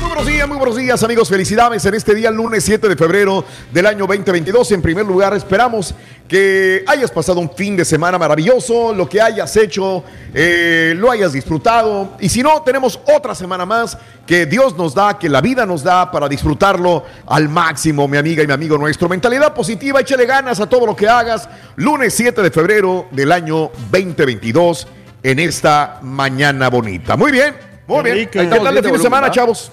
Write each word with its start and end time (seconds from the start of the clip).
Muy 0.00 0.08
buenos 0.08 0.26
días, 0.26 0.48
muy 0.48 0.56
buenos 0.56 0.76
días 0.76 1.02
amigos, 1.02 1.28
felicidades 1.28 1.84
en 1.84 1.92
este 1.92 2.14
día, 2.14 2.30
lunes 2.30 2.64
7 2.64 2.88
de 2.88 2.96
febrero 2.96 3.44
del 3.70 3.84
año 3.84 4.06
2022. 4.06 4.72
En 4.72 4.80
primer 4.80 5.04
lugar, 5.04 5.34
esperamos 5.34 5.94
que 6.26 6.82
hayas 6.86 7.10
pasado 7.10 7.40
un 7.40 7.50
fin 7.50 7.76
de 7.76 7.84
semana 7.84 8.16
maravilloso, 8.16 8.94
lo 8.94 9.06
que 9.06 9.20
hayas 9.20 9.54
hecho, 9.58 10.02
eh, 10.32 10.94
lo 10.96 11.10
hayas 11.10 11.34
disfrutado. 11.34 12.16
Y 12.20 12.30
si 12.30 12.42
no, 12.42 12.62
tenemos 12.62 12.98
otra 13.14 13.34
semana 13.34 13.66
más 13.66 13.98
que 14.26 14.46
Dios 14.46 14.74
nos 14.78 14.94
da, 14.94 15.18
que 15.18 15.28
la 15.28 15.42
vida 15.42 15.66
nos 15.66 15.82
da 15.82 16.10
para 16.10 16.26
disfrutarlo 16.26 17.04
al 17.26 17.50
máximo, 17.50 18.08
mi 18.08 18.16
amiga 18.16 18.42
y 18.42 18.46
mi 18.46 18.54
amigo 18.54 18.78
nuestro. 18.78 19.10
Mentalidad 19.10 19.52
positiva, 19.52 20.00
échale 20.00 20.24
ganas 20.24 20.58
a 20.58 20.66
todo 20.66 20.86
lo 20.86 20.96
que 20.96 21.06
hagas. 21.06 21.50
Lunes 21.76 22.14
7 22.14 22.40
de 22.40 22.50
febrero 22.50 23.08
del 23.10 23.30
año 23.30 23.70
2022 23.90 24.86
en 25.22 25.38
esta 25.38 25.98
mañana 26.02 26.68
bonita. 26.68 27.16
Muy 27.16 27.32
bien, 27.32 27.54
muy 27.86 28.02
bien. 28.04 28.28
¿Qué 28.30 28.44
tal 28.46 28.74
de 28.74 28.82
fin 28.82 28.92
de 28.92 28.98
semana, 28.98 29.30
chavos? 29.30 29.70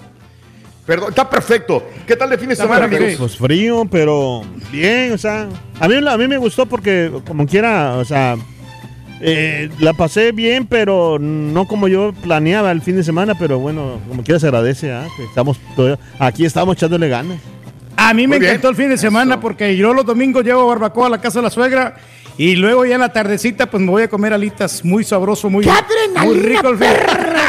Perdón, 0.86 1.10
está 1.10 1.28
perfecto. 1.28 1.86
¿Qué 2.06 2.16
tal 2.16 2.30
de 2.30 2.38
fin 2.38 2.48
de 2.48 2.56
semana, 2.56 2.86
amigos? 2.86 3.14
Pues 3.18 3.36
frío, 3.36 3.86
pero 3.90 4.42
bien, 4.72 5.12
o 5.12 5.18
sea, 5.18 5.46
a 5.78 5.86
mí, 5.88 5.96
a 5.96 6.16
mí 6.16 6.28
me 6.28 6.38
gustó 6.38 6.64
porque 6.64 7.12
como 7.26 7.46
quiera, 7.46 7.96
o 7.96 8.04
sea, 8.06 8.36
eh, 9.20 9.68
la 9.80 9.92
pasé 9.92 10.32
bien, 10.32 10.66
pero 10.66 11.18
no 11.18 11.66
como 11.66 11.88
yo 11.88 12.14
planeaba 12.22 12.70
el 12.72 12.80
fin 12.80 12.96
de 12.96 13.04
semana, 13.04 13.34
pero 13.38 13.58
bueno, 13.58 14.00
como 14.08 14.22
quiera 14.22 14.40
se 14.40 14.46
agradece, 14.46 14.90
¿ah? 14.92 15.06
que 15.16 15.24
estamos 15.24 15.58
todavía- 15.76 15.98
aquí 16.18 16.46
estamos 16.46 16.74
echándole 16.76 17.08
ganas. 17.08 17.38
A 17.94 18.14
mí 18.14 18.26
me 18.26 18.38
bien. 18.38 18.52
encantó 18.52 18.70
el 18.70 18.76
fin 18.76 18.88
de 18.88 18.96
semana 18.96 19.40
porque 19.40 19.76
yo 19.76 19.92
los 19.92 20.06
domingos 20.06 20.44
llevo 20.44 20.66
barbacoa 20.68 21.08
a 21.08 21.10
la 21.10 21.20
casa 21.20 21.40
de 21.40 21.42
la 21.42 21.50
suegra 21.50 21.96
y 22.38 22.56
luego 22.56 22.86
ya 22.86 22.94
en 22.94 23.00
la 23.02 23.12
tardecita 23.12 23.66
pues 23.66 23.82
me 23.82 23.90
voy 23.90 24.02
a 24.04 24.08
comer 24.08 24.32
alitas 24.32 24.82
muy 24.84 25.04
sabroso, 25.04 25.50
muy, 25.50 25.68
muy 26.24 26.34
rico 26.38 26.68
el 26.70 26.78
fin. 26.78 26.88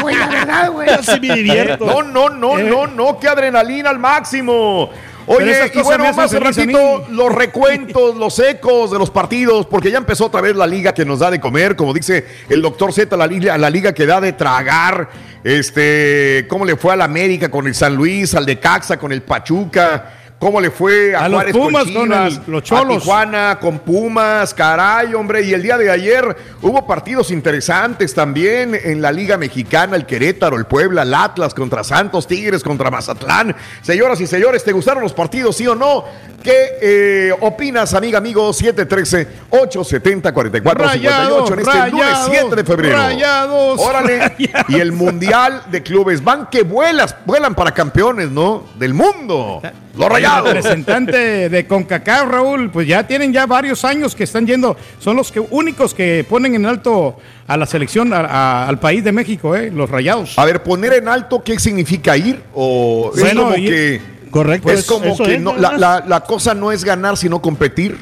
güey, 0.02 0.16
la 0.16 0.26
verdad, 0.26 0.70
güey. 0.72 0.88
Así 0.90 1.18
me 1.20 1.34
divierto. 1.36 1.86
No, 1.86 2.02
no, 2.02 2.28
no, 2.28 2.58
Eh. 2.58 2.64
no, 2.68 2.86
no, 2.88 3.18
qué 3.18 3.28
adrenalina 3.28 3.88
al 3.88 3.98
máximo. 3.98 4.90
Oye, 5.26 5.70
y 5.74 5.82
bueno, 5.82 6.12
más 6.12 6.32
ratito 6.40 7.04
los 7.10 7.32
recuentos, 7.32 8.16
los 8.16 8.36
ecos 8.40 8.90
de 8.90 8.98
los 8.98 9.10
partidos, 9.10 9.64
porque 9.66 9.90
ya 9.92 9.98
empezó 9.98 10.26
otra 10.26 10.40
vez 10.40 10.56
la 10.56 10.66
liga 10.66 10.92
que 10.92 11.04
nos 11.04 11.20
da 11.20 11.30
de 11.30 11.38
comer, 11.38 11.76
como 11.76 11.94
dice 11.94 12.26
el 12.48 12.60
doctor 12.60 12.92
Z, 12.92 13.16
la 13.16 13.28
liga, 13.28 13.56
la 13.56 13.70
liga 13.70 13.92
que 13.92 14.06
da 14.06 14.20
de 14.20 14.32
tragar. 14.32 15.08
Este, 15.44 16.46
cómo 16.48 16.64
le 16.64 16.74
fue 16.76 16.92
al 16.94 17.02
América 17.02 17.48
con 17.48 17.66
el 17.68 17.74
San 17.76 17.94
Luis, 17.94 18.34
al 18.34 18.44
de 18.44 18.58
Caxa 18.58 18.98
con 18.98 19.12
el 19.12 19.22
Pachuca. 19.22 20.14
¿Cómo 20.40 20.58
le 20.58 20.70
fue 20.70 21.14
a, 21.14 21.26
A 21.26 21.28
los 21.28 21.36
Juárez 21.42 21.54
Pumas 21.54 21.84
con 21.84 21.92
con 21.94 22.04
Chivas, 22.08 22.40
el- 22.46 22.52
los 22.52 22.62
a 22.62 22.64
Cholos? 22.64 23.02
Tijuana 23.02 23.58
con 23.60 23.78
Pumas, 23.80 24.54
caray, 24.54 25.12
hombre. 25.14 25.42
Y 25.42 25.52
el 25.52 25.62
día 25.62 25.76
de 25.76 25.90
ayer 25.90 26.34
hubo 26.62 26.86
partidos 26.86 27.30
interesantes 27.30 28.14
también 28.14 28.74
en 28.74 29.02
la 29.02 29.12
Liga 29.12 29.36
Mexicana, 29.36 29.96
el 29.96 30.06
Querétaro, 30.06 30.56
el 30.56 30.64
Puebla, 30.64 31.02
el 31.02 31.12
Atlas 31.12 31.52
contra 31.52 31.84
Santos, 31.84 32.26
Tigres 32.26 32.62
contra 32.62 32.90
Mazatlán. 32.90 33.54
Señoras 33.82 34.18
y 34.22 34.26
señores, 34.26 34.64
¿te 34.64 34.72
gustaron 34.72 35.02
los 35.02 35.12
partidos, 35.12 35.56
sí 35.56 35.66
o 35.66 35.74
no? 35.74 36.04
¿Qué 36.42 36.54
eh, 36.80 37.34
opinas, 37.40 37.92
amiga, 37.92 38.16
amigo? 38.16 38.50
713-870-4458 38.54 41.52
en 41.52 41.58
este 41.58 41.60
lunes 41.60 41.66
Rayados, 41.66 42.28
7 42.30 42.56
de 42.56 42.64
febrero. 42.64 42.96
rayados, 42.96 43.78
Órale. 43.80 44.18
rayados. 44.28 44.70
Y 44.70 44.80
el 44.80 44.92
Mundial 44.92 45.64
de 45.70 45.82
Clubes. 45.82 46.24
Van 46.24 46.48
que 46.50 46.62
vuelas, 46.62 47.14
vuelan 47.26 47.54
para 47.54 47.72
campeones, 47.72 48.30
¿no? 48.30 48.64
Del 48.78 48.94
mundo. 48.94 49.60
Los 49.94 50.06
El 50.06 50.12
representante 50.42 51.48
de 51.48 51.66
CONCACAF, 51.66 52.28
Raúl, 52.28 52.70
pues 52.70 52.86
ya 52.86 53.06
tienen 53.06 53.32
ya 53.32 53.46
varios 53.46 53.84
años 53.84 54.14
que 54.14 54.24
están 54.24 54.46
yendo, 54.46 54.76
son 54.98 55.16
los 55.16 55.30
que, 55.32 55.40
únicos 55.40 55.94
que 55.94 56.24
ponen 56.28 56.54
en 56.54 56.66
alto 56.66 57.16
a 57.46 57.56
la 57.56 57.66
selección, 57.66 58.12
a- 58.12 58.20
a- 58.20 58.68
al 58.68 58.78
país 58.78 59.02
de 59.04 59.12
México, 59.12 59.56
eh, 59.56 59.70
los 59.74 59.90
rayados. 59.90 60.38
A 60.38 60.44
ver, 60.44 60.62
poner 60.62 60.92
en 60.94 61.08
alto, 61.08 61.42
¿qué 61.42 61.58
significa 61.58 62.16
ir? 62.16 62.42
O 62.54 63.10
es 63.14 63.20
Bueno, 63.20 63.42
como 63.44 63.56
ir- 63.56 63.68
que. 63.70 64.00
Correcto. 64.30 64.70
Es 64.70 64.84
como 64.86 65.16
que 65.16 65.34
es, 65.34 65.40
no- 65.40 65.54
nada 65.54 65.60
la, 65.62 65.70
más. 65.72 65.80
la- 65.80 66.04
la 66.06 66.20
cosa 66.20 66.54
no 66.54 66.70
es 66.70 66.84
ganar, 66.84 67.16
sino 67.16 67.42
competir. 67.42 67.98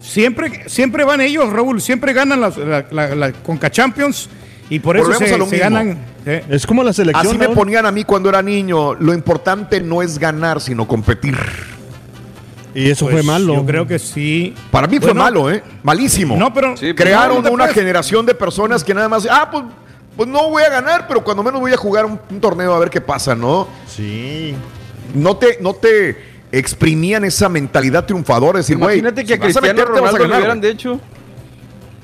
Siempre, 0.00 0.62
siempre 0.68 1.04
van 1.04 1.20
ellos, 1.20 1.52
Raúl, 1.52 1.80
siempre 1.82 2.12
ganan 2.12 2.40
las- 2.40 2.56
la, 2.56 2.86
la, 2.90 3.14
la 3.14 3.32
Conca 3.32 3.70
Champions 3.70 4.28
y 4.70 4.78
por 4.78 4.96
eso 4.96 5.12
se, 5.14 5.34
a 5.34 5.36
lo 5.36 5.46
se 5.46 5.56
mismo. 5.56 5.58
ganan. 5.70 5.98
eh. 6.24 6.44
Es 6.48 6.66
como 6.66 6.82
la 6.82 6.92
selección. 6.92 7.26
Así 7.26 7.36
me 7.38 7.48
ponían 7.50 7.86
a 7.86 7.92
mí 7.92 8.04
cuando 8.04 8.28
era 8.28 8.40
niño. 8.40 8.94
Lo 8.94 9.12
importante 9.12 9.80
no 9.80 10.02
es 10.02 10.18
ganar, 10.18 10.60
sino 10.60 10.86
competir. 10.88 11.36
Y 12.76 12.90
eso 12.90 13.06
Pues, 13.06 13.14
fue 13.14 13.22
malo. 13.22 13.54
Yo 13.54 13.64
creo 13.64 13.86
que 13.86 13.98
sí. 13.98 14.54
Para 14.70 14.86
mí 14.86 14.98
fue 15.00 15.14
malo, 15.14 15.50
¿eh? 15.50 15.62
Malísimo. 15.82 16.36
No, 16.36 16.52
pero 16.52 16.74
Crearon 16.94 17.38
no 17.38 17.42
te 17.44 17.50
una 17.50 17.68
generación 17.68 18.26
de 18.26 18.34
personas 18.34 18.84
que 18.84 18.92
nada 18.92 19.08
más. 19.08 19.26
Ah, 19.30 19.48
pues, 19.50 19.64
pues 20.14 20.28
no 20.28 20.50
voy 20.50 20.62
a 20.62 20.68
ganar, 20.68 21.08
pero 21.08 21.24
cuando 21.24 21.42
menos 21.42 21.58
voy 21.60 21.72
a 21.72 21.76
jugar 21.78 22.04
un, 22.04 22.20
un 22.30 22.40
torneo 22.40 22.74
a 22.74 22.78
ver 22.78 22.90
qué 22.90 23.00
pasa, 23.00 23.34
¿no? 23.34 23.66
Sí. 23.86 24.54
No 25.14 25.36
te, 25.38 25.58
no 25.62 25.72
te 25.74 26.18
exprimían 26.52 27.24
esa 27.24 27.48
mentalidad 27.48 28.04
triunfadora. 28.04 28.54
de 28.54 28.58
Decir, 28.58 28.76
güey, 28.76 28.98
Imagínate 28.98 29.24
que 29.24 29.32
a 29.32 29.36
a 29.36 29.40
Cristiano 29.40 29.82
a 29.82 29.84
Ronaldo 29.86 30.18
le 30.18 30.22
ganar, 30.24 30.38
hubieran 30.40 30.60
de 30.60 30.70
hecho. 30.70 31.00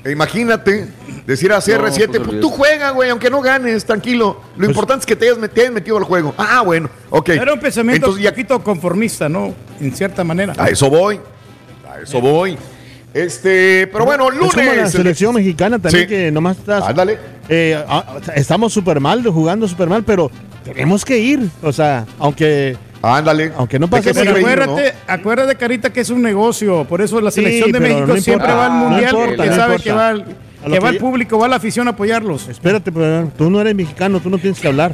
Imagínate 0.05 0.87
decir 1.25 1.51
a 1.53 1.59
CR7, 1.59 2.07
pues, 2.07 2.21
pues, 2.27 2.39
tú 2.41 2.49
juega, 2.49 2.89
güey, 2.91 3.09
aunque 3.09 3.29
no 3.29 3.41
ganes, 3.41 3.85
tranquilo. 3.85 4.41
Lo 4.57 4.65
importante 4.65 5.01
es 5.01 5.05
que 5.05 5.15
te 5.15 5.25
hayas, 5.29 5.37
met- 5.39 5.51
te 5.51 5.61
hayas 5.61 5.73
metido 5.73 5.97
al 5.97 6.03
juego. 6.03 6.33
Ah, 6.37 6.61
bueno, 6.65 6.89
ok. 7.09 7.29
Era 7.29 7.53
un 7.53 7.59
pensamiento 7.59 8.07
Entonces 8.07 8.23
ya 8.23 8.29
un 8.29 8.35
poquito 8.35 8.63
conformista, 8.63 9.29
¿no? 9.29 9.53
En 9.79 9.95
cierta 9.95 10.23
manera. 10.25 10.53
a 10.57 10.67
eso 10.69 10.89
voy. 10.89 11.19
A 11.89 12.01
eso 12.01 12.19
voy. 12.19 12.57
Este, 13.13 13.87
pero 13.91 14.05
bueno, 14.05 14.27
Es 14.29 14.39
como 14.39 14.49
lunes. 14.63 14.75
la 14.77 14.89
selección 14.89 15.35
mexicana 15.35 15.77
también 15.79 16.03
Sí. 16.03 16.09
que 16.09 16.31
nomás 16.31 16.57
estás. 16.57 16.83
Ándale. 16.83 17.17
eh, 17.47 17.83
estamos 18.35 18.73
súper 18.73 18.99
mal, 18.99 19.23
jugando 19.27 19.67
súper 19.67 19.87
mal, 19.87 20.03
pero 20.03 20.31
tenemos 20.65 21.05
que 21.05 21.17
ir. 21.19 21.47
O 21.61 21.71
sea, 21.71 22.05
aunque. 22.19 22.75
Ándale. 23.05 23.51
Aunque 23.57 23.77
no 23.77 23.87
¿De 23.87 24.01
qué 24.01 24.13
pase 24.13 24.23
ir, 24.23 24.29
Acuérdate, 24.29 24.93
acuérdate, 25.07 25.55
Carita, 25.55 25.91
que 25.91 25.99
es 25.99 26.09
un 26.09 26.21
negocio. 26.21 26.85
Por 26.85 27.01
eso 27.01 27.19
la 27.19 27.31
Sí, 27.31 27.41
selección 27.41 27.71
de 27.73 27.79
pero 27.81 27.93
México 27.95 28.15
no 28.15 28.21
siempre 28.21 28.53
va 28.53 28.65
al 28.67 28.71
No 28.71 28.77
mundial 28.89 29.13
importa, 29.13 29.45
no 29.45 29.55
sabe 29.55 29.77
que 29.79 29.91
va, 29.91 30.07
al- 30.09 30.25
que 30.71 30.79
va 30.79 30.89
el 30.89 30.97
público, 30.97 31.37
va 31.37 31.47
la 31.49 31.57
afición 31.57 31.87
a 31.87 31.91
apoyarlos. 31.91 32.47
Espérate, 32.47 32.91
pero 32.93 33.29
tú 33.37 33.49
no 33.49 33.59
eres 33.59 33.75
mexicano, 33.75 34.21
tú 34.21 34.29
no 34.29 34.37
tienes 34.37 34.57
que 34.59 34.67
hablar. 34.69 34.93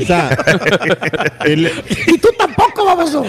O 0.00 0.06
sea, 0.06 0.30
el- 1.44 1.72
Y 2.06 2.18
tú 2.18 2.28
tampoco, 2.38 2.84
baboso. 2.84 3.24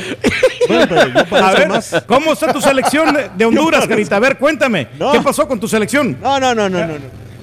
bueno, 0.67 0.85
pero 0.87 1.07
yo 1.07 1.35
A 1.43 1.51
ver, 1.53 1.67
más- 1.69 2.03
¿cómo 2.05 2.33
está 2.33 2.53
tu 2.53 2.61
selección 2.61 3.15
de- 3.35 3.45
Honduras, 3.45 3.87
Carita? 3.87 4.17
A 4.17 4.19
ver, 4.19 4.37
cuéntame. 4.37 4.87
No. 4.99 5.11
¿Qué 5.13 5.21
pasó 5.21 5.47
con 5.47 5.59
tu 5.59 5.67
selección? 5.67 6.15
No, 6.21 6.39
no, 6.39 6.53
no, 6.53 6.69
no, 6.69 6.79
no. 6.79 6.87
no. 6.87 6.93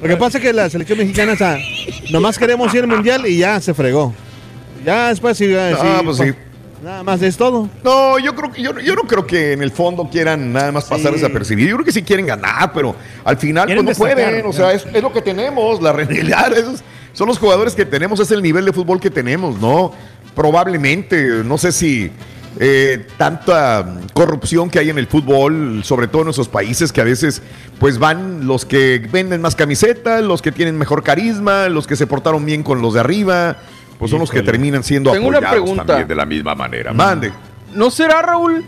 Lo 0.01 0.09
que 0.09 0.17
pasa 0.17 0.39
es 0.39 0.45
que 0.45 0.53
la 0.53 0.71
selección 0.71 0.99
mexicana, 0.99 1.33
o 1.33 1.37
sea, 1.37 1.59
nomás 2.13 2.39
queremos 2.39 2.73
ir 2.73 2.83
al 2.83 2.87
mundial 2.87 3.27
y 3.27 3.39
ya 3.39 3.61
se 3.61 3.75
fregó. 3.75 4.15
Ya 4.87 5.09
después 5.09 5.37
sí, 5.37 5.53
Ah, 5.55 5.77
sí, 6.01 6.05
pues 6.05 6.17
sí. 6.17 6.33
Nada 6.83 7.03
más 7.03 7.21
es 7.23 7.37
todo. 7.37 7.69
No, 7.83 8.19
yo 8.19 8.35
creo 8.35 8.53
que 8.53 8.63
yo, 8.63 8.79
yo 8.79 8.95
no 8.95 9.03
creo 9.03 9.27
que 9.27 9.53
en 9.53 9.63
el 9.63 9.71
fondo 9.73 10.09
quieran 10.09 10.53
nada 10.53 10.71
más 10.73 10.85
pasar 10.85 11.09
Sí. 11.13 11.15
desapercibidos. 11.21 11.71
Yo 11.71 11.77
creo 11.77 11.85
que 11.85 11.93
sí 11.93 12.03
quieren 12.03 12.27
ganar, 12.27 12.73
pero 12.73 12.95
al 13.25 13.37
final 13.37 13.67
pues 13.67 13.77
no 13.77 13.83
destacar, 13.83 14.15
pueden. 14.15 14.47
O 14.47 14.53
sea, 14.53 14.73
es, 14.73 14.87
es 14.93 15.03
lo 15.03 15.13
que 15.13 15.21
tenemos. 15.23 15.83
La 15.83 15.93
realidad 15.95 16.53
esos 16.57 16.83
son 17.13 17.27
los 17.29 17.39
jugadores 17.39 17.75
que 17.75 17.85
tenemos, 17.85 18.21
es 18.21 18.31
el 18.31 18.43
nivel 18.43 18.65
de 18.67 18.73
fútbol 18.73 19.01
que 19.01 19.11
tenemos, 19.11 19.59
¿no? 19.61 19.93
Probablemente, 20.35 21.43
no 21.45 21.59
sé 21.59 21.73
si 21.73 22.11
eh, 22.61 23.07
tanta 23.17 23.85
corrupción 24.13 24.71
que 24.71 24.79
hay 24.79 24.91
en 24.91 24.99
el 24.99 25.07
fútbol, 25.07 25.81
sobre 25.83 26.09
todo 26.09 26.23
en 26.23 26.27
nuestros 26.27 26.49
países, 26.49 26.93
que 26.93 27.01
a 27.01 27.05
veces 27.05 27.43
pues 27.81 27.99
van 27.99 28.47
los 28.47 28.65
que 28.65 28.99
venden 29.11 29.41
más 29.41 29.57
camisetas, 29.57 30.23
los 30.23 30.43
que 30.43 30.53
tienen 30.53 30.79
mejor 30.79 31.03
carisma, 31.03 31.69
los 31.71 31.87
que 31.87 31.97
se 31.97 32.07
portaron 32.07 32.45
bien 32.45 32.63
con 32.63 32.81
los 32.81 32.95
de 32.95 33.01
arriba, 33.01 33.57
pues 33.99 34.11
son 34.11 34.21
los 34.21 34.31
que 34.31 34.43
terminan 34.43 34.83
siendo 34.85 35.11
Tengo 35.13 35.29
una 35.29 35.39
apoyados 35.39 35.61
pregunta. 35.63 35.85
también 35.87 36.09
de 36.09 36.15
la 36.15 36.27
misma 36.27 36.55
manera. 36.55 36.93
Mande. 36.93 37.33
¿No 37.75 37.91
será, 37.91 38.23
Raúl, 38.23 38.65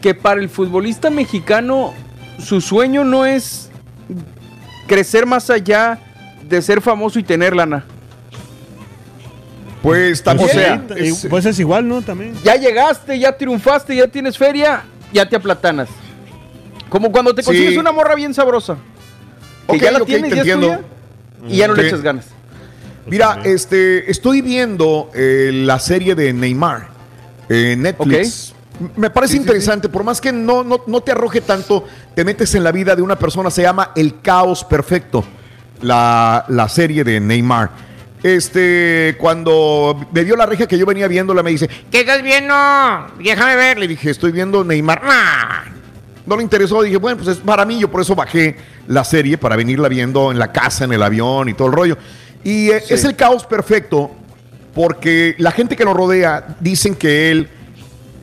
que 0.00 0.14
para 0.14 0.40
el 0.40 0.48
futbolista 0.48 1.10
mexicano 1.10 1.92
su 2.38 2.60
sueño 2.60 3.04
no 3.04 3.24
es 3.26 3.70
crecer 4.86 5.26
más 5.26 5.48
allá 5.50 5.98
de 6.48 6.60
ser 6.62 6.80
famoso 6.80 7.18
y 7.18 7.22
tener 7.22 7.54
lana? 7.56 7.84
Pues 9.82 10.22
también. 10.22 10.48
O 10.48 10.52
sea, 10.52 10.84
Y- 10.98 11.08
es- 11.08 11.26
pues 11.28 11.44
es 11.44 11.58
igual, 11.58 11.88
¿no? 11.88 12.02
También. 12.02 12.34
Ya 12.44 12.54
llegaste, 12.56 13.18
ya 13.18 13.36
triunfaste, 13.36 13.96
ya 13.96 14.06
tienes 14.06 14.38
feria, 14.38 14.84
ya 15.12 15.28
te 15.28 15.34
aplatanas. 15.36 15.88
Como 16.88 17.10
cuando 17.10 17.34
te 17.34 17.42
Sí. 17.42 17.46
consigues 17.46 17.76
una 17.78 17.90
morra 17.90 18.14
bien 18.14 18.32
sabrosa. 18.34 18.76
Que 19.68 19.78
ya 19.78 19.90
la 19.90 19.98
ok, 19.98 20.06
tienes, 20.06 20.30
ya 20.30 20.42
es 20.42 20.48
entiendo. 20.48 20.66
tuya, 21.38 21.52
y 21.52 21.56
ya 21.56 21.68
no 21.68 21.74
le 21.74 21.86
echas 21.88 22.02
ganas. 22.02 22.26
Mira, 23.06 23.40
este, 23.44 24.10
estoy 24.10 24.40
viendo 24.42 25.10
eh, 25.14 25.50
la 25.52 25.78
serie 25.78 26.14
de 26.14 26.32
Neymar 26.32 26.88
en 27.48 27.82
Netflix. 27.82 28.54
Me 28.96 29.10
parece 29.10 29.32
Sí, 29.32 29.38
sí, 29.38 29.42
interesante, 29.42 29.88
por 29.88 30.02
más 30.02 30.20
que 30.20 30.32
no, 30.32 30.64
no, 30.64 30.82
no 30.86 31.00
te 31.02 31.12
arroje 31.12 31.40
tanto, 31.40 31.84
te 32.14 32.24
metes 32.24 32.54
en 32.54 32.64
la 32.64 32.72
vida 32.72 32.96
de 32.96 33.02
una 33.02 33.16
persona, 33.18 33.50
se 33.50 33.62
llama 33.62 33.92
El 33.94 34.20
Caos 34.20 34.64
Perfecto, 34.64 35.24
la, 35.82 36.44
la 36.48 36.68
serie 36.68 37.04
de 37.04 37.20
Neymar. 37.20 37.70
Este, 38.22 39.16
cuando 39.18 40.08
me 40.12 40.24
dio 40.24 40.36
la 40.36 40.46
reja 40.46 40.66
que 40.66 40.78
yo 40.78 40.86
venía 40.86 41.08
viéndola, 41.08 41.42
me 41.42 41.50
dice, 41.50 41.68
¿qué 41.90 42.00
estás 42.00 42.22
viendo? 42.22 42.54
Déjame 43.18 43.56
ver. 43.56 43.78
Le 43.78 43.88
dije, 43.88 44.10
estoy 44.10 44.30
viendo 44.30 44.62
Neymar. 44.62 45.02
"Ah". 45.04 45.64
No 46.24 46.36
le 46.36 46.42
interesó, 46.44 46.82
dije, 46.82 46.98
bueno, 46.98 47.16
pues 47.16 47.36
es 47.36 47.42
para 47.42 47.64
mí, 47.64 47.80
yo 47.80 47.90
por 47.90 48.00
eso 48.00 48.14
bajé 48.14 48.56
la 48.86 49.02
serie 49.02 49.38
para 49.38 49.56
venirla 49.56 49.88
viendo 49.88 50.30
en 50.30 50.38
la 50.38 50.52
casa, 50.52 50.84
en 50.84 50.92
el 50.92 51.02
avión 51.02 51.48
y 51.48 51.54
todo 51.54 51.66
el 51.66 51.74
rollo. 51.74 51.98
Y 52.44 52.70
eh, 52.70 52.82
es 52.88 53.04
el 53.04 53.14
caos 53.16 53.44
perfecto 53.44 54.10
porque 54.74 55.34
la 55.38 55.50
gente 55.52 55.76
que 55.76 55.84
lo 55.84 55.94
rodea 55.94 56.56
dicen 56.60 56.94
que 56.94 57.30
él 57.30 57.48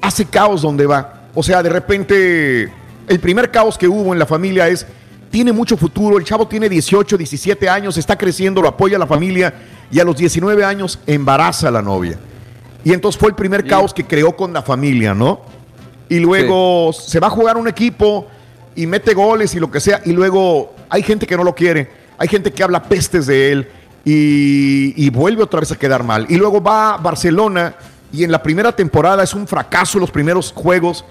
hace 0.02 0.26
caos 0.26 0.62
donde 0.62 0.86
va. 0.86 1.28
O 1.36 1.44
sea, 1.44 1.62
de 1.62 1.70
repente, 1.70 2.72
el 3.08 3.20
primer 3.20 3.52
caos 3.52 3.78
que 3.78 3.88
hubo 3.88 4.14
en 4.14 4.20
la 4.20 4.26
familia 4.26 4.68
es, 4.68 4.86
tiene 5.30 5.54
mucho 5.54 5.78
futuro, 5.78 6.18
el 6.18 6.24
chavo 6.24 6.48
tiene 6.48 6.68
18, 6.68 7.18
17 7.18 7.70
años, 7.70 7.98
está 7.98 8.18
creciendo, 8.18 8.62
lo 8.62 8.68
apoya 8.68 8.98
a 8.98 9.00
la 9.00 9.08
familia 9.08 9.54
y 9.92 10.00
a 10.00 10.04
los 10.04 10.18
19 10.18 10.64
años 10.64 11.00
embaraza 11.06 11.68
a 11.68 11.72
la 11.72 11.82
novia. 11.82 12.18
Y 12.84 12.94
entonces 12.94 13.20
fue 13.20 13.30
el 13.30 13.36
primer 13.36 13.68
caos 13.68 13.94
que 13.94 14.06
creó 14.06 14.36
con 14.36 14.54
la 14.54 14.64
familia, 14.64 15.14
¿no? 15.14 15.42
Y 16.08 16.20
luego 16.20 16.92
se 16.94 17.20
va 17.20 17.28
a 17.28 17.30
jugar 17.30 17.58
un 17.58 17.68
equipo 17.68 18.26
y 18.76 18.88
mete 18.88 19.14
goles 19.14 19.54
y 19.54 19.60
lo 19.60 19.70
que 19.70 19.80
sea, 19.80 20.02
y 20.06 20.14
luego 20.14 20.74
hay 20.90 21.04
gente 21.04 21.28
que 21.28 21.38
no 21.38 21.44
lo 21.44 21.54
quiere, 21.54 21.90
hay 22.18 22.28
gente 22.28 22.52
que 22.52 22.64
habla 22.64 22.82
pestes 22.82 23.28
de 23.28 23.52
él 23.52 23.68
y, 24.06 24.94
y 24.96 25.10
vuelve 25.10 25.44
otra 25.44 25.60
vez 25.60 25.72
a 25.72 25.76
quedar 25.76 26.04
mal. 26.04 26.26
Y 26.30 26.36
luego 26.36 26.62
va 26.62 26.94
a 26.94 26.98
Barcelona 26.98 27.76
y 28.12 28.24
en 28.24 28.32
la 28.32 28.42
primera 28.42 28.76
temporada 28.76 29.24
es 29.24 29.34
un 29.34 29.48
fracaso 29.48 30.00
los 30.00 30.12
primeros 30.12 30.52
juegos 30.52 31.06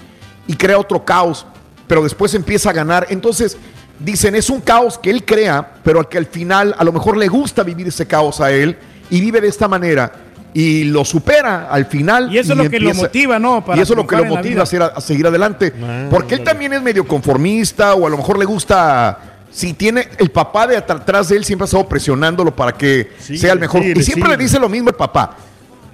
y 0.46 0.54
crea 0.54 0.78
otro 0.78 1.04
caos, 1.04 1.46
pero 1.86 2.02
después 2.02 2.34
empieza 2.34 2.70
a 2.70 2.72
ganar. 2.72 3.06
Entonces 3.10 3.56
dicen, 3.98 4.34
es 4.34 4.50
un 4.50 4.60
caos 4.60 4.98
que 4.98 5.10
él 5.10 5.24
crea, 5.24 5.74
pero 5.84 6.00
al 6.00 6.08
que 6.08 6.18
al 6.18 6.26
final 6.26 6.74
a 6.76 6.84
lo 6.84 6.92
mejor 6.92 7.16
le 7.16 7.28
gusta 7.28 7.62
vivir 7.62 7.88
ese 7.88 8.06
caos 8.06 8.40
a 8.40 8.50
él 8.50 8.76
y 9.10 9.20
vive 9.20 9.40
de 9.40 9.48
esta 9.48 9.68
manera. 9.68 10.12
Y 10.54 10.84
lo 10.84 11.04
supera 11.04 11.68
al 11.70 11.86
final. 11.86 12.32
Y 12.32 12.38
eso 12.38 12.52
es 12.54 12.58
lo 12.58 12.70
que 12.70 12.80
lo 12.80 12.94
motiva, 12.94 13.38
¿no? 13.38 13.64
Para 13.64 13.78
y 13.78 13.82
eso 13.82 13.92
es 13.92 13.96
lo 13.98 14.06
que 14.06 14.16
lo 14.16 14.24
motiva 14.24 14.62
a, 14.62 15.00
seguir 15.00 15.26
adelante. 15.26 15.72
Porque 16.10 16.36
él 16.36 16.42
también 16.42 16.72
es 16.72 16.82
medio 16.82 17.06
conformista 17.06 17.94
o 17.94 18.06
a 18.06 18.10
lo 18.10 18.16
mejor 18.16 18.38
le 18.38 18.44
gusta. 18.44 19.18
Si 19.50 19.72
tiene 19.72 20.08
el 20.18 20.30
papá 20.30 20.66
de 20.66 20.76
at- 20.76 20.90
atrás 20.90 21.28
de 21.28 21.36
él, 21.36 21.44
siempre 21.44 21.64
ha 21.64 21.66
estado 21.66 21.88
presionándolo 21.88 22.54
para 22.54 22.72
que 22.72 23.10
Sí, 23.18 23.38
sea 23.38 23.52
el 23.54 23.58
mejor. 23.58 23.82
sí, 23.82 23.92
y 23.96 24.02
siempre 24.02 24.30
sí. 24.30 24.36
le 24.36 24.42
dice 24.42 24.58
lo 24.58 24.68
mismo 24.68 24.90
el 24.90 24.94
papá. 24.96 25.36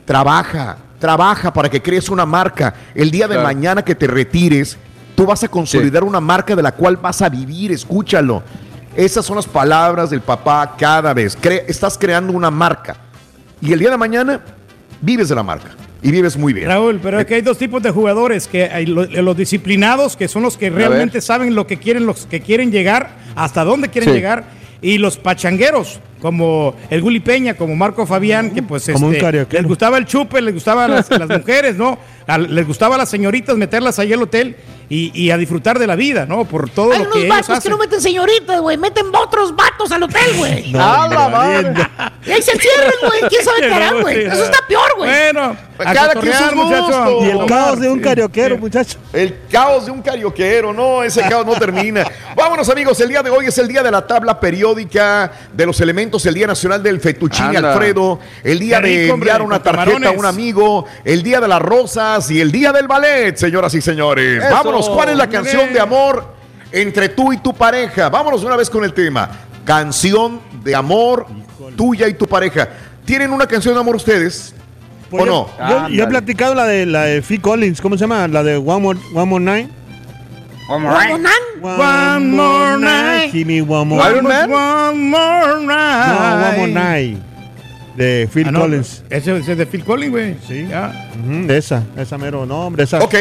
Trabaja, 0.05 0.77
trabaja 0.99 1.53
para 1.53 1.69
que 1.71 1.81
crees 1.81 2.09
una 2.09 2.27
marca. 2.27 2.75
El 2.95 3.11
día 3.11 3.27
de 3.27 3.35
Claro. 3.35 3.49
mañana 3.49 3.83
que 3.85 3.95
te 3.95 4.06
retires, 4.06 4.77
tú 5.15 5.25
vas 5.27 5.43
a 5.45 5.49
consolidar 5.49 6.05
una 6.05 6.21
marca 6.21 6.55
de 6.55 6.62
la 6.62 6.73
cual 6.73 6.97
vas 6.97 7.23
a 7.23 7.29
vivir. 7.29 7.73
Escúchalo. 7.73 8.43
Esas 8.97 9.25
son 9.25 9.37
las 9.37 9.47
palabras 9.47 10.11
del 10.11 10.21
papá 10.21 10.75
cada 10.79 11.15
vez. 11.15 11.39
Cre- 11.41 11.65
estás 11.67 11.96
creando 11.99 12.32
una 12.32 12.51
marca. 12.51 12.96
Y 13.61 13.73
el 13.73 13.79
día 13.79 13.91
de 13.91 13.96
mañana 13.96 14.41
vives 15.01 15.29
de 15.29 15.34
la 15.34 15.43
marca. 15.43 15.70
Y 16.03 16.11
vives 16.11 16.37
muy 16.37 16.53
bien. 16.53 16.69
Raúl, 16.69 17.01
pero 17.03 17.19
es 17.19 17.25
que 17.25 17.37
hay 17.37 17.41
dos 17.41 17.56
tipos 17.56 17.82
de 17.82 17.91
jugadores, 17.91 18.46
que 18.46 18.65
hay 18.65 18.84
lo- 18.84 19.06
los 19.06 19.37
disciplinados, 19.37 20.17
que 20.19 20.29
son 20.29 20.43
los 20.43 20.58
que 20.58 20.69
realmente 20.69 21.23
saben 21.23 21.55
lo 21.55 21.67
que 21.67 21.79
quieren, 21.79 22.05
los 22.05 22.27
que 22.27 22.43
quieren 22.43 22.70
llegar, 22.70 23.24
hasta 23.34 23.64
dónde 23.64 23.88
quieren 23.88 24.10
Sí. 24.10 24.17
llegar, 24.17 24.44
y 24.82 24.98
los 24.98 25.17
pachangueros, 25.17 26.00
como 26.21 26.75
el 26.91 27.03
Guli 27.03 27.21
Peña, 27.21 27.55
como 27.55 27.77
Marco 27.77 28.06
Fabián, 28.06 28.51
que 28.51 28.63
pues 28.63 28.89
Como 28.93 29.09
un 29.09 29.15
este, 29.15 29.47
les 29.51 29.65
gustaba 29.67 29.99
el 29.99 30.06
chupe, 30.06 30.41
les 30.41 30.55
gustaban 30.55 30.91
las, 30.91 31.11
las 31.11 31.29
mujeres, 31.29 31.77
¿no? 31.77 31.99
A- 32.27 32.39
les 32.39 32.67
gustaba 32.67 32.94
a 32.94 32.99
las 32.99 33.11
señoritas 33.11 33.56
meterlas 33.56 33.99
ahí 33.99 34.13
al 34.13 34.23
hotel 34.23 34.56
y, 34.89 35.11
y 35.19 35.31
a 35.31 35.37
disfrutar 35.37 35.79
de 35.79 35.87
la 35.87 35.97
vida, 35.97 36.25
¿no? 36.27 36.44
Por 36.47 36.71
todo 36.71 36.93
Hay 36.93 36.99
lo 37.01 37.05
que 37.11 37.19
unos 37.19 37.25
ellos 37.25 37.49
vatos 37.49 37.63
que 37.65 37.71
no 37.71 37.79
meten 37.79 38.01
señoritas, 38.01 38.61
güey. 38.61 38.77
Meten 38.79 39.06
otros 39.15 39.55
vatos 39.56 39.93
al 39.93 40.03
hotel, 40.03 40.37
güey. 40.39 40.73
No, 40.73 40.83
¡A 40.83 41.09
la 41.09 41.29
madre! 41.29 41.73
Y 42.27 42.31
ahí 42.33 42.41
se 42.43 42.53
encierran, 42.53 42.93
güey. 43.06 43.21
¿Quién 43.29 43.44
sabe 43.44 43.61
qué 43.61 43.67
harán, 43.75 44.01
güey? 44.03 44.25
Eso 44.25 44.44
está 44.44 44.59
peor, 44.67 44.94
güey. 44.97 45.11
Bueno, 45.11 45.56
a 45.79 45.93
Cada 45.93 46.15
quien 46.15 46.33
sus 46.35 46.55
muchacho. 46.55 47.19
Y 47.23 47.25
el 47.31 47.37
Omar, 47.37 47.49
caos 47.49 47.81
de 47.81 47.89
un 47.91 48.01
carioquero, 48.01 48.56
muchacho. 48.59 48.99
El 49.13 49.35
caos 49.51 49.87
de 49.87 49.91
un 49.93 50.01
carioquero, 50.03 50.73
no, 50.73 51.03
ese 51.03 51.21
caos 51.23 51.44
no 51.44 51.55
termina. 51.56 52.05
Vámonos 52.37 52.69
amigos, 52.69 52.99
el 53.01 53.09
día 53.09 53.23
de 53.23 53.31
hoy 53.31 53.47
es 53.47 53.59
el 53.59 53.69
día 53.69 53.83
de 53.83 53.91
la 53.91 54.06
tabla 54.06 54.39
periódica 54.41 55.31
de 55.53 55.67
los 55.67 55.81
elementos, 55.81 56.14
el 56.27 56.35
día 56.35 56.47
nacional 56.47 56.83
del 56.83 57.01
fettuccine 57.01 57.56
Anda. 57.56 57.73
Alfredo, 57.73 58.21
el 58.43 58.59
día 58.59 58.81
de 58.81 59.11
hombre, 59.11 59.31
enviar 59.31 59.43
una 59.43 59.63
tarjeta 59.63 60.09
a 60.09 60.13
un 60.13 60.25
amigo, 60.27 60.85
el 61.05 61.23
día 61.23 61.41
de 61.41 61.49
las 61.49 61.61
rosas 61.61 62.31
y 62.31 62.41
el 62.41 62.51
día 62.53 62.73
del 62.73 62.87
ballet, 62.89 63.37
señoras 63.37 63.75
y 63.75 63.81
señores. 63.81 64.43
Eso, 64.43 64.55
Vámonos, 64.55 64.89
¿cuál 64.89 65.11
es 65.11 65.17
la 65.17 65.29
canción 65.29 65.73
de 65.73 65.81
amor 65.81 66.35
entre 66.73 67.09
tú 67.09 67.33
y 67.33 67.39
tu 67.39 67.53
pareja? 67.55 68.09
Vámonos 68.09 68.44
una 68.44 68.56
vez 68.56 68.71
con 68.71 68.85
el 68.85 68.93
tema. 68.93 69.31
Canción 69.65 70.41
de 70.63 70.75
amor 70.75 71.27
tuya 71.77 72.09
y 72.09 72.15
tu 72.15 72.27
pareja. 72.27 72.69
¿Tienen 73.05 73.33
una 73.33 73.47
canción 73.47 73.75
de 73.75 73.81
amor 73.81 73.97
ustedes? 73.97 74.55
Pues 75.11 75.23
¿O 75.23 75.27
yo- 75.27 75.51
no? 75.59 75.69
Yo, 75.69 75.89
yo 75.89 76.05
he 76.05 76.06
platicado 76.06 76.55
la 76.55 76.65
de, 76.67 76.87
la 76.87 77.03
de 77.05 77.23
Phil 77.23 77.41
Collins, 77.41 77.81
¿cómo 77.81 77.97
se 77.97 78.03
llama? 78.03 78.27
La 78.29 78.43
de 78.43 78.56
One 78.56 78.81
More, 78.81 78.99
one 79.15 79.27
more 79.27 79.44
Night. 79.44 79.71
Guamonán. 80.67 81.33
One 81.65 82.31
more 82.31 82.79
night. 82.79 83.33
Give 83.33 83.47
me 83.47 83.61
one 83.63 83.89
more. 83.89 84.03
Iron 84.03 84.25
Man? 84.25 84.51
One 84.51 85.09
more 85.11 85.61
night. 85.61 86.09
No, 86.09 86.49
One 86.49 86.56
More 86.59 86.69
Night. 86.69 87.19
De 87.97 88.29
Phil 88.33 88.49
Ah, 88.49 88.51
no, 88.51 88.61
Collins. 88.61 89.03
Ese, 89.09 89.37
ese 89.39 89.53
es 89.53 89.59
de 89.59 89.67
Phil 89.67 89.85
Collins, 89.85 90.11
güey. 90.11 90.37
Sí. 90.47 90.67
Ya. 90.69 91.11
Ujú, 91.25 91.51
esa, 91.53 91.83
esa 91.97 92.19
mero. 92.19 92.44
No, 92.44 92.67
hombre, 92.67 92.85
esa. 92.85 92.99
Ok. 93.03 93.15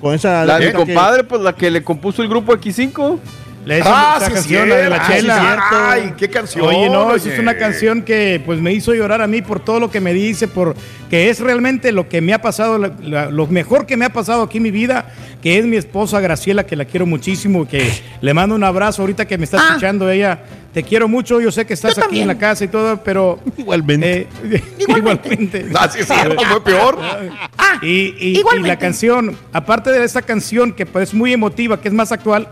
Con 0.00 0.14
esa. 0.14 0.44
La 0.44 0.58
de 0.58 0.66
mi 0.66 0.72
que- 0.72 0.78
compadre, 0.78 1.24
pues 1.24 1.40
la 1.42 1.52
que 1.52 1.70
le 1.70 1.82
compuso 1.82 2.22
el 2.22 2.28
grupo 2.28 2.52
X5. 2.54 3.18
Le 3.64 3.80
Ah, 3.82 4.16
esa 4.18 4.26
sí, 4.26 4.32
es 4.32 4.34
canción, 4.40 4.68
la 4.68 4.76
de 4.76 4.90
la 4.90 4.96
cierto. 5.06 5.12
chela. 5.22 5.36
Ah, 5.36 5.40
sí, 5.40 5.46
cierto. 5.46 5.86
Ay, 6.08 6.14
qué 6.18 6.28
canción, 6.28 6.66
Oye, 6.66 6.90
no, 6.90 7.06
oye. 7.06 7.32
es 7.32 7.38
una 7.38 7.56
canción 7.56 8.02
que 8.02 8.42
pues 8.44 8.60
me 8.60 8.72
hizo 8.74 8.92
llorar 8.92 9.22
a 9.22 9.26
mí 9.26 9.40
por 9.40 9.58
todo 9.60 9.80
lo 9.80 9.90
que 9.90 10.00
me 10.02 10.12
dice, 10.12 10.48
por 10.48 10.76
que 11.08 11.30
es 11.30 11.40
realmente 11.40 11.90
lo 11.90 12.06
que 12.08 12.20
me 12.20 12.34
ha 12.34 12.42
pasado, 12.42 12.76
la- 12.76 12.92
la- 13.02 13.30
lo 13.30 13.46
mejor 13.46 13.86
que 13.86 13.96
me 13.96 14.04
ha 14.04 14.10
pasado 14.10 14.42
aquí 14.42 14.58
en 14.58 14.64
mi 14.64 14.70
vida, 14.70 15.06
que 15.42 15.58
es 15.58 15.64
mi 15.64 15.76
esposa 15.76 16.20
Graciela, 16.20 16.66
que 16.66 16.76
la 16.76 16.84
quiero 16.84 17.06
muchísimo, 17.06 17.66
que 17.66 17.90
le 18.20 18.34
mando 18.34 18.54
un 18.54 18.64
abrazo 18.64 19.00
ahorita 19.02 19.26
que 19.26 19.38
me 19.38 19.44
está 19.44 19.56
escuchando 19.56 20.10
ella. 20.10 20.40
Te 20.74 20.82
quiero 20.82 21.08
mucho, 21.08 21.40
yo 21.40 21.50
sé 21.52 21.64
que 21.64 21.72
estás 21.74 21.96
aquí 21.98 22.20
en 22.20 22.26
la 22.26 22.36
casa 22.36 22.64
y 22.64 22.68
todo, 22.68 23.02
pero 23.02 23.38
igualmente. 23.56 24.26
igualmente. 24.86 25.66
Ah, 25.74 25.88
sí, 25.90 26.00
es 26.00 26.06
cierto, 26.06 26.42
fue 26.44 26.62
peor. 26.64 26.98
Y, 27.82 28.14
y- 28.18 28.42
y 28.58 28.60
la 28.62 28.78
canción, 28.78 29.36
aparte 29.52 29.90
de 29.90 30.04
esa 30.04 30.22
canción 30.22 30.72
que 30.72 30.84
pues, 30.86 31.08
es 31.10 31.14
muy 31.14 31.32
emotiva, 31.32 31.80
que 31.80 31.88
es 31.88 31.94
más 31.94 32.12
actual, 32.12 32.48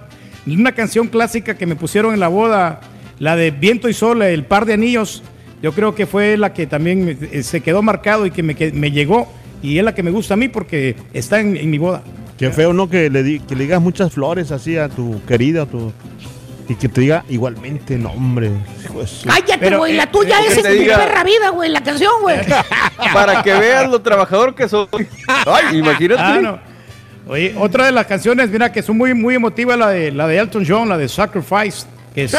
una 0.47 0.73
canción 0.73 1.09
clásica 1.09 1.57
que 1.57 1.67
me 1.67 1.77
pusieron 1.77 2.15
en 2.15 2.21
la 2.21 2.29
boda, 2.29 2.81
la 3.19 3.37
de 3.37 3.51
Viento 3.51 3.89
y 3.89 3.95
Sol, 3.95 4.23
el 4.23 4.45
par 4.45 4.67
de 4.67 4.75
anillos, 4.75 5.23
yo 5.63 5.73
creo 5.73 5.95
que 5.95 6.07
fue 6.07 6.37
la 6.37 6.53
que 6.53 6.67
también 6.67 7.19
eh, 7.31 7.43
se 7.43 7.61
quedó 7.61 7.83
marcado 7.83 8.27
y 8.27 8.31
que 8.33 8.43
me, 8.43 8.55
que 8.55 8.73
me 8.73 8.91
llegó 8.91 9.33
y 9.63 9.79
es 9.79 9.85
la 9.85 9.95
que 9.95 10.03
me 10.03 10.11
gusta 10.11 10.35
a 10.35 10.37
mí 10.37 10.49
porque 10.49 10.97
está 11.13 11.39
en, 11.41 11.57
en 11.57 11.71
mi 11.71 11.79
boda. 11.79 12.03
Qué 12.37 12.51
feo, 12.51 12.73
¿no? 12.73 12.91
Que 12.91 13.09
le, 13.11 13.23
di- 13.23 13.39
que 13.39 13.55
le 13.55 13.65
digas 13.65 13.81
muchas 13.81 14.13
flores 14.13 14.51
así 14.51 14.77
a 14.77 14.89
tu 14.89 15.23
querida, 15.27 15.63
a 15.63 15.67
tu... 15.67 15.93
Y 16.69 16.75
que 16.77 16.89
te 16.89 17.03
diga 17.03 17.25
igualmente, 17.29 17.97
no, 17.99 18.11
hombre. 18.11 18.51
hijo 18.85 19.01
de 19.01 19.07
su- 19.07 19.27
Cállate, 19.29 19.77
güey. 19.77 19.95
La 19.95 20.05
eh, 20.05 20.09
tuya 20.11 20.41
eh, 20.41 20.47
es 20.49 20.65
en 20.65 20.73
mi 20.73 20.85
diga- 20.87 20.97
perra 20.97 21.23
vida, 21.23 21.51
güey. 21.51 21.71
La 21.71 21.83
canción, 21.83 22.11
güey. 22.23 22.39
Para 23.13 23.43
que 23.45 23.53
veas 23.53 23.89
lo 23.91 24.01
trabajador 24.01 24.55
que 24.57 24.69
soy. 24.69 24.89
Imagínate. 25.73 26.21
Ah, 26.23 26.39
no. 26.43 26.72
Oye, 27.29 27.55
otra 27.57 27.87
de 27.87 27.93
las 27.93 28.07
canciones, 28.07 28.50
mira, 28.50 28.73
que 28.73 28.83
son 28.83 28.99
muy, 28.99 29.14
muy 29.14 29.37
emotivas, 29.37 29.79
la 29.79 29.91
de, 29.91 30.11
la 30.11 30.26
de 30.26 30.38
Elton 30.38 30.64
John, 30.67 30.88
la 30.88 30.99
de 30.99 31.09
Sacrifice, 31.09 31.87
que 32.14 32.25
es... 32.25 32.37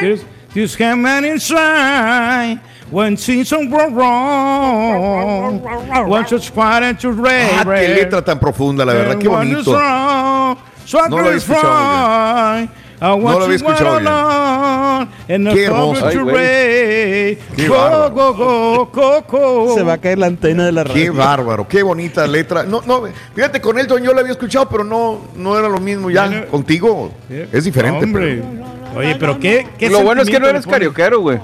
This, 0.00 0.24
this 0.52 0.80
hammer 0.80 1.24
inside 1.24 2.60
when 2.90 3.16
things 3.16 3.50
go 3.50 3.88
wrong. 3.90 5.62
Once 6.08 6.32
it's 6.32 6.50
quiet 6.50 6.98
to 7.00 7.12
rain. 7.12 7.50
Ah, 7.52 7.64
qué 7.64 7.88
letra 7.88 8.22
tan 8.22 8.38
profunda, 8.38 8.84
la 8.84 8.92
verdad, 8.94 9.18
qué 9.18 9.28
bonito. 9.28 9.72
No 9.72 10.56
lo 11.08 11.18
había 11.18 11.36
escuchado. 11.36 12.68
No 13.00 13.18
lo 13.18 13.44
había 13.44 13.56
escuchado 13.56 13.98
bien. 15.26 15.48
Qué 15.52 15.64
hermoso. 15.64 16.06
Ay. 16.06 17.38
Qué 17.56 17.68
bárbaro. 17.68 18.90
Se 19.74 19.82
va 19.82 19.94
a 19.94 19.98
caer 19.98 20.18
la 20.18 20.26
antena 20.26 20.66
de 20.66 20.72
la 20.72 20.84
radio. 20.84 21.02
Qué 21.02 21.10
bárbaro, 21.10 21.68
qué 21.68 21.82
bonita 21.82 22.26
letra. 22.26 22.62
No, 22.64 22.82
no, 22.86 23.02
fíjate, 23.34 23.60
con 23.60 23.78
Elton 23.78 24.02
yo 24.02 24.12
la 24.12 24.20
había 24.20 24.32
escuchado, 24.32 24.68
pero 24.68 24.84
no, 24.84 25.20
no 25.36 25.58
era 25.58 25.68
lo 25.68 25.78
mismo 25.80 26.10
ya. 26.10 26.46
Contigo 26.46 27.10
es 27.30 27.64
diferente. 27.64 28.04
Hombre. 28.04 28.42
Oye, 28.96 29.14
pero 29.16 29.38
qué, 29.38 29.68
qué 29.78 29.90
Lo 29.90 30.02
bueno 30.02 30.22
es 30.22 30.30
que 30.30 30.40
no 30.40 30.48
eres 30.48 30.66
carioquero, 30.66 31.20
güey. 31.20 31.38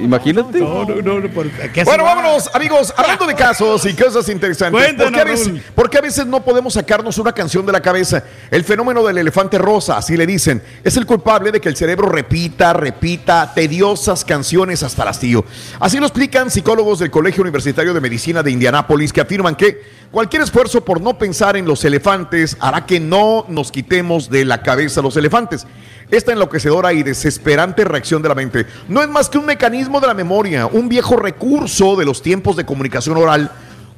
Imagínate. 0.00 0.58
No, 0.60 0.84
no, 0.84 0.96
no, 0.96 1.20
no, 1.20 1.28
por- 1.30 1.48
¿qué 1.50 1.84
Bueno, 1.84 2.04
vámonos, 2.04 2.50
amigos, 2.54 2.92
hablando 2.96 3.26
de 3.26 3.34
casos 3.34 3.84
y 3.86 3.94
cosas 3.94 4.28
interesantes. 4.28 4.82
Cuéntanos, 4.82 5.12
¿Por 5.12 5.14
qué, 5.14 5.20
a 5.20 5.24
veces, 5.24 5.62
por 5.74 5.90
qué 5.90 5.98
a 5.98 6.00
veces 6.00 6.26
no 6.26 6.44
podemos 6.44 6.74
sacarnos 6.74 7.18
una 7.18 7.32
canción 7.32 7.64
de 7.66 7.72
la 7.72 7.80
cabeza? 7.80 8.24
El 8.50 8.64
fenómeno 8.64 9.02
del 9.04 9.18
elefante 9.18 9.58
rosa, 9.58 9.96
así 9.96 10.16
le 10.16 10.26
dicen, 10.26 10.62
es 10.84 10.96
el 10.96 11.06
culpable 11.06 11.52
de 11.52 11.60
que 11.60 11.68
el 11.68 11.76
cerebro 11.76 12.08
repita, 12.08 12.72
repita 12.72 13.52
tediosas 13.54 14.24
canciones 14.24 14.82
hasta 14.82 15.02
el 15.02 15.08
hastío. 15.08 15.44
Así 15.80 15.98
lo 15.98 16.06
explican 16.06 16.50
psicólogos 16.50 16.98
del 16.98 17.10
Colegio 17.10 17.42
Universitario 17.42 17.94
de 17.94 18.00
Medicina 18.00 18.42
de 18.42 18.50
Indianápolis 18.50 19.12
que 19.12 19.20
afirman 19.20 19.54
que 19.56 19.80
cualquier 20.10 20.42
esfuerzo 20.42 20.84
por 20.84 21.00
no 21.00 21.18
pensar 21.18 21.56
en 21.56 21.66
los 21.66 21.84
elefantes 21.84 22.56
hará 22.60 22.86
que 22.86 23.00
no 23.00 23.44
nos 23.48 23.70
quitemos 23.72 24.30
de 24.30 24.44
la 24.44 24.62
cabeza 24.62 25.02
los 25.02 25.16
elefantes. 25.16 25.66
Esta 26.10 26.32
enloquecedora 26.32 26.92
y 26.92 27.02
desesperante 27.02 27.84
reacción 27.84 28.22
de 28.22 28.28
la 28.28 28.36
mente 28.36 28.64
no 28.88 29.02
es 29.02 29.08
más 29.08 29.28
que 29.28 29.38
un 29.38 29.46
mecanismo 29.46 30.00
de 30.00 30.06
la 30.06 30.14
memoria, 30.14 30.66
un 30.66 30.88
viejo 30.88 31.16
recurso 31.16 31.96
de 31.96 32.04
los 32.04 32.22
tiempos 32.22 32.54
de 32.54 32.64
comunicación 32.64 33.16
oral, 33.16 33.50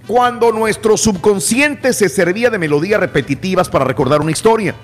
cuando 0.06 0.50
nuestro 0.50 0.96
subconsciente 0.96 1.92
se 1.92 2.08
servía 2.08 2.48
de 2.48 2.58
melodías 2.58 2.98
repetitivas 2.98 3.68
para 3.68 3.84
recordar 3.84 4.22
una 4.22 4.30
historia. 4.30 4.74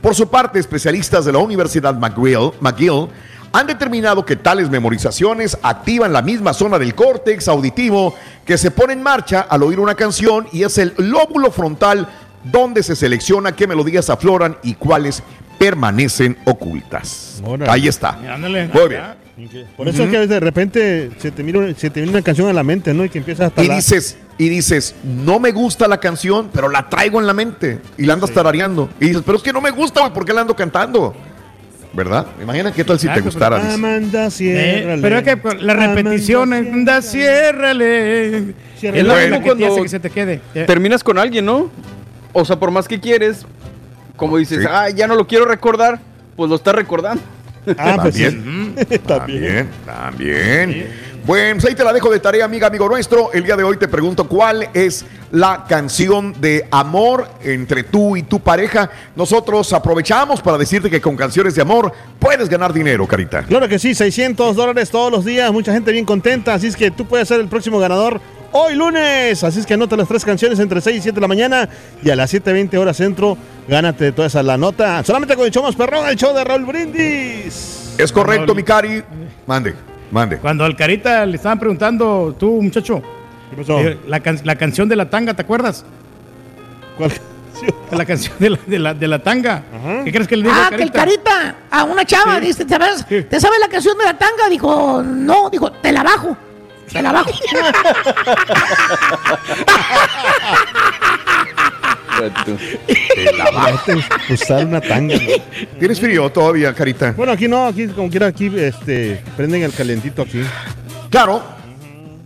Por 0.00 0.14
su 0.14 0.30
parte, 0.30 0.58
especialistas 0.58 1.26
de 1.26 1.32
la 1.32 1.40
Universidad 1.40 1.94
McGill, 1.94 2.52
McGill 2.60 3.08
han 3.52 3.66
determinado 3.66 4.24
que 4.24 4.36
tales 4.36 4.70
memorizaciones 4.70 5.58
activan 5.62 6.14
la 6.14 6.22
misma 6.22 6.54
zona 6.54 6.78
del 6.78 6.94
córtex 6.94 7.48
auditivo 7.48 8.14
que 8.46 8.56
se 8.56 8.70
pone 8.70 8.94
en 8.94 9.02
marcha 9.02 9.42
al 9.42 9.62
oír 9.62 9.78
una 9.78 9.94
canción 9.94 10.46
y 10.52 10.62
es 10.62 10.78
el 10.78 10.94
lóbulo 10.96 11.50
frontal 11.50 12.08
donde 12.44 12.82
se 12.82 12.96
selecciona 12.96 13.52
qué 13.54 13.66
melodías 13.66 14.10
afloran 14.10 14.56
y 14.62 14.74
cuáles 14.74 15.22
permanecen 15.66 16.36
ocultas. 16.44 17.40
Órale. 17.44 17.70
Ahí 17.70 17.86
está. 17.88 18.18
Ándale. 18.34 18.68
Muy 18.72 18.88
bien. 18.88 19.02
Por 19.76 19.88
eso 19.88 20.04
es 20.04 20.10
que 20.10 20.16
a 20.16 20.20
veces 20.20 20.28
de 20.30 20.40
repente 20.40 21.10
se 21.18 21.30
te, 21.30 21.42
mira, 21.42 21.58
una- 21.60 21.74
se 21.74 21.88
te 21.90 22.00
viene 22.00 22.10
una 22.10 22.22
canción 22.22 22.48
a 22.48 22.52
la 22.52 22.62
mente, 22.62 22.92
¿no? 22.92 23.04
Y 23.04 23.08
que 23.08 23.18
empiezas 23.18 23.52
a 23.56 23.62
Y 23.62 23.68
dices, 23.68 24.16
y 24.38 24.48
dices, 24.48 24.94
no 25.04 25.38
me 25.40 25.52
gusta 25.52 25.88
la 25.88 25.98
canción, 25.98 26.50
pero 26.52 26.68
la 26.68 26.88
traigo 26.88 27.20
en 27.20 27.26
la 27.26 27.32
mente 27.34 27.78
y 27.96 28.04
la 28.04 28.14
andas 28.14 28.30
tarareando. 28.32 28.90
Y 29.00 29.06
dices, 29.06 29.22
pero 29.24 29.38
es 29.38 29.42
que 29.42 29.52
no 29.52 29.60
me 29.60 29.70
gusta, 29.70 30.00
güey, 30.00 30.12
¿por 30.12 30.24
qué 30.24 30.32
la 30.32 30.42
ando 30.42 30.54
cantando? 30.54 31.14
¿Verdad? 31.94 32.26
Imagina 32.42 32.72
qué 32.72 32.84
tal 32.84 32.98
si 32.98 33.08
te 33.08 33.20
gustara. 33.20 33.60
pero-. 33.60 33.72
Amanda, 33.74 34.28
Eh, 34.40 34.98
pero 35.00 35.18
es 35.18 35.22
que 35.24 35.38
la 35.60 35.74
repetición, 35.74 36.52
anda, 36.52 37.02
ciérrale. 37.02 38.54
Ciérrale. 38.78 39.00
Es 39.00 39.06
lo 39.06 39.14
mismo 39.14 39.36
que 39.36 39.40
te 39.42 39.46
cuando 39.46 39.66
hace 39.72 39.82
que 39.82 39.88
se 39.88 40.00
te 40.00 40.10
quede. 40.10 40.40
Terminas 40.66 41.02
con 41.04 41.18
alguien, 41.18 41.44
¿no? 41.44 41.70
O 42.32 42.44
sea, 42.44 42.58
por 42.58 42.70
más 42.70 42.88
que 42.88 42.98
quieres, 42.98 43.44
como 44.16 44.36
dices, 44.38 44.60
Sí. 44.62 44.68
ah, 44.70 44.88
ya 44.90 45.06
no 45.06 45.14
lo 45.14 45.26
quiero 45.26 45.44
recordar, 45.44 46.00
pues 46.36 46.48
lo 46.50 46.56
estás 46.56 46.74
recordando. 46.74 47.22
Ah, 47.78 47.96
pues 48.00 48.14
sí. 48.16 48.24
También. 48.24 48.74
También, 49.06 49.68
también. 49.86 50.86
Bueno, 51.24 51.54
pues 51.60 51.66
ahí 51.66 51.74
te 51.76 51.84
la 51.84 51.92
dejo 51.92 52.10
de 52.10 52.18
tarea, 52.18 52.44
amiga, 52.44 52.66
amigo 52.66 52.88
nuestro. 52.88 53.32
El 53.32 53.44
día 53.44 53.54
de 53.56 53.62
hoy 53.62 53.76
te 53.76 53.86
pregunto 53.86 54.26
cuál 54.26 54.68
es 54.74 55.04
la 55.32 55.64
canción 55.66 56.40
de 56.40 56.68
amor 56.70 57.26
entre 57.42 57.82
tú 57.82 58.16
y 58.16 58.22
tu 58.22 58.38
pareja. 58.38 58.90
Nosotros 59.16 59.72
aprovechamos 59.72 60.40
para 60.40 60.58
decirte 60.58 60.90
que 60.90 61.00
con 61.00 61.16
canciones 61.16 61.54
de 61.54 61.62
amor 61.62 61.92
puedes 62.18 62.48
ganar 62.48 62.72
dinero, 62.72 63.06
Carita. 63.06 63.42
Claro 63.42 63.66
que 63.66 63.78
sí, 63.78 63.94
600 63.94 64.54
dólares 64.54 64.90
todos 64.90 65.10
los 65.10 65.24
días, 65.24 65.50
mucha 65.50 65.72
gente 65.72 65.90
bien 65.90 66.04
contenta, 66.04 66.54
así 66.54 66.68
es 66.68 66.76
que 66.76 66.90
tú 66.90 67.06
puedes 67.06 67.26
ser 67.26 67.40
el 67.40 67.48
próximo 67.48 67.78
ganador 67.78 68.20
hoy 68.52 68.74
lunes, 68.74 69.42
así 69.42 69.60
es 69.60 69.66
que 69.66 69.74
anota 69.74 69.96
las 69.96 70.06
tres 70.06 70.24
canciones 70.24 70.58
entre 70.58 70.80
6 70.80 70.98
y 70.98 71.00
7 71.00 71.14
de 71.14 71.20
la 71.22 71.28
mañana 71.28 71.68
y 72.02 72.10
a 72.10 72.16
las 72.16 72.32
7.20 72.32 72.76
horas 72.76 72.98
centro, 72.98 73.38
gánate 73.66 74.12
toda 74.12 74.28
esa 74.28 74.42
la 74.42 74.58
nota, 74.58 75.02
solamente 75.02 75.34
con 75.34 75.46
el 75.46 75.50
show 75.50 75.62
más 75.62 75.74
perrón, 75.74 76.06
el 76.06 76.16
show 76.16 76.34
de 76.34 76.44
Raúl 76.44 76.66
Brindis. 76.66 77.94
Es 77.96 78.12
correcto, 78.12 78.54
mi 78.54 78.62
Cari. 78.62 79.02
Mande, 79.46 79.74
mande. 80.10 80.36
Cuando 80.36 80.64
al 80.64 80.76
Carita 80.76 81.24
le 81.24 81.36
estaban 81.36 81.58
preguntando, 81.58 82.36
tú, 82.38 82.60
muchacho, 82.60 83.02
¿Qué 83.52 83.56
pasó? 83.62 83.78
eh, 83.80 83.98
la, 84.06 84.20
can- 84.20 84.40
la 84.44 84.56
canción 84.56 84.88
de 84.88 84.96
la 84.96 85.08
tanga, 85.10 85.34
¿te 85.34 85.42
acuerdas? 85.42 85.84
¿Cuál 86.96 87.10
canción? 87.10 87.74
La 87.92 88.04
canción 88.06 88.34
de 88.38 88.50
la, 88.50 88.58
de 88.66 88.78
la, 88.78 88.94
de 88.94 89.08
la 89.08 89.18
tanga. 89.22 89.62
Ajá. 89.72 90.04
¿Qué 90.04 90.10
crees 90.12 90.26
que 90.26 90.36
le 90.36 90.44
dijo 90.44 90.54
Ah, 90.58 90.68
al 90.68 90.76
que 90.76 90.82
el 90.82 90.90
Carita? 90.90 91.22
carita 91.30 91.54
a 91.70 91.84
una 91.84 92.04
chava, 92.04 92.40
dice, 92.40 92.64
¿te 92.64 92.74
sabes, 92.76 93.06
¿te 93.06 93.40
sabes 93.40 93.58
la 93.60 93.68
canción 93.68 93.96
de 93.98 94.04
la 94.04 94.16
tanga? 94.18 94.48
Dijo, 94.50 95.02
no, 95.04 95.48
dijo, 95.50 95.70
te 95.70 95.92
la 95.92 96.02
bajo. 96.02 96.36
Te 96.92 97.00
la 97.02 97.12
bajo. 97.12 97.30
Usar 104.30 104.66
una 104.66 104.80
tanga. 104.80 105.14
¿no? 105.14 105.20
¿Tienes 105.78 106.00
frío 106.00 106.30
todavía, 106.30 106.72
Carita? 106.74 107.12
Bueno, 107.12 107.32
aquí 107.32 107.48
no, 107.48 107.66
aquí 107.66 107.86
como 107.88 108.08
quiera, 108.10 108.26
aquí 108.26 108.50
este, 108.56 109.22
prenden 109.36 109.62
el 109.62 109.72
calentito 109.72 110.22
aquí. 110.22 110.42
Claro. 111.10 111.42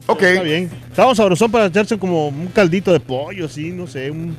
Ok. 0.07 0.23
Está 0.23 0.43
bien. 0.43 0.71
Estamos 0.91 1.17
sabrosón 1.17 1.51
para 1.51 1.67
echarse 1.67 1.99
como 1.99 2.29
un 2.29 2.47
caldito 2.49 2.93
de 2.93 3.01
pollo, 3.01 3.49
sí, 3.49 3.71
no 3.73 3.87
sé, 3.87 4.11
un, 4.11 4.37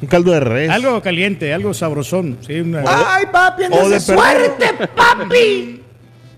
un 0.00 0.08
caldo 0.08 0.32
de 0.32 0.40
res. 0.40 0.70
Algo 0.70 1.00
caliente, 1.02 1.52
algo 1.52 1.74
sabrosón. 1.74 2.38
Sí, 2.46 2.60
una, 2.60 2.82
Ay, 2.86 3.26
papi, 3.30 3.64
O 3.70 3.88
de 3.88 4.00
suerte, 4.00 4.66
papi. 4.96 5.82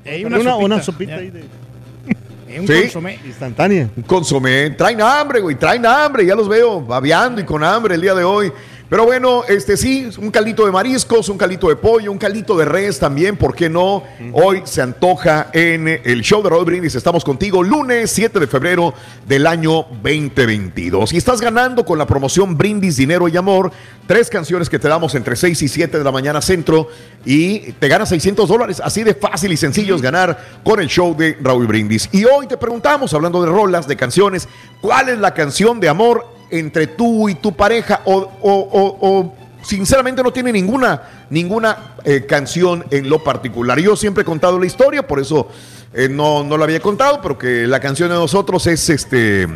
Eh, 0.04 0.24
una, 0.26 0.38
una 0.40 0.56
una, 0.56 0.82
sopita, 0.82 1.12
ya. 1.12 1.18
ahí 1.18 1.30
de 1.30 1.42
un 2.60 2.66
Sí. 2.66 2.72
consomé. 2.82 3.18
instantánea. 3.24 3.88
Un 3.96 4.02
consomé. 4.02 4.70
Traen 4.70 5.00
hambre, 5.00 5.40
güey. 5.40 5.54
Traen 5.56 5.86
hambre. 5.86 6.26
Ya 6.26 6.34
los 6.34 6.48
veo 6.48 6.80
babeando 6.82 7.40
y 7.40 7.44
con 7.44 7.62
hambre 7.62 7.94
el 7.94 8.00
día 8.02 8.14
de 8.14 8.24
hoy. 8.24 8.52
Pero 8.92 9.06
bueno, 9.06 9.42
este 9.48 9.78
sí, 9.78 10.06
un 10.18 10.30
caldito 10.30 10.66
de 10.66 10.70
mariscos, 10.70 11.30
un 11.30 11.38
caldito 11.38 11.70
de 11.70 11.76
pollo, 11.76 12.12
un 12.12 12.18
caldito 12.18 12.58
de 12.58 12.66
res 12.66 12.98
también, 12.98 13.38
¿por 13.38 13.54
qué 13.54 13.70
no? 13.70 14.02
Hoy 14.34 14.60
se 14.64 14.82
antoja 14.82 15.48
en 15.54 15.88
el 15.88 16.20
show 16.20 16.42
de 16.42 16.50
Raúl 16.50 16.66
Brindis. 16.66 16.94
Estamos 16.94 17.24
contigo 17.24 17.62
lunes 17.62 18.10
7 18.10 18.38
de 18.38 18.46
febrero 18.46 18.92
del 19.26 19.46
año 19.46 19.86
2022. 20.02 21.14
Y 21.14 21.16
estás 21.16 21.40
ganando 21.40 21.86
con 21.86 21.96
la 21.96 22.06
promoción 22.06 22.58
Brindis, 22.58 22.98
Dinero 22.98 23.28
y 23.28 23.36
Amor. 23.38 23.72
Tres 24.06 24.28
canciones 24.28 24.68
que 24.68 24.78
te 24.78 24.88
damos 24.88 25.14
entre 25.14 25.36
6 25.36 25.62
y 25.62 25.68
7 25.68 25.96
de 25.96 26.04
la 26.04 26.12
mañana 26.12 26.42
centro. 26.42 26.88
Y 27.24 27.72
te 27.72 27.88
ganas 27.88 28.10
600 28.10 28.46
dólares. 28.46 28.82
Así 28.84 29.04
de 29.04 29.14
fácil 29.14 29.52
y 29.52 29.56
sencillo 29.56 29.96
es 29.96 30.02
ganar 30.02 30.60
con 30.62 30.80
el 30.80 30.88
show 30.88 31.16
de 31.16 31.38
Raúl 31.40 31.66
Brindis. 31.66 32.10
Y 32.12 32.26
hoy 32.26 32.46
te 32.46 32.58
preguntamos, 32.58 33.14
hablando 33.14 33.40
de 33.40 33.48
rolas, 33.48 33.88
de 33.88 33.96
canciones, 33.96 34.50
¿cuál 34.82 35.08
es 35.08 35.18
la 35.18 35.32
canción 35.32 35.80
de 35.80 35.88
amor 35.88 36.41
entre 36.52 36.86
tú 36.86 37.28
y 37.28 37.34
tu 37.34 37.52
pareja 37.52 38.02
o, 38.04 38.14
o- 38.14 38.68
o- 38.72 38.98
o 39.00 39.34
sinceramente 39.62 40.22
no 40.22 40.32
tiene 40.32 40.52
ninguna, 40.52 41.02
ninguna 41.30 41.94
eh, 42.04 42.26
canción 42.26 42.84
en 42.90 43.08
lo 43.08 43.24
particular. 43.24 43.78
Yo 43.80 43.96
siempre 43.96 44.22
he 44.22 44.24
contado 44.24 44.58
la 44.60 44.66
historia, 44.66 45.06
por 45.06 45.18
eso 45.20 45.48
eh, 45.94 46.08
no, 46.08 46.44
no 46.44 46.56
la 46.56 46.64
había 46.64 46.80
contado, 46.80 47.20
pero 47.22 47.38
que 47.38 47.66
la 47.66 47.80
canción 47.80 48.08
de 48.08 48.14
nosotros 48.16 48.66
es 48.66 48.88
este 48.90 49.46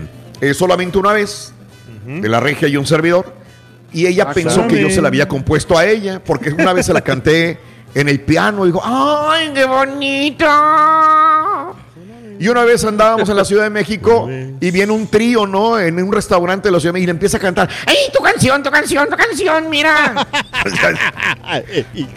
es 0.40 0.56
solamente 0.56 0.98
una 0.98 1.12
vez, 1.12 1.52
de 2.04 2.28
la 2.28 2.40
regia 2.40 2.68
y 2.68 2.76
un 2.76 2.86
servidor. 2.86 3.32
Y 3.92 4.06
ella 4.06 4.26
Ah, 4.28 4.32
pensó 4.34 4.66
que 4.68 4.80
yo 4.80 4.90
se 4.90 5.00
la 5.02 5.08
había 5.08 5.26
compuesto 5.28 5.76
a 5.78 5.86
ella, 5.86 6.22
porque 6.24 6.50
una 6.50 6.72
vez 6.72 6.86
se 6.86 6.92
la 6.92 7.00
canté 7.00 7.58
en 7.94 8.08
el 8.08 8.20
piano 8.20 8.64
y 8.64 8.68
dijo, 8.68 8.82
¡ay, 8.84 9.50
qué 9.54 9.64
bonito! 9.64 10.44
Y 12.38 12.48
una 12.48 12.64
vez 12.64 12.84
andábamos 12.84 13.28
en 13.28 13.36
la 13.36 13.44
Ciudad 13.44 13.64
de 13.64 13.70
México 13.70 14.28
y 14.60 14.70
viene 14.70 14.92
un 14.92 15.06
trío, 15.08 15.46
¿no? 15.46 15.78
En 15.78 16.02
un 16.02 16.12
restaurante 16.12 16.68
de 16.68 16.72
la 16.72 16.80
Ciudad 16.80 16.90
de 16.92 16.98
México 16.98 17.04
y 17.04 17.06
le 17.06 17.12
empieza 17.12 17.36
a 17.36 17.40
cantar, 17.40 17.68
¡ay, 17.86 17.96
tu 18.12 18.22
canción, 18.22 18.62
tu 18.62 18.70
canción, 18.70 19.08
tu 19.08 19.16
canción, 19.16 19.70
mira! 19.70 20.26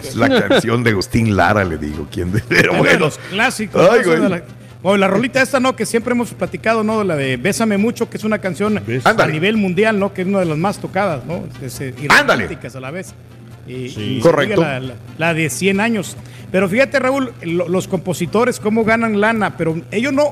es 0.04 0.16
la 0.16 0.48
canción 0.48 0.84
de 0.84 0.92
Agustín 0.92 1.36
Lara, 1.36 1.64
le 1.64 1.78
digo. 1.78 2.08
¿Quién 2.12 2.32
de- 2.32 2.42
Pero 2.48 2.72
Uno 2.72 2.84
de 2.84 2.90
bueno. 2.90 3.06
los 3.06 3.18
clásicos. 3.18 3.90
Ay, 3.92 4.02
la, 4.06 4.42
o 4.82 4.96
la 4.96 5.08
rolita 5.08 5.42
esta, 5.42 5.60
¿no? 5.60 5.76
Que 5.76 5.86
siempre 5.86 6.14
hemos 6.14 6.34
platicado, 6.34 6.84
¿no? 6.84 7.04
La 7.04 7.16
de 7.16 7.38
Bésame 7.38 7.78
Mucho, 7.78 8.10
que 8.10 8.18
es 8.18 8.24
una 8.24 8.40
canción 8.40 8.82
a 9.04 9.26
nivel 9.28 9.58
mundial, 9.58 10.00
¿no? 10.00 10.14
Que 10.14 10.22
es 10.22 10.28
una 10.28 10.40
de 10.40 10.46
las 10.46 10.58
más 10.58 10.78
tocadas, 10.80 11.26
¿no? 11.26 11.44
Es, 11.62 11.80
eh, 11.82 11.94
y 12.02 12.08
Ándale. 12.12 12.48
a 12.74 12.80
la 12.80 12.92
vez. 12.92 13.14
Y, 13.70 14.20
Correcto. 14.22 14.62
La, 14.62 14.80
la- 14.80 14.96
la 15.18 15.34
de 15.34 15.50
100 15.50 15.80
años. 15.80 16.18
Pero 16.52 16.68
fíjate, 16.68 17.00
Raúl, 17.00 17.32
lo- 17.44 17.68
los 17.68 17.88
compositores, 17.88 18.60
cómo 18.60 18.84
ganan 18.84 19.22
lana, 19.22 19.56
pero 19.58 19.80
ellos 19.92 20.12
no, 20.12 20.30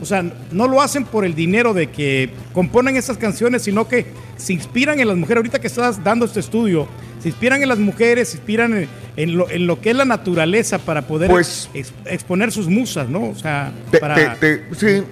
o 0.00 0.04
sea, 0.04 0.24
no 0.52 0.68
lo 0.68 0.80
hacen 0.80 1.04
por 1.04 1.24
el 1.24 1.34
dinero 1.34 1.74
de 1.74 1.88
que 1.88 2.30
componen 2.52 2.96
esas 2.96 3.18
canciones, 3.18 3.62
sino 3.62 3.88
que 3.88 4.06
se 4.36 4.52
inspiran 4.52 5.00
en 5.00 5.08
las 5.08 5.16
mujeres. 5.16 5.38
Ahorita 5.38 5.58
que 5.60 5.66
estás 5.66 6.04
dando 6.04 6.24
este 6.26 6.38
estudio, 6.40 6.86
se 7.20 7.28
inspiran 7.30 7.62
en 7.62 7.68
las 7.68 7.78
mujeres, 7.78 8.28
se 8.28 8.36
inspiran 8.36 8.76
en, 8.76 8.88
en 9.16 9.36
lo, 9.36 9.50
en 9.50 9.66
lo 9.66 9.80
que 9.80 9.90
es 9.90 9.96
la 9.96 10.04
naturaleza 10.04 10.78
para 10.78 11.02
poder 11.02 11.28
Pues- 11.30 11.68
ex- 11.74 11.92
exponer 12.04 12.52
sus 12.52 12.68
musas, 12.68 13.08
¿no? 13.08 13.30
O 13.30 13.34
sea, 13.34 13.72
Te- 13.90 13.98
para... 13.98 14.34
te- 14.38 14.58
te- 14.58 14.74
sí, 14.76 15.02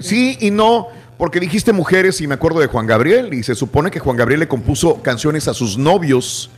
sí 0.00 0.36
y 0.40 0.50
no, 0.50 0.88
porque 1.18 1.38
dijiste 1.38 1.72
mujeres 1.72 2.20
y 2.20 2.26
me 2.26 2.34
acuerdo 2.34 2.58
de 2.58 2.66
Juan 2.66 2.86
Gabriel 2.86 3.32
y 3.34 3.42
se 3.44 3.54
supone 3.54 3.90
que 3.92 4.00
Juan 4.00 4.16
Gabriel 4.16 4.40
le 4.40 4.48
compuso 4.48 5.02
canciones 5.02 5.46
a 5.46 5.54
sus 5.54 5.76
novios 5.78 6.50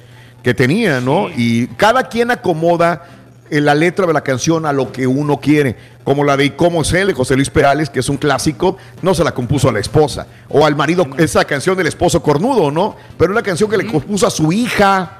que 0.42 0.54
tenía, 0.54 1.00
¿no? 1.00 1.28
Y 1.30 1.66
cada 1.76 2.08
quien 2.08 2.30
acomoda 2.30 3.04
eh, 3.50 3.60
la 3.60 3.74
letra 3.74 4.06
de 4.06 4.12
la 4.12 4.22
canción 4.22 4.66
a 4.66 4.72
lo 4.72 4.90
que 4.92 5.06
uno 5.06 5.38
quiere, 5.38 5.76
como 6.04 6.24
la 6.24 6.36
de 6.36 6.46
¿Y 6.46 6.50
cómo 6.50 6.82
es 6.82 6.92
él? 6.94 7.08
de 7.08 7.14
José 7.14 7.36
Luis 7.36 7.50
Perales, 7.50 7.90
que 7.90 8.00
es 8.00 8.08
un 8.08 8.16
clásico, 8.16 8.76
no 9.02 9.14
se 9.14 9.22
la 9.24 9.32
compuso 9.32 9.68
a 9.68 9.72
la 9.72 9.78
esposa, 9.78 10.26
o 10.48 10.64
al 10.66 10.74
marido, 10.74 11.06
esa 11.18 11.44
canción 11.44 11.76
del 11.76 11.86
esposo 11.86 12.22
cornudo, 12.22 12.70
¿no? 12.70 12.96
Pero 13.18 13.32
la 13.32 13.42
canción 13.42 13.70
que 13.70 13.76
le 13.76 13.86
compuso 13.86 14.26
a 14.26 14.30
su 14.30 14.50
hija, 14.52 15.18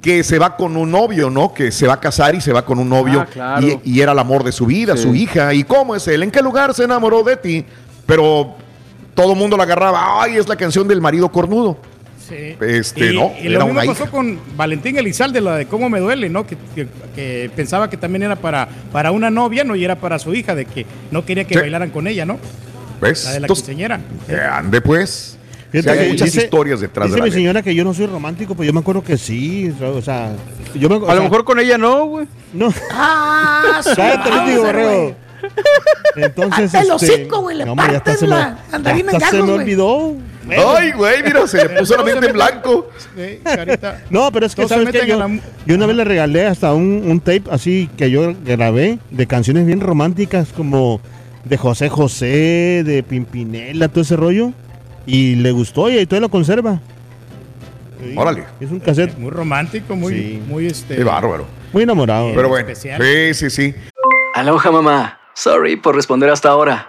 que 0.00 0.22
se 0.22 0.38
va 0.38 0.56
con 0.56 0.76
un 0.76 0.90
novio, 0.92 1.28
¿no? 1.28 1.52
Que 1.52 1.72
se 1.72 1.86
va 1.86 1.94
a 1.94 2.00
casar 2.00 2.34
y 2.36 2.40
se 2.40 2.52
va 2.52 2.64
con 2.64 2.78
un 2.78 2.88
novio 2.88 3.22
Ah, 3.22 3.26
claro. 3.32 3.66
y, 3.66 3.80
y 3.96 4.00
era 4.00 4.12
el 4.12 4.18
amor 4.20 4.44
de 4.44 4.52
su 4.52 4.64
vida, 4.66 4.96
Sí. 4.96 5.02
su 5.02 5.14
hija. 5.14 5.52
¿Y 5.52 5.64
cómo 5.64 5.96
es 5.96 6.06
él? 6.06 6.22
¿En 6.22 6.30
qué 6.30 6.40
lugar 6.42 6.72
se 6.74 6.84
enamoró 6.84 7.24
de 7.24 7.36
ti? 7.36 7.66
Pero 8.06 8.54
todo 9.14 9.32
el 9.32 9.38
mundo 9.38 9.56
la 9.56 9.64
agarraba. 9.64 10.22
Ay, 10.22 10.36
es 10.36 10.48
la 10.48 10.54
canción 10.54 10.86
del 10.86 11.00
marido 11.00 11.28
cornudo. 11.32 11.76
Sí. 12.28 12.56
Este, 12.60 13.12
y, 13.12 13.16
no, 13.16 13.32
y 13.40 13.46
era 13.48 13.60
lo 13.60 13.66
mismo 13.66 13.80
una 13.80 13.90
pasó 13.92 14.02
hija. 14.04 14.10
con 14.10 14.38
Valentín 14.56 14.96
Elizalde, 14.98 15.40
la 15.40 15.56
de 15.56 15.66
cómo 15.66 15.88
me 15.88 16.00
duele, 16.00 16.28
¿no? 16.28 16.46
Que, 16.46 16.56
que- 16.74 16.88
que 17.14 17.50
pensaba 17.54 17.88
que 17.88 17.96
también 17.96 18.24
era 18.24 18.36
para, 18.36 18.68
para 18.92 19.10
una 19.12 19.30
novia, 19.30 19.62
¿no? 19.64 19.76
Y 19.76 19.84
era 19.84 19.94
para 19.96 20.18
su 20.18 20.34
hija, 20.34 20.54
de 20.54 20.64
que 20.64 20.84
no 21.10 21.24
quería 21.24 21.44
que 21.44 21.54
Sí. 21.54 21.60
bailaran 21.60 21.90
con 21.90 22.06
ella, 22.08 22.26
¿no? 22.26 22.38
¿Ves? 23.00 23.24
La 23.24 23.32
de 23.32 23.40
la 23.40 23.44
Entonces, 23.46 23.64
quinceañera. 23.66 24.00
eh, 24.28 24.40
ande 24.50 24.80
pues. 24.80 25.38
Sí, 25.72 25.86
hay 25.88 26.08
muchas 26.10 26.32
dice- 26.32 26.44
historias 26.44 26.80
detrás 26.80 27.06
dice 27.06 27.14
de 27.16 27.18
la 27.20 27.24
mi 27.24 27.30
letra. 27.30 27.38
señora 27.40 27.62
que 27.62 27.74
yo 27.74 27.84
no 27.84 27.92
soy 27.92 28.06
romántico, 28.06 28.54
pues 28.54 28.66
yo 28.66 28.72
me 28.72 28.80
acuerdo 28.80 29.04
que 29.04 29.18
sí. 29.18 29.72
O 29.82 30.00
sea, 30.00 30.32
yo 30.74 30.88
me, 30.88 30.96
o 30.96 31.08
A 31.10 31.14
lo 31.14 31.22
mejor 31.22 31.44
con 31.44 31.58
ella 31.60 31.76
no, 31.76 32.06
güey. 32.06 32.26
No. 32.54 32.72
Ah, 32.92 33.80
su 33.84 33.94
Cállate, 33.94 34.30
Mauser, 34.30 34.46
digo, 34.48 34.62
güey. 34.62 34.72
Borrego. 34.74 35.16
Entonces, 36.16 36.74
este, 36.74 36.92
hocico, 36.92 37.40
güey, 37.42 37.56
le 37.58 37.64
no, 37.66 37.76
ya 37.76 37.82
hasta 37.82 37.92
partes 38.04 38.18
se 38.20 38.24
me- 38.26 38.30
la 38.30 38.58
andarina 38.72 39.12
ya 39.12 39.18
en 39.18 39.22
hasta 39.24 39.36
se 39.36 39.42
me 39.42 39.52
olvidó. 39.52 40.14
Ay, 40.50 40.92
güey, 40.92 41.22
mira, 41.22 41.46
se 41.46 41.56
le 41.68 41.68
puso 41.80 41.96
la 41.96 42.04
mente 42.04 42.26
en 42.26 42.32
blanco. 42.34 42.90
Sí, 43.16 43.38
carita. 43.42 44.02
No, 44.10 44.30
pero 44.32 44.46
es 44.46 44.54
que 44.54 44.62
se 44.62 44.68
sabes 44.68 44.90
que 44.90 45.06
yo, 45.06 45.18
la- 45.18 45.40
yo 45.66 45.74
una 45.74 45.86
vez 45.86 45.96
le 45.96 46.04
regalé 46.04 46.46
hasta 46.46 46.72
un, 46.74 47.02
un 47.06 47.20
tape 47.20 47.42
así 47.50 47.88
que 47.96 48.10
yo 48.10 48.34
grabé 48.44 48.98
de 49.10 49.26
canciones 49.26 49.66
bien 49.66 49.80
románticas 49.80 50.48
como 50.56 51.00
de 51.44 51.56
José 51.56 51.88
José, 51.88 52.82
de 52.84 53.02
Pimpinela, 53.06 53.88
todo 53.88 54.00
ese 54.02 54.16
rollo. 54.16 54.52
Y 55.06 55.36
le 55.36 55.52
gustó 55.52 55.88
y 55.88 55.98
ahí 55.98 56.06
todavía 56.06 56.26
lo 56.26 56.30
conserva. 56.30 56.80
Sí, 58.02 58.12
Órale. 58.16 58.44
Es 58.60 58.70
un 58.70 58.80
cassette 58.80 59.16
Muy 59.18 59.30
romántico, 59.30 59.94
muy, 59.96 60.12
Sí. 60.12 60.42
muy 60.46 60.66
este. 60.66 60.96
Qué 60.96 61.04
bárbaro. 61.04 61.46
muy 61.72 61.82
enamorado. 61.84 62.32
Pero 62.34 62.48
bueno, 62.48 62.68
especial. 62.68 63.00
sí, 63.02 63.34
sí, 63.34 63.50
sí. 63.50 63.74
Aloha 64.34 64.70
mamá. 64.70 65.18
Sorry 65.34 65.76
por 65.76 65.94
responder 65.94 66.28
hasta 66.30 66.48
ahora. 66.50 66.88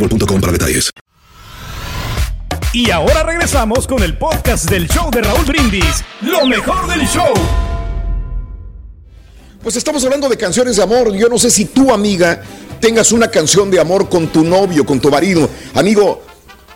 boostmobile.com 0.01 0.41
para 0.41 0.53
detalles. 0.53 0.91
Y 2.73 2.89
ahora 2.89 3.23
regresamos 3.23 3.85
con 3.85 4.01
el 4.01 4.17
podcast 4.17 4.69
del 4.69 4.87
show 4.87 5.11
de 5.11 5.21
Raúl 5.21 5.45
Brindis. 5.45 6.03
Lo 6.21 6.45
mejor 6.45 6.87
del 6.87 7.05
show. 7.07 7.33
Pues 9.61 9.75
estamos 9.75 10.03
hablando 10.05 10.29
de 10.29 10.37
canciones 10.37 10.77
de 10.77 10.83
amor. 10.83 11.13
Yo 11.13 11.27
no 11.27 11.37
sé 11.37 11.51
si 11.51 11.65
tú, 11.65 11.91
amiga, 11.93 12.41
tengas 12.79 13.11
una 13.11 13.27
canción 13.27 13.69
de 13.69 13.79
amor 13.79 14.09
con 14.09 14.27
tu 14.27 14.43
novio, 14.43 14.85
con 14.85 15.01
tu 15.01 15.11
marido. 15.11 15.49
Amigo, 15.73 16.23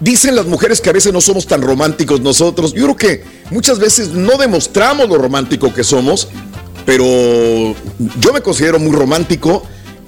dicen 0.01 0.35
las 0.35 0.45
mujeres 0.45 0.81
que 0.81 0.89
a 0.89 0.93
veces 0.93 1.13
no 1.13 1.21
somos 1.21 1.47
tan 1.47 1.61
románticos 1.61 2.19
nosotros. 2.19 2.73
Yo 2.73 2.83
creo 2.83 2.97
que 2.97 3.23
muchas 3.49 3.79
veces 3.79 4.09
no 4.09 4.37
demostramos 4.37 5.07
lo 5.07 5.17
romántico 5.17 5.73
que 5.73 5.85
somos, 5.85 6.27
pero 6.85 7.05
yo 8.19 8.33
me 8.33 8.41
considero 8.41 8.79
muy 8.79 8.93
romántico. 8.93 9.63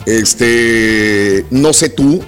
Este, 0.06 1.46
no 1.50 1.72
sé 1.72 1.90
tú. 1.90 2.22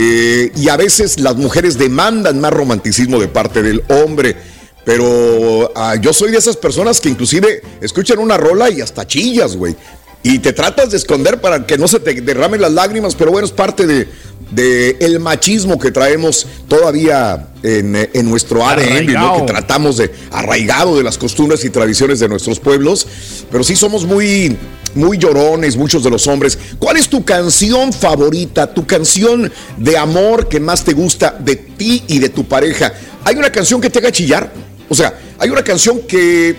Eh, 0.00 0.52
y 0.54 0.68
a 0.68 0.76
veces 0.76 1.18
las 1.18 1.34
mujeres 1.34 1.76
demandan 1.76 2.40
más 2.40 2.52
romanticismo 2.52 3.18
de 3.18 3.26
parte 3.26 3.64
del 3.64 3.82
hombre. 3.88 4.36
Pero 4.84 5.72
ah, 5.74 5.96
yo 5.96 6.12
soy 6.12 6.30
de 6.30 6.38
esas 6.38 6.56
personas 6.56 7.00
que 7.00 7.08
inclusive 7.08 7.62
escuchan 7.80 8.20
una 8.20 8.36
rola 8.36 8.70
y 8.70 8.80
hasta 8.80 9.04
chillas, 9.08 9.56
güey. 9.56 9.74
Y 10.22 10.40
te 10.40 10.52
tratas 10.52 10.90
de 10.90 10.96
esconder 10.96 11.40
para 11.40 11.64
que 11.66 11.78
no 11.78 11.86
se 11.86 12.00
te 12.00 12.20
derramen 12.20 12.60
las 12.60 12.72
lágrimas, 12.72 13.14
pero 13.14 13.30
bueno, 13.30 13.46
es 13.46 13.52
parte 13.52 13.86
de, 13.86 14.08
de 14.50 14.96
el 15.00 15.20
machismo 15.20 15.78
que 15.78 15.90
traemos 15.90 16.46
todavía 16.66 17.48
en, 17.62 17.94
en 17.94 18.28
nuestro 18.28 18.66
ADN, 18.66 19.12
¿no? 19.12 19.36
Que 19.36 19.52
tratamos 19.52 19.96
de 19.96 20.10
arraigado 20.32 20.96
de 20.96 21.04
las 21.04 21.18
costumbres 21.18 21.64
y 21.64 21.70
tradiciones 21.70 22.18
de 22.18 22.28
nuestros 22.28 22.58
pueblos, 22.58 23.06
pero 23.50 23.62
sí 23.62 23.76
somos 23.76 24.04
muy 24.04 24.56
muy 24.94 25.18
llorones 25.18 25.76
muchos 25.76 26.02
de 26.02 26.10
los 26.10 26.26
hombres. 26.26 26.58
¿Cuál 26.78 26.96
es 26.96 27.08
tu 27.08 27.24
canción 27.24 27.92
favorita, 27.92 28.72
tu 28.72 28.86
canción 28.86 29.52
de 29.76 29.96
amor 29.96 30.48
que 30.48 30.60
más 30.60 30.84
te 30.84 30.92
gusta 30.92 31.36
de 31.38 31.56
ti 31.56 32.02
y 32.08 32.18
de 32.18 32.30
tu 32.30 32.44
pareja? 32.44 32.92
¿Hay 33.24 33.36
una 33.36 33.50
canción 33.52 33.80
que 33.80 33.90
te 33.90 33.98
haga 33.98 34.10
chillar? 34.10 34.52
O 34.88 34.94
sea, 34.94 35.18
hay 35.38 35.50
una 35.50 35.62
canción 35.62 36.00
que 36.00 36.56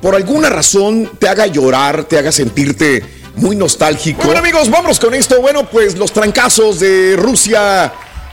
por 0.00 0.14
alguna 0.14 0.48
razón 0.48 1.10
te 1.18 1.28
haga 1.28 1.46
llorar, 1.46 2.04
te 2.04 2.18
haga 2.18 2.32
sentirte 2.32 3.02
muy 3.36 3.56
nostálgico. 3.56 4.22
Bueno 4.24 4.40
amigos, 4.40 4.70
vamos 4.70 4.98
con 4.98 5.14
esto. 5.14 5.40
Bueno, 5.40 5.68
pues 5.68 5.96
los 5.96 6.12
trancazos 6.12 6.80
de 6.80 7.16
Rusia, 7.16 7.92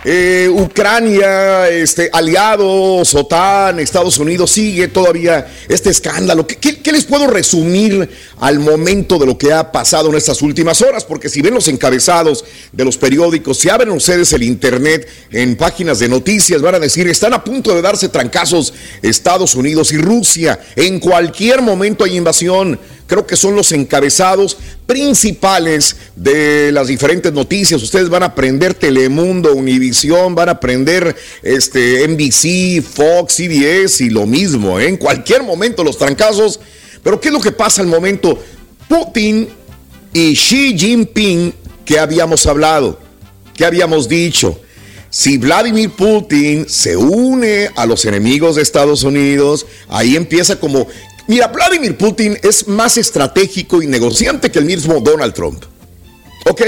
eh, 0.10 0.48
Ucrania, 0.50 1.67
este, 1.67 2.10
aliados, 2.13 3.13
OTAN, 3.13 3.78
Estados 3.80 4.17
Unidos, 4.20 4.52
sigue 4.52 4.88
todavía 4.88 5.46
este 5.67 5.89
escándalo. 5.89 6.48
¿Qué, 6.48 6.56
qué- 6.56 6.78
les 6.93 7.04
puedo 7.04 7.28
resumir 7.28 8.10
al 8.39 8.60
momento 8.60 9.20
de 9.20 9.26
lo 9.26 9.38
que 9.38 9.52
ha 9.52 9.70
pasado 9.74 10.08
en 10.08 10.15
estas 10.15 10.41
últimas 10.41 10.82
horas? 10.82 11.04
Porque 11.04 11.28
si 11.28 11.41
ven 11.41 11.54
los 11.54 11.67
encabezados 11.67 12.46
de 12.72 12.86
los 12.86 12.98
periódicos, 12.98 13.58
si 13.58 13.67
abren 13.70 13.89
ustedes 13.91 14.32
el 14.32 14.43
internet 14.43 15.06
en 15.32 15.58
páginas 15.58 16.00
de 16.00 16.08
noticias, 16.08 16.62
van 16.62 16.76
a 16.76 16.80
decir, 16.80 17.06
están 17.10 17.34
a 17.34 17.43
punto 17.43 17.76
de 17.76 17.82
darse 17.82 18.08
trancazos 18.08 18.74
Estados 19.02 19.56
Unidos 19.56 19.91
y 19.91 19.98
Rusia. 19.98 20.58
En 20.78 21.02
cualquier 21.02 21.62
momento 21.62 22.06
hay 22.06 22.15
invasión 22.15 22.80
creo 23.08 23.26
que 23.26 23.36
son 23.36 23.56
los 23.56 23.72
encabezados 23.72 24.58
principales 24.86 25.96
de 26.15 26.72
las 26.72 26.88
diferentes 26.88 27.34
noticias. 27.34 27.82
Ustedes 27.82 28.10
van 28.10 28.24
a 28.24 28.28
aprender 28.28 28.74
Telemundo, 28.74 29.56
Univisión, 29.56 30.36
van 30.36 30.50
a 30.50 30.54
aprender 30.54 31.15
este, 31.41 32.08
NBC, 32.08 32.84
Fox, 32.84 33.36
CBS 33.38 34.04
y 34.04 34.10
lo 34.10 34.26
mismo. 34.26 34.80
¿eh? 34.80 34.89
En 34.89 34.98
cualquier 34.98 35.43
momento 35.43 35.84
los 35.84 35.98
trancazos. 35.98 36.60
Pero 37.02 37.20
¿qué 37.20 37.30
es 37.30 37.34
lo 37.34 37.41
que 37.41 37.52
pasa 37.52 37.82
al 37.82 37.88
momento? 37.88 38.38
Putin 38.88 39.48
y 40.13 40.34
Xi 40.36 40.78
Jinping, 40.78 41.54
¿qué 41.86 42.00
habíamos 42.00 42.46
hablado? 42.46 43.00
¿Qué 43.56 43.65
habíamos 43.65 44.08
dicho? 44.08 44.60
Si 45.10 45.38
Vladimir 45.38 45.89
Putin 45.91 46.67
se 46.70 46.98
une 46.98 47.70
a 47.76 47.86
los 47.86 48.06
enemigos 48.06 48.56
de 48.56 48.62
Estados 48.62 49.04
Unidos, 49.04 49.65
ahí 49.88 50.15
empieza 50.15 50.60
como... 50.60 50.88
Mira, 51.28 51.48
Vladimir 51.48 51.98
Putin 51.98 52.38
es 52.42 52.68
más 52.68 52.98
estratégico 52.98 53.82
y 53.82 53.88
negociante 53.88 54.50
que 54.50 54.60
el 54.60 54.66
mismo 54.66 55.00
Donald 55.02 55.34
Trump. 55.34 55.63
¿Ok? 56.50 56.62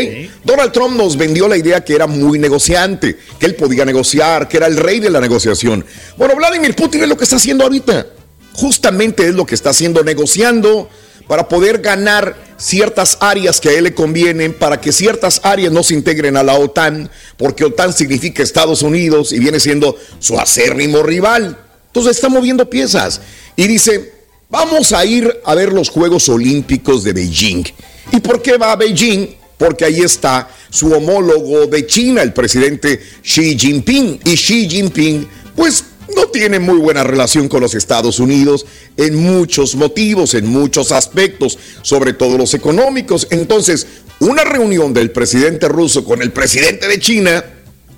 Donald 0.44 0.74
Trump 0.74 0.98
nos 0.98 1.16
vendió 1.16 1.48
la 1.48 1.56
idea 1.56 1.84
que 1.84 1.96
era 1.96 2.06
muy 2.06 2.38
negociante, 2.38 3.18
que 3.40 3.46
él 3.46 3.56
podía 3.56 3.86
negociar, 3.86 4.50
que 4.50 4.58
era 4.58 4.68
el 4.68 4.76
rey 4.76 5.00
de 5.00 5.10
la 5.10 5.22
negociación. 5.22 5.86
Bueno, 6.18 6.36
Vladimir 6.36 6.76
Putin 6.76 7.04
es 7.04 7.10
lo 7.10 7.16
que 7.16 7.24
está 7.24 7.38
haciendo 7.38 7.64
ahorita. 7.64 8.08
Justamente 8.54 9.26
es 9.26 9.36
lo 9.36 9.46
que 9.46 9.56
está 9.56 9.70
haciendo, 9.70 10.04
negociando 10.04 10.90
para 11.30 11.48
poder 11.48 11.78
ganar 11.78 12.36
ciertas 12.58 13.18
áreas 13.22 13.62
que 13.62 13.70
a 13.70 13.72
él 13.74 13.86
le 13.86 13.94
convienen, 13.94 14.54
para 14.54 14.82
que 14.82 14.92
ciertas 14.92 15.40
áreas 15.44 15.72
no 15.72 15.84
se 15.84 15.94
integren 15.94 16.36
a 16.36 16.44
la 16.44 16.56
OTAN, 16.56 17.10
porque 17.38 17.64
OTAN 17.64 17.94
significa 17.94 18.44
Estados 18.44 18.82
Unidos 18.82 19.32
y 19.32 19.40
viene 19.40 19.62
siendo 19.62 19.96
su 20.18 20.38
acérrimo 20.38 21.04
rival. 21.04 21.58
Entonces 21.88 22.18
está 22.18 22.28
moviendo 22.28 22.70
piezas 22.70 23.22
y 23.56 23.68
dice, 23.68 24.19
vamos 24.50 24.92
a 24.92 25.06
ir 25.06 25.42
a 25.46 25.56
ver 25.56 25.72
los 25.72 25.90
Juegos 25.90 26.28
Olímpicos 26.30 27.04
de 27.04 27.14
Beijing. 27.14 27.64
¿Y 28.12 28.20
por 28.20 28.42
qué 28.42 28.58
va 28.58 28.74
a 28.74 28.76
Beijing? 28.76 29.28
Porque 29.58 29.86
ahí 29.86 30.02
está 30.02 30.50
su 30.70 30.92
homólogo 30.92 31.68
de 31.68 31.86
China, 31.86 32.22
el 32.22 32.34
presidente 32.34 33.00
Xi 33.22 33.58
Jinping. 33.58 34.20
Y 34.26 34.36
Xi 34.36 34.70
Jinping, 34.70 35.28
pues 35.56 35.84
no 36.16 36.28
tiene 36.28 36.60
muy 36.60 36.80
buena 36.80 37.04
relación 37.04 37.48
con 37.48 37.62
los 37.62 37.76
Estados 37.76 38.20
Unidos 38.20 38.66
en 38.98 39.16
muchos 39.16 39.76
motivos, 39.76 40.34
en 40.34 40.48
muchos 40.48 40.92
aspectos, 40.92 41.58
sobre 41.82 42.14
todo 42.14 42.38
los 42.38 42.54
económicos. 42.54 43.28
Entonces, 43.30 43.86
una 44.20 44.44
reunión 44.44 44.94
del 44.94 45.12
presidente 45.12 45.68
ruso 45.68 46.04
con 46.04 46.22
el 46.22 46.32
presidente 46.32 46.88
de 46.88 47.00
China 47.00 47.44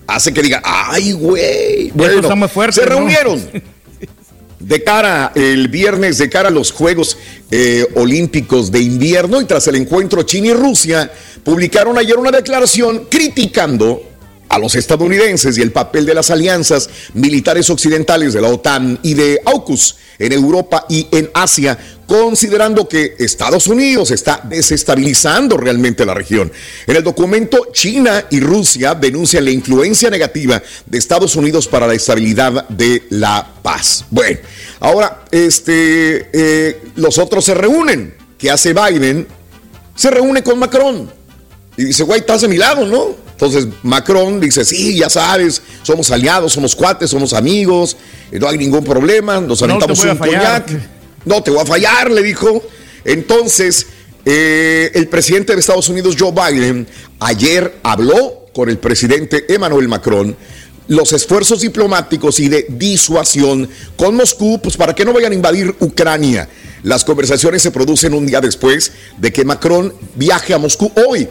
hace 0.07 0.33
que 0.33 0.41
diga, 0.41 0.61
ay, 0.63 1.13
güey, 1.13 1.91
bueno, 1.91 2.19
está 2.19 2.35
muy 2.35 2.49
fuerte, 2.49 2.81
se 2.81 2.89
¿no? 2.89 3.07
de 4.61 4.83
cara 4.83 5.31
el 5.35 5.67
viernes, 5.67 6.17
de 6.17 6.29
cara 6.29 6.49
a 6.49 6.51
los 6.51 6.71
Juegos 6.71 7.17
eh, 7.49 7.85
Olímpicos 7.95 8.71
de 8.71 8.79
Invierno 8.79 9.41
y 9.41 9.45
tras 9.45 9.67
el 9.67 9.75
encuentro 9.75 10.23
China 10.23 10.47
y 10.47 10.53
Rusia, 10.53 11.11
publicaron 11.43 11.97
ayer 11.97 12.17
una 12.17 12.31
declaración 12.31 13.07
criticando 13.09 14.10
a 14.51 14.59
los 14.59 14.75
estadounidenses 14.75 15.57
y 15.57 15.61
el 15.61 15.71
papel 15.71 16.05
de 16.05 16.13
las 16.13 16.29
alianzas 16.29 16.89
militares 17.13 17.69
occidentales 17.69 18.33
de 18.33 18.41
la 18.41 18.49
OTAN 18.49 18.99
y 19.01 19.13
de 19.13 19.41
AUKUS 19.45 19.95
en 20.19 20.33
Europa 20.33 20.85
y 20.89 21.07
en 21.11 21.31
Asia, 21.33 21.77
considerando 22.05 22.87
que 22.87 23.15
Estados 23.17 23.67
Unidos 23.67 24.11
está 24.11 24.41
desestabilizando 24.43 25.55
realmente 25.55 26.05
la 26.05 26.13
región. 26.13 26.51
En 26.85 26.95
el 26.97 27.03
documento, 27.03 27.69
China 27.71 28.25
y 28.29 28.41
Rusia 28.41 28.93
denuncian 28.93 29.45
la 29.45 29.51
influencia 29.51 30.09
negativa 30.09 30.61
de 30.85 30.97
Estados 30.97 31.35
Unidos 31.37 31.67
para 31.69 31.87
la 31.87 31.93
estabilidad 31.93 32.67
de 32.67 33.03
la 33.09 33.53
paz. 33.63 34.05
Bueno, 34.09 34.37
ahora 34.81 35.23
este, 35.31 36.29
eh, 36.33 36.81
los 36.95 37.17
otros 37.17 37.45
se 37.45 37.53
reúnen. 37.53 38.13
¿Qué 38.37 38.51
hace 38.51 38.73
Biden? 38.73 39.25
Se 39.95 40.11
reúne 40.11 40.43
con 40.43 40.59
Macron. 40.59 41.09
Y 41.77 41.85
dice, 41.85 42.03
güey, 42.03 42.19
estás 42.19 42.41
de 42.41 42.49
mi 42.49 42.57
lado, 42.57 42.85
¿no? 42.85 43.15
Entonces 43.41 43.69
Macron 43.81 44.39
dice, 44.39 44.63
sí, 44.63 44.95
ya 44.95 45.09
sabes, 45.09 45.63
somos 45.81 46.11
aliados, 46.11 46.53
somos 46.53 46.75
cuates, 46.75 47.09
somos 47.09 47.33
amigos, 47.33 47.97
eh, 48.31 48.37
no 48.37 48.47
hay 48.47 48.55
ningún 48.55 48.83
problema, 48.83 49.41
nos 49.41 49.61
No 49.61 49.65
aventamos 49.65 50.05
a 50.05 50.11
un 50.11 50.17
coñac. 50.19 50.69
No 51.25 51.41
te 51.41 51.49
voy 51.49 51.61
a 51.61 51.65
fallar, 51.65 52.11
le 52.11 52.21
dijo. 52.21 52.61
Entonces, 53.03 53.87
eh, 54.25 54.91
el 54.93 55.07
presidente 55.07 55.53
de 55.53 55.59
Estados 55.59 55.89
Unidos, 55.89 56.15
Joe 56.19 56.31
Biden, 56.31 56.87
ayer 57.19 57.79
habló 57.81 58.45
con 58.53 58.69
el 58.69 58.77
presidente 58.77 59.51
Emmanuel 59.51 59.87
Macron 59.87 60.37
los 60.87 61.11
esfuerzos 61.11 61.61
diplomáticos 61.61 62.39
y 62.39 62.47
de 62.47 62.67
disuasión 62.69 63.67
con 63.95 64.15
Moscú, 64.15 64.59
pues 64.61 64.77
para 64.77 64.93
que 64.93 65.03
no 65.03 65.13
vayan 65.13 65.31
a 65.31 65.35
invadir 65.35 65.73
Ucrania. 65.79 66.47
Las 66.83 67.03
conversaciones 67.05 67.63
se 67.63 67.71
producen 67.71 68.13
un 68.13 68.27
día 68.27 68.39
después 68.39 68.91
de 69.17 69.33
que 69.33 69.45
Macron 69.45 69.93
viaje 70.15 70.53
a 70.53 70.59
Moscú 70.59 70.91
hoy. 71.07 71.27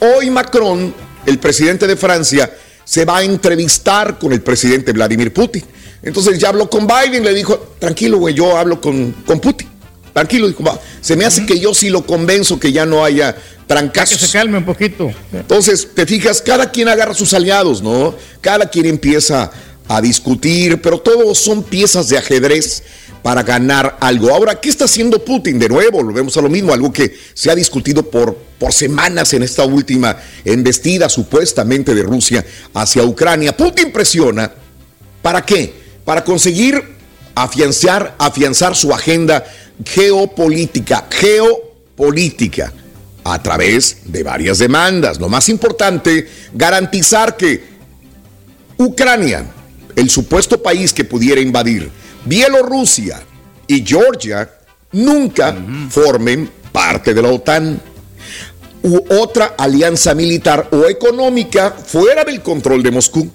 Hoy 0.00 0.30
Macron, 0.30 0.94
el 1.26 1.38
presidente 1.38 1.86
de 1.86 1.96
Francia, 1.96 2.50
se 2.84 3.04
va 3.04 3.18
a 3.18 3.24
entrevistar 3.24 4.18
con 4.18 4.32
el 4.32 4.42
presidente 4.42 4.92
Vladimir 4.92 5.32
Putin. 5.32 5.64
Entonces 6.02 6.38
ya 6.38 6.50
habló 6.50 6.68
con 6.68 6.86
Biden, 6.86 7.24
le 7.24 7.32
dijo, 7.32 7.74
tranquilo, 7.78 8.18
güey, 8.18 8.34
yo 8.34 8.56
hablo 8.56 8.80
con, 8.80 9.12
con 9.26 9.40
Putin. 9.40 9.68
Tranquilo, 10.12 10.46
dijo, 10.46 10.62
"Va, 10.62 10.78
se 11.00 11.16
me 11.16 11.24
hace 11.24 11.44
que 11.44 11.58
yo 11.58 11.74
sí 11.74 11.90
lo 11.90 12.06
convenzo 12.06 12.60
que 12.60 12.70
ya 12.70 12.86
no 12.86 13.04
haya 13.04 13.36
trancazos. 13.66 14.18
Que 14.18 14.26
se 14.26 14.32
calme 14.32 14.58
un 14.58 14.64
poquito. 14.64 15.12
Entonces, 15.32 15.88
te 15.92 16.06
fijas, 16.06 16.40
cada 16.40 16.70
quien 16.70 16.88
agarra 16.88 17.14
sus 17.14 17.34
aliados, 17.34 17.82
¿no? 17.82 18.14
Cada 18.40 18.68
quien 18.68 18.86
empieza 18.86 19.50
a 19.88 20.00
discutir, 20.00 20.80
pero 20.80 20.98
todos 21.00 21.38
son 21.38 21.62
piezas 21.62 22.08
de 22.08 22.18
ajedrez 22.18 22.82
para 23.24 23.42
ganar 23.42 23.96
algo. 24.00 24.28
Ahora, 24.28 24.60
¿qué 24.60 24.68
está 24.68 24.84
haciendo 24.84 25.24
Putin? 25.24 25.58
De 25.58 25.66
nuevo, 25.66 26.02
volvemos 26.02 26.36
a 26.36 26.42
lo 26.42 26.50
mismo, 26.50 26.74
algo 26.74 26.92
que 26.92 27.16
se 27.32 27.50
ha 27.50 27.54
discutido 27.54 28.02
por, 28.10 28.36
por 28.58 28.70
semanas 28.70 29.32
en 29.32 29.42
esta 29.42 29.64
última 29.64 30.14
embestida 30.44 31.08
supuestamente 31.08 31.94
de 31.94 32.02
Rusia 32.02 32.44
hacia 32.74 33.02
Ucrania. 33.02 33.56
Putin 33.56 33.90
presiona, 33.92 34.52
¿para 35.22 35.40
qué? 35.40 35.72
Para 36.04 36.22
conseguir 36.22 36.84
afianzar, 37.34 38.14
afianzar 38.18 38.76
su 38.76 38.92
agenda 38.92 39.42
geopolítica, 39.86 41.06
geopolítica 41.10 42.74
a 43.24 43.42
través 43.42 44.02
de 44.04 44.22
varias 44.22 44.58
demandas. 44.58 45.18
Lo 45.18 45.30
más 45.30 45.48
importante, 45.48 46.28
garantizar 46.52 47.38
que 47.38 47.64
Ucrania, 48.76 49.46
el 49.96 50.10
supuesto 50.10 50.62
país 50.62 50.92
que 50.92 51.04
pudiera 51.04 51.40
invadir, 51.40 51.90
Bielorrusia 52.24 53.22
y 53.66 53.84
Georgia, 53.84 54.50
nunca 54.92 55.56
formen 55.90 56.50
parte 56.72 57.14
de 57.14 57.22
la 57.22 57.28
OTAN 57.28 57.80
u 58.82 59.02
otra 59.14 59.54
alianza 59.56 60.14
militar 60.14 60.68
o 60.72 60.84
económica 60.86 61.70
fuera 61.70 62.24
del 62.24 62.42
control 62.42 62.82
de 62.82 62.90
Moscú. 62.90 63.30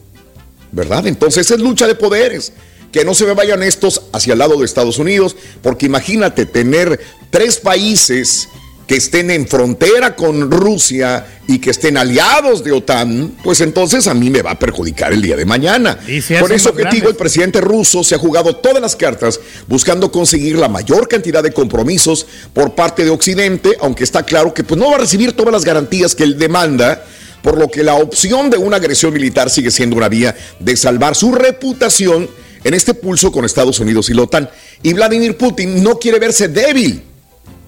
¿Verdad? 0.72 1.08
Entonces 1.08 1.50
es 1.50 1.60
lucha 1.60 1.88
de 1.88 1.96
poderes. 1.96 2.54
Que 2.92 3.06
no 3.06 3.14
se 3.14 3.26
me 3.26 3.34
vayan 3.34 3.62
estos 3.62 4.04
hacia 4.14 4.34
el 4.34 4.40
lado 4.40 4.58
de 4.58 4.66
Estados 4.66 4.98
Unidos, 4.98 5.36
porque 5.62 5.86
imagínate 5.86 6.46
tener 6.46 7.00
tres 7.30 7.58
países 7.58 8.50
que 8.90 8.96
estén 8.96 9.30
en 9.30 9.48
frontera 9.48 10.16
con 10.16 10.50
Rusia 10.50 11.24
y 11.48 11.60
que 11.60 11.70
estén 11.70 11.96
aliados 11.96 12.64
de 12.64 12.72
OTAN, 12.72 13.34
pues 13.44 13.62
entonces 13.62 14.08
a 14.08 14.16
mí 14.16 14.32
me 14.32 14.42
va 14.42 14.50
a 14.50 14.58
perjudicar 14.58 15.14
el 15.14 15.22
día 15.22 15.36
de 15.36 15.46
mañana. 15.46 15.92
Hacen 15.92 16.16
ese 16.18 16.42
más 16.42 16.66
objetivo, 16.66 16.90
grandes. 16.90 17.10
el 17.12 17.16
presidente 17.16 17.62
ruso 17.62 18.04
se 18.04 18.16
ha 18.16 18.18
jugado 18.18 18.56
todas 18.56 18.82
las 18.82 18.96
cartas 18.96 19.40
buscando 19.68 20.12
conseguir 20.12 20.58
la 20.58 20.70
mayor 20.70 21.08
cantidad 21.08 21.44
de 21.44 21.54
compromisos 21.54 22.26
por 22.52 22.74
parte 22.74 23.04
de 23.04 23.12
Occidente, 23.12 23.78
aunque 23.80 24.04
está 24.04 24.24
claro 24.24 24.56
que 24.56 24.64
pues, 24.64 24.80
no 24.80 24.90
va 24.90 24.96
a 24.96 25.00
recibir 25.02 25.34
todas 25.34 25.54
las 25.54 25.66
garantías 25.66 26.16
que 26.16 26.24
él 26.24 26.40
demanda, 26.40 27.06
por 27.44 27.60
lo 27.60 27.68
que 27.68 27.84
la 27.84 27.94
opción 27.94 28.50
de 28.50 28.58
una 28.58 28.78
agresión 28.78 29.14
militar 29.14 29.52
sigue 29.52 29.70
siendo 29.70 29.98
una 29.98 30.10
vía 30.10 30.36
de 30.60 30.76
salvar 30.76 31.14
su 31.14 31.32
reputación 31.32 32.28
en 32.64 32.74
este 32.74 32.96
pulso 32.96 33.32
con 33.32 33.46
Estados 33.46 33.80
Unidos 33.80 34.10
y 34.10 34.16
la 34.16 34.24
OTAN. 34.24 34.50
Y 34.82 34.94
Vladimir 34.94 35.38
Putin 35.38 35.84
no 35.84 36.00
quiere 36.00 36.18
verse 36.18 36.48
débil, 36.48 37.04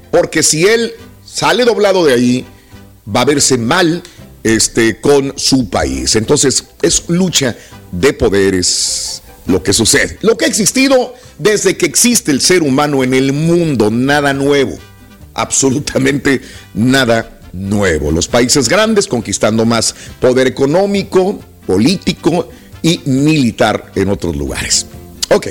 porque 0.10 0.42
si 0.42 0.66
él 0.66 0.92
sale 1.32 1.66
doblado 1.66 2.06
de 2.06 2.14
ahí, 2.14 2.46
va 3.14 3.22
a 3.22 3.26
verse 3.26 3.58
mal 3.58 4.04
este, 4.44 5.00
con 5.00 5.34
su 5.38 5.70
país. 5.70 6.16
Entonces, 6.16 6.66
es 6.82 7.04
lucha 7.08 7.56
de 7.92 8.14
poderes 8.14 9.22
lo 9.48 9.64
que 9.64 9.74
sucede. 9.74 10.18
Lo 10.22 10.38
que 10.38 10.46
ha 10.46 10.48
existido 10.48 11.14
desde 11.38 11.78
que 11.78 11.86
existe 11.86 12.32
el 12.32 12.42
ser 12.42 12.64
humano 12.64 13.04
en 13.04 13.14
el 13.14 13.34
mundo, 13.34 13.90
nada 13.92 14.34
nuevo. 14.34 14.78
Absolutamente 15.34 16.42
nada 16.74 17.40
nuevo. 17.54 18.12
Los 18.12 18.28
países 18.28 18.70
grandes 18.70 19.08
conquistando 19.08 19.66
más 19.66 19.96
poder 20.20 20.48
económico, 20.48 21.40
político 21.66 22.50
y 22.82 23.00
militar 23.06 23.92
en 23.96 24.10
otros 24.10 24.36
lugares. 24.36 24.86
Ok. 25.30 25.48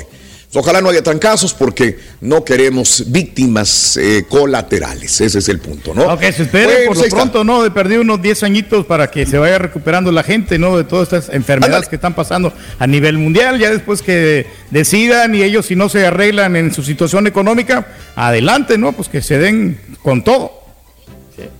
Ojalá 0.53 0.81
no 0.81 0.89
haya 0.89 1.01
trancazos 1.01 1.53
porque 1.53 1.97
no 2.19 2.43
queremos 2.43 3.05
víctimas 3.07 3.95
eh, 3.95 4.25
colaterales. 4.27 5.21
Ese 5.21 5.39
es 5.39 5.47
el 5.47 5.59
punto, 5.59 5.93
¿no? 5.93 6.13
Ok, 6.13 6.19
se 6.23 6.43
espere 6.43 6.65
Bueno, 6.65 6.87
por 6.87 6.97
lo 6.97 7.03
está. 7.03 7.15
pronto, 7.15 7.43
¿no? 7.45 7.63
De 7.63 7.71
perder 7.71 7.99
unos 8.01 8.21
10 8.21 8.43
añitos 8.43 8.85
para 8.85 9.09
que 9.09 9.25
se 9.25 9.37
vaya 9.37 9.59
recuperando 9.59 10.11
la 10.11 10.23
gente, 10.23 10.59
¿no? 10.59 10.77
De 10.77 10.83
todas 10.83 11.13
estas 11.13 11.33
enfermedades 11.33 11.87
que 11.87 11.95
están 11.95 12.15
pasando 12.15 12.51
a 12.79 12.85
nivel 12.85 13.17
mundial. 13.17 13.59
Ya 13.59 13.71
después 13.71 14.01
que 14.01 14.45
decidan 14.71 15.35
y 15.35 15.43
ellos 15.43 15.67
si 15.67 15.77
no 15.77 15.87
se 15.87 16.05
arreglan 16.05 16.57
en 16.57 16.73
su 16.73 16.83
situación 16.83 17.27
económica, 17.27 17.87
adelante, 18.17 18.77
¿no? 18.77 18.91
Pues 18.91 19.07
que 19.07 19.21
se 19.21 19.37
den 19.37 19.79
con 20.03 20.21
todo. 20.21 20.51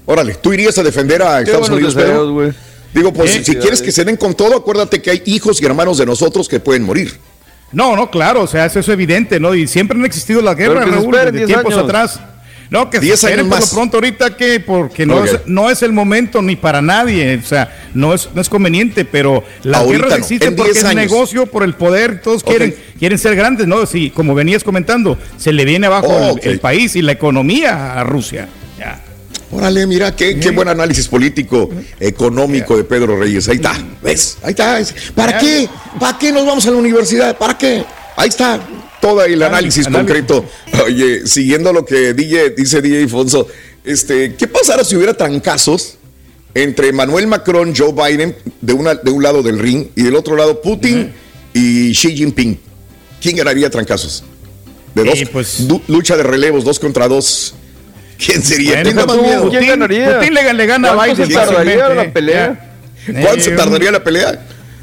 Órale, 0.06 0.36
¿tú 0.36 0.52
irías 0.52 0.78
a 0.78 0.84
defender 0.84 1.22
a 1.22 1.40
Estados 1.40 1.70
Unidos, 1.70 1.96
Pedro? 1.96 2.42
deseos. 2.42 2.56
Digo, 2.94 3.14
pues 3.14 3.32
si 3.32 3.56
quieres 3.56 3.82
que 3.82 3.94
se 3.94 4.04
den 4.04 4.18
con 4.18 4.34
todo, 4.34 4.58
acuérdate 4.58 5.02
que 5.02 5.12
hay 5.12 5.22
hijos 5.26 5.62
y 5.62 5.66
hermanos 5.66 5.98
de 5.98 6.06
nosotros 6.06 6.50
que 6.50 6.60
pueden 6.60 6.84
morir. 6.84 7.18
No, 7.72 7.96
no, 7.96 8.10
claro, 8.10 8.44
o 8.44 8.48
sea, 8.48 8.66
eso 8.66 8.80
es 8.80 8.90
evidente, 8.90 9.40
¿no? 9.40 9.56
Y 9.56 9.68
siempre 9.68 9.98
han 9.98 10.06
existido 10.06 10.42
las 10.42 10.56
guerras, 10.56 10.90
Raúl, 10.90 11.12
desde 11.12 11.32
10 11.32 11.48
tiempos 11.48 11.74
años. 11.74 11.86
atrás. 11.86 12.20
No, 12.72 12.90
que 12.90 13.00
se 13.00 13.04
10 13.04 13.24
esperen 13.24 13.50
por 13.50 13.60
lo 13.60 13.68
pronto 13.68 13.98
ahorita 13.98 14.38
que, 14.38 14.62
porque 14.62 15.06
no, 15.06 15.26
es, 15.26 15.40
no 15.46 15.70
es 15.70 15.82
el 15.84 15.92
momento 15.92 16.42
ni 16.42 16.56
para 16.56 16.82
nadie, 16.82 17.38
o 17.44 17.46
sea, 17.46 17.70
no 17.94 18.14
es, 18.14 18.30
no 18.34 18.40
es 18.40 18.48
conveniente, 18.48 19.04
pero 19.04 19.44
las 19.64 19.82
Ahorita 19.82 20.06
guerras 20.06 20.12
no, 20.12 20.24
existen 20.24 20.48
en 20.50 20.56
porque 20.56 20.72
10 20.72 20.86
es 20.86 20.96
negocio, 20.96 21.46
por 21.48 21.64
el 21.64 21.74
poder, 21.74 22.22
todos 22.22 22.46
quieren, 22.46 22.74
quieren 22.98 23.18
ser 23.18 23.36
grandes, 23.36 23.68
¿no? 23.68 23.86
Sí, 23.86 24.10
como 24.10 24.34
venías 24.34 24.64
comentando, 24.64 25.18
se 25.36 25.52
le 25.52 25.66
viene 25.66 25.88
abajo 25.88 26.08
Oh, 26.12 26.38
el, 26.42 26.60
país 26.60 26.96
y 26.96 27.02
la 27.02 27.12
economía 27.12 28.00
a 28.00 28.04
Rusia. 28.06 28.48
Órale, 29.52 29.86
mira, 29.86 30.16
qué, 30.16 30.40
qué 30.40 30.52
buen 30.52 30.68
análisis 30.70 31.08
político, 31.08 31.70
económico 32.00 32.78
de 32.78 32.84
Pedro 32.86 33.20
Reyes. 33.20 33.50
Ahí 33.50 33.58
está, 33.58 33.78
¿ves? 34.02 34.38
Ahí 34.44 34.52
está. 34.52 34.80
Es- 34.80 34.94
¿Para 35.14 35.38
qué? 35.40 35.68
¿Para 36.00 36.18
qué 36.18 36.32
nos 36.32 36.46
vamos 36.46 36.66
a 36.68 36.72
la 36.72 36.78
universidad? 36.78 37.38
¿Para 37.38 37.58
qué? 37.58 37.84
Ahí 38.16 38.30
está 38.30 38.60
todo 39.02 39.24
el 39.26 39.42
análisis 39.44 39.88
análisis. 39.88 39.88
concreto. 40.16 40.46
Oye, 40.86 41.28
siguiendo 41.28 41.74
lo 41.74 41.84
que 41.86 42.14
DJ, 42.14 42.52
dice 42.52 42.82
DJ 42.82 43.04
Alfonso, 43.04 43.48
este, 43.84 44.36
¿qué 44.36 44.48
pasara 44.48 44.84
si 44.86 44.96
hubiera 44.96 45.14
trancazos 45.16 45.96
entre 46.54 46.94
Manuel 46.94 47.28
Macron, 47.28 47.74
Joe 47.76 47.92
Biden, 47.94 48.36
de, 48.62 48.74
una, 48.74 48.96
de 48.96 49.12
un 49.12 49.22
lado 49.24 49.44
del 49.44 49.60
ring, 49.60 49.88
y 49.96 50.04
del 50.04 50.16
otro 50.16 50.36
lado 50.36 50.62
Putin 50.62 51.12
y 51.54 51.92
Xi 51.94 52.16
Jinping? 52.16 52.58
¿Quién 53.22 53.36
ganaría 53.36 53.70
trancazos? 53.70 54.24
De 54.96 55.04
dos, 55.04 55.20
Eh, 55.22 55.30
pues- 55.32 55.66
lucha 55.88 56.16
de 56.16 56.24
relevos, 56.24 56.64
dos 56.64 56.80
contra 56.80 57.08
dos. 57.08 57.56
¿Quién 58.24 58.44
sería? 58.44 58.76
Bueno, 58.76 58.84
¿Quién 58.84 58.96
da 58.96 59.06
más 59.06 59.16
Putin- 59.16 59.26
miedo? 59.30 59.50
¿Quién 59.50 59.68
ganaría? 59.68 60.18
Putin 60.20 60.34
le, 60.34 60.54
le 60.54 60.66
gana 60.66 60.92
a 60.92 60.96
¿Cuánto 60.96 61.16
Biden. 61.16 61.28
se 61.28 61.34
tardaría 61.34 61.90
la 61.90 62.14
pelea? 62.14 62.72
ya. 63.08 63.22
¿Cuánto 63.22 63.42
se 63.42 63.50
Eh, 63.54 63.56
tardaría 63.56 63.92
la 63.92 64.04
pelea? 64.04 64.40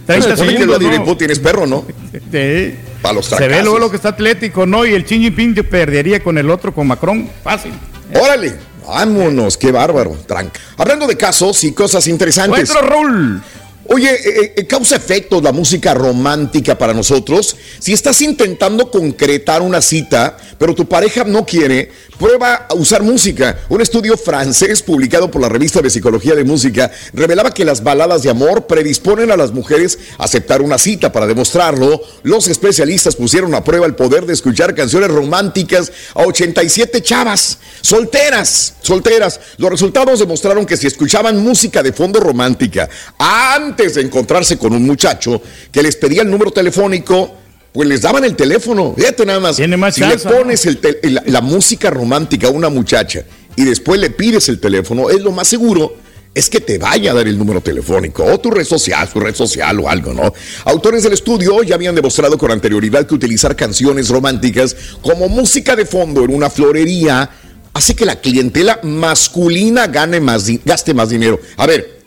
30 0.07 0.29
Se 0.31 0.37
supone 0.37 0.57
que 0.57 0.65
Vladimir 0.67 0.99
¿no? 1.01 1.05
Putin 1.05 1.31
es 1.31 1.39
perro, 1.39 1.67
¿no? 1.67 1.87
Sí. 2.33 2.75
Para 3.03 3.15
los 3.15 3.27
Se 3.27 3.47
ve 3.47 3.63
luego 3.63 3.79
lo 3.79 3.91
que 3.91 3.97
está 3.97 4.09
atlético, 4.11 4.67
¿no? 4.67 4.85
Y 4.87 4.95
el 4.95 5.05
Xi 5.05 5.19
Jinping 5.21 5.55
perdería 5.71 6.21
con 6.23 6.37
el 6.39 6.51
otro, 6.51 6.73
con 6.75 6.87
Macron, 6.87 7.29
fácil. 7.45 7.73
Órale, 8.15 8.55
vámonos, 8.87 9.57
qué 9.57 9.71
bárbaro. 9.71 10.17
Tranca. 10.27 10.59
Hablando 10.79 11.07
de 11.07 11.17
casos 11.17 11.63
y 11.65 11.73
cosas 11.73 12.07
interesantes. 12.09 12.71
Otro 12.71 12.89
Raúl. 12.89 13.43
Oye, 13.91 14.11
eh, 14.13 14.53
eh, 14.55 14.67
¿causa 14.67 14.97
efectos 14.97 15.43
la 15.43 15.51
música 15.51 15.95
romántica 15.95 16.77
para 16.77 16.93
nosotros? 16.93 17.57
Si 17.79 17.95
estás 17.95 18.21
intentando 18.21 18.91
concretar 18.91 19.63
una 19.63 19.81
cita, 19.81 20.37
pero 20.59 20.75
tu 20.75 20.87
pareja 20.87 21.25
no 21.25 21.47
quiere, 21.47 21.91
prueba 22.19 22.67
a 22.69 22.75
usar 22.75 23.03
música. 23.03 23.61
Un 23.71 23.81
estudio 23.81 24.19
francés 24.19 24.83
publicado 24.83 25.31
por 25.31 25.41
la 25.41 25.49
revista 25.49 25.81
de 25.81 25.89
Psicología 25.89 26.35
de 26.35 26.45
Música 26.45 26.91
revelaba 27.15 27.55
que 27.55 27.65
las 27.65 27.83
baladas 27.83 28.23
de 28.23 28.31
amor 28.31 28.67
predisponen 28.67 29.31
a 29.31 29.37
las 29.39 29.53
mujeres 29.53 29.99
a 30.19 30.25
aceptar 30.25 30.61
una 30.61 30.77
cita. 30.77 31.11
Para 31.11 31.27
demostrarlo, 31.27 32.03
los 32.25 32.49
especialistas 32.49 33.17
pusieron 33.17 33.55
a 33.55 33.65
prueba 33.65 33.87
el 33.87 33.95
poder 33.95 34.27
de 34.27 34.35
escuchar 34.35 34.75
canciones 34.75 35.11
románticas 35.11 35.93
a 36.15 36.25
87 36.25 37.01
chavas, 37.03 37.59
solteras, 37.81 38.75
solteras. 38.83 39.41
Los 39.57 39.71
resultados 39.71 40.19
demostraron 40.19 40.67
que 40.67 40.77
si 40.77 40.87
escuchaban 40.87 41.39
música 41.39 41.83
de 41.83 41.93
fondo 41.93 42.21
romántica 42.21 42.89
antes 43.19 43.78
de 43.87 44.03
encontrarse 44.03 44.59
con 44.59 44.73
un 44.73 44.85
muchacho 44.85 45.41
que 45.71 45.83
les 45.83 45.97
pedía 45.97 46.23
el 46.23 46.31
número 46.31 46.51
telefónico, 46.51 47.35
pues 47.73 47.89
les 47.89 48.03
daban 48.03 48.25
el 48.25 48.35
teléfono. 48.35 48.95
Fíjate 48.97 49.25
nada 49.25 49.41
más. 49.41 49.57
Tiene 49.57 49.77
más 49.77 49.95
si 49.95 50.03
le 50.03 50.19
pones 50.19 50.67
el 50.67 50.79
la, 51.03 51.23
la 51.27 51.41
música 51.41 51.91
romántica 51.91 52.49
a 52.49 52.51
una 52.51 52.69
muchacha 52.69 53.25
y 53.57 53.65
después 53.65 54.01
le 54.01 54.11
pides 54.11 54.49
el 54.49 54.61
teléfono, 54.61 55.11
es 55.11 55.21
lo 55.21 55.33
más 55.33 55.49
seguro 55.49 55.95
es 56.35 56.49
que 56.49 56.61
te 56.61 56.79
vaya 56.79 57.11
a 57.11 57.15
dar 57.15 57.27
el 57.27 57.37
número 57.37 57.61
telefónico 57.61 58.25
o 58.25 58.39
tu 58.39 58.51
red 58.51 58.65
social, 58.65 59.09
su 59.13 59.19
red 59.19 59.35
social 59.35 59.81
o 59.81 59.89
algo, 59.89 60.13
¿no? 60.13 60.33
Autores 60.67 61.03
del 61.03 61.15
estudio 61.15 61.63
ya 61.65 61.75
habían 61.75 61.97
demostrado 61.97 62.39
con 62.39 62.53
anterioridad 62.53 63.07
que 63.07 63.15
utilizar 63.15 63.57
canciones 63.57 64.09
románticas 64.09 64.77
como 65.03 65.29
música 65.29 65.75
de 65.75 65.85
fondo 65.85 66.23
en 66.23 66.33
una 66.33 66.49
florería 66.49 67.29
hace 67.73 67.97
que 67.97 68.05
la 68.05 68.21
clientela 68.21 68.79
masculina 68.85 69.89
gane 69.89 70.21
más, 70.21 70.47
gaste 70.65 70.95
más 70.95 71.09
dinero. 71.09 71.41
A 71.57 71.67
ver, 71.67 71.98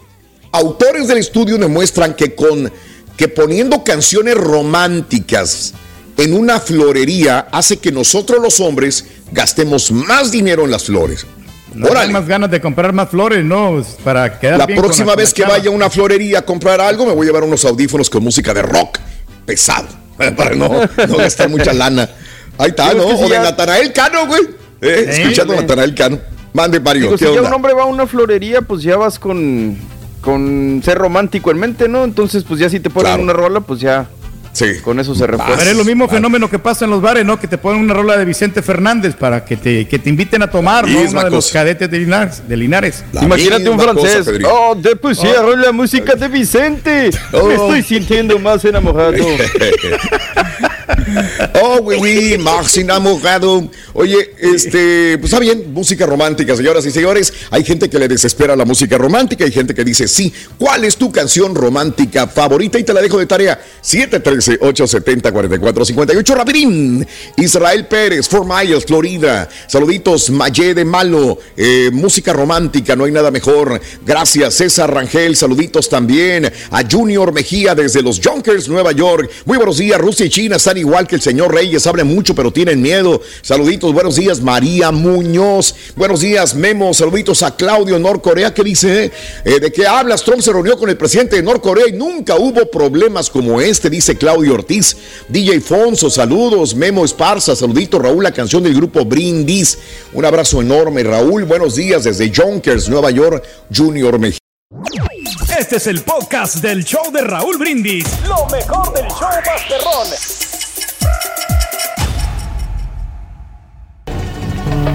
autores 0.52 1.08
del 1.08 1.18
estudio 1.18 1.58
demuestran 1.58 2.14
que 2.14 2.36
con 2.36 2.72
que 3.18 3.28
poniendo 3.28 3.84
canciones 3.84 4.36
románticas 4.36 5.74
en 6.18 6.34
una 6.34 6.60
florería 6.60 7.48
hace 7.52 7.78
que 7.78 7.92
nosotros 7.92 8.42
los 8.42 8.60
hombres 8.60 9.06
gastemos 9.32 9.92
más 9.92 10.32
dinero 10.32 10.66
en 10.66 10.72
las 10.72 10.86
flores. 10.86 11.26
No 11.74 11.88
hay 11.98 12.10
más 12.10 12.28
ganas 12.28 12.52
de 12.52 12.60
comprar 12.60 12.92
más 12.94 13.10
flores, 13.10 13.46
¿no? 13.46 13.82
Para 14.04 14.40
quedar 14.40 14.58
La 14.58 14.66
bien 14.66 14.80
próxima 14.80 15.14
con 15.14 15.18
vez 15.18 15.30
la 15.30 15.34
que 15.36 15.42
chava. 15.44 15.58
vaya 15.58 15.70
a 15.70 15.74
una 15.74 15.90
florería 15.90 16.40
a 16.40 16.42
comprar 16.42 16.82
algo, 16.82 17.06
me 17.06 17.14
voy 17.14 17.26
a 17.26 17.30
llevar 17.30 17.44
unos 17.44 17.64
audífonos 17.64 18.10
con 18.10 18.24
música 18.24 18.54
de 18.54 18.62
rock 18.62 19.00
pesado. 19.46 19.88
Para 20.36 20.56
no, 20.56 20.70
no 21.08 21.18
gastar 21.18 21.50
mucha 21.50 21.74
lana. 21.74 22.10
Ahí 22.58 22.70
está, 22.70 22.94
Digo, 22.94 23.10
¿no? 23.10 23.18
si 23.18 23.24
o 23.24 23.30
de 23.30 23.40
Natanael 23.40 23.94
Cano, 23.94 24.28
güey. 24.28 24.42
Eh, 24.82 25.06
escuchando 25.10 25.54
a. 25.54 25.58
Natanael 25.58 25.96
Cano. 25.96 26.20
Mande, 26.54 26.80
Mario, 26.80 27.04
Digo, 27.04 27.18
¿qué 27.18 27.26
si 27.28 27.34
ya 27.34 27.42
un 27.42 27.54
hombre 27.54 27.74
va 27.74 27.84
a 27.84 27.86
una 27.86 28.06
florería, 28.06 28.62
pues 28.62 28.84
ya 28.84 28.98
vas 28.98 29.18
con, 29.18 29.78
con 30.22 30.82
ser 30.86 30.98
romántico 30.98 31.52
en 31.52 31.58
mente, 31.60 31.88
¿no? 31.90 32.04
Entonces, 32.04 32.44
pues 32.44 32.60
ya 32.60 32.70
si 32.70 32.80
te 32.80 32.90
ponen 32.90 33.12
Claro. 33.12 33.24
una 33.24 33.34
rola, 33.34 33.62
pues 33.62 33.80
ya 33.80 34.08
Sí. 34.54 34.66
con 34.84 35.00
eso 35.00 35.16
se 35.16 35.26
refuerza. 35.26 35.56
Pero 35.58 35.72
es 35.72 35.78
lo 35.78 35.86
mismo 35.86 36.08
fenómeno 36.10 36.50
que 36.50 36.60
pasa 36.60 36.84
en 36.86 36.92
los 36.92 37.02
bares, 37.02 37.26
¿no? 37.26 37.40
Que 37.40 37.48
te 37.48 37.58
ponen 37.58 37.82
una 37.82 37.94
rola 37.94 38.18
de 38.18 38.26
Vicente 38.26 38.62
Fernández 38.62 39.16
para 39.16 39.46
que 39.46 39.56
te, 39.56 39.88
que 39.88 39.98
te 39.98 40.10
inviten 40.10 40.42
a 40.44 40.52
tomar, 40.52 40.86
¿no? 40.88 41.00
Misma 41.00 41.22
Uno 41.22 41.30
de 41.30 41.36
los 41.38 41.50
cadetes 41.52 41.90
de 41.90 41.98
Linares. 42.00 42.44
De 42.48 42.58
Linares. 42.58 43.04
Imagínate 43.22 43.70
un 43.70 43.78
cosa, 43.78 43.94
francés. 43.94 44.28
Oh, 44.46 44.76
te 44.76 44.96
pusieron 44.98 45.62
la 45.62 45.72
música 45.72 46.16
de 46.16 46.28
Vicente. 46.28 47.10
Oh. 47.32 47.48
Me 47.48 47.54
estoy 47.54 47.84
sintiendo 47.84 48.38
más 48.40 48.64
enamorado. 48.66 49.14
Oh, 51.54 51.80
oui, 51.82 51.98
oui, 52.00 52.38
más 52.38 52.78
enamorado. 52.78 53.70
Oye, 53.94 54.36
este, 54.40 55.18
pues 55.18 55.34
está 55.34 55.40
bien, 55.40 55.74
música 55.74 56.06
romántica, 56.06 56.56
señoras 56.56 56.86
y 56.86 56.92
señores. 56.92 57.34
Hay 57.50 57.66
gente 57.66 57.90
que 57.90 58.00
le 58.00 58.08
desespera 58.08 58.56
la 58.56 58.64
música 58.64 58.98
romántica, 58.98 59.44
hay 59.44 59.52
gente 59.52 59.74
que 59.74 59.84
dice 59.84 60.08
sí. 60.08 60.32
¿Cuál 60.58 60.86
es 60.86 60.96
tu 60.96 61.12
canción 61.12 61.54
romántica 61.54 62.26
favorita? 62.28 62.80
Y 62.80 62.84
te 62.84 62.94
la 62.94 63.02
dejo 63.02 63.20
de 63.20 63.26
tarea. 63.26 63.62
713-870-4458. 63.84 66.36
Rapidín. 66.36 67.06
Israel 67.36 67.86
Pérez, 67.88 68.30
Fort 68.30 68.48
Myers, 68.48 68.86
Florida. 68.86 69.50
Saluditos, 69.68 70.30
Mayé 70.30 70.74
de 70.74 70.86
Malo. 70.86 71.38
Eh, 71.58 71.90
música 71.92 72.32
romántica, 72.32 72.96
no 72.96 73.04
hay 73.04 73.12
nada 73.12 73.30
mejor. 73.30 73.82
Gracias, 74.06 74.54
César 74.54 74.94
Rangel. 74.94 75.36
Saluditos 75.36 75.90
también 75.90 76.50
a 76.70 76.84
Junior 76.90 77.34
Mejía 77.34 77.76
desde 77.76 78.02
los 78.02 78.22
Junkers, 78.24 78.70
Nueva 78.70 78.94
York. 78.94 79.30
Muy 79.46 79.58
buenos 79.58 79.78
días, 79.78 80.00
Rusia 80.00 80.26
y 80.26 80.30
China 80.30 80.56
están 80.56 80.78
igual 80.78 81.08
que 81.08 81.16
el 81.16 81.22
señor 81.22 81.41
Reyes, 81.48 81.88
hablan 81.88 82.08
mucho 82.08 82.36
pero 82.36 82.52
tienen 82.52 82.82
miedo. 82.82 83.22
Saluditos, 83.42 83.94
buenos 83.94 84.16
días 84.16 84.42
María 84.42 84.92
Muñoz. 84.92 85.76
Buenos 85.96 86.22
días 86.22 86.56
Memo, 86.56 86.94
saluditos 86.94 87.44
a 87.44 87.56
Claudio 87.56 88.00
Norcorea 88.00 88.54
que 88.54 88.64
dice, 88.64 89.12
eh, 89.46 89.60
¿de 89.60 89.72
qué 89.72 89.88
hablas? 89.88 90.24
Trump 90.24 90.42
se 90.42 90.52
reunió 90.52 90.78
con 90.78 90.90
el 90.90 90.98
presidente 90.98 91.38
de 91.38 91.44
Norcorea 91.44 91.88
y 91.88 91.94
nunca 91.94 92.36
hubo 92.36 92.70
problemas 92.70 93.30
como 93.30 93.62
este, 93.62 93.90
dice 93.90 94.18
Claudio 94.18 94.54
Ortiz. 94.54 94.98
DJ 95.28 95.62
Fonso, 95.62 96.10
saludos. 96.10 96.76
Memo 96.76 97.06
Esparza, 97.06 97.56
saluditos. 97.56 98.02
Raúl, 98.02 98.24
la 98.24 98.32
canción 98.32 98.64
del 98.64 98.74
grupo 98.74 99.06
Brindis. 99.06 99.78
Un 100.14 100.26
abrazo 100.26 100.62
enorme, 100.62 101.04
Raúl. 101.04 101.44
Buenos 101.46 101.76
días 101.76 102.04
desde 102.04 102.30
Yonkers, 102.30 102.90
Nueva 102.90 103.12
York, 103.12 103.44
Junior 103.76 104.18
Mejía. 104.20 104.40
Este 105.58 105.76
es 105.78 105.88
el 105.88 106.02
podcast 106.02 106.56
del 106.56 106.84
show 106.84 107.12
de 107.12 107.22
Raúl 107.22 107.58
Brindis. 107.58 108.06
Lo 108.28 108.48
mejor 108.48 108.94
del 108.94 109.08
show 109.08 109.30
Masterrón. 109.46 110.51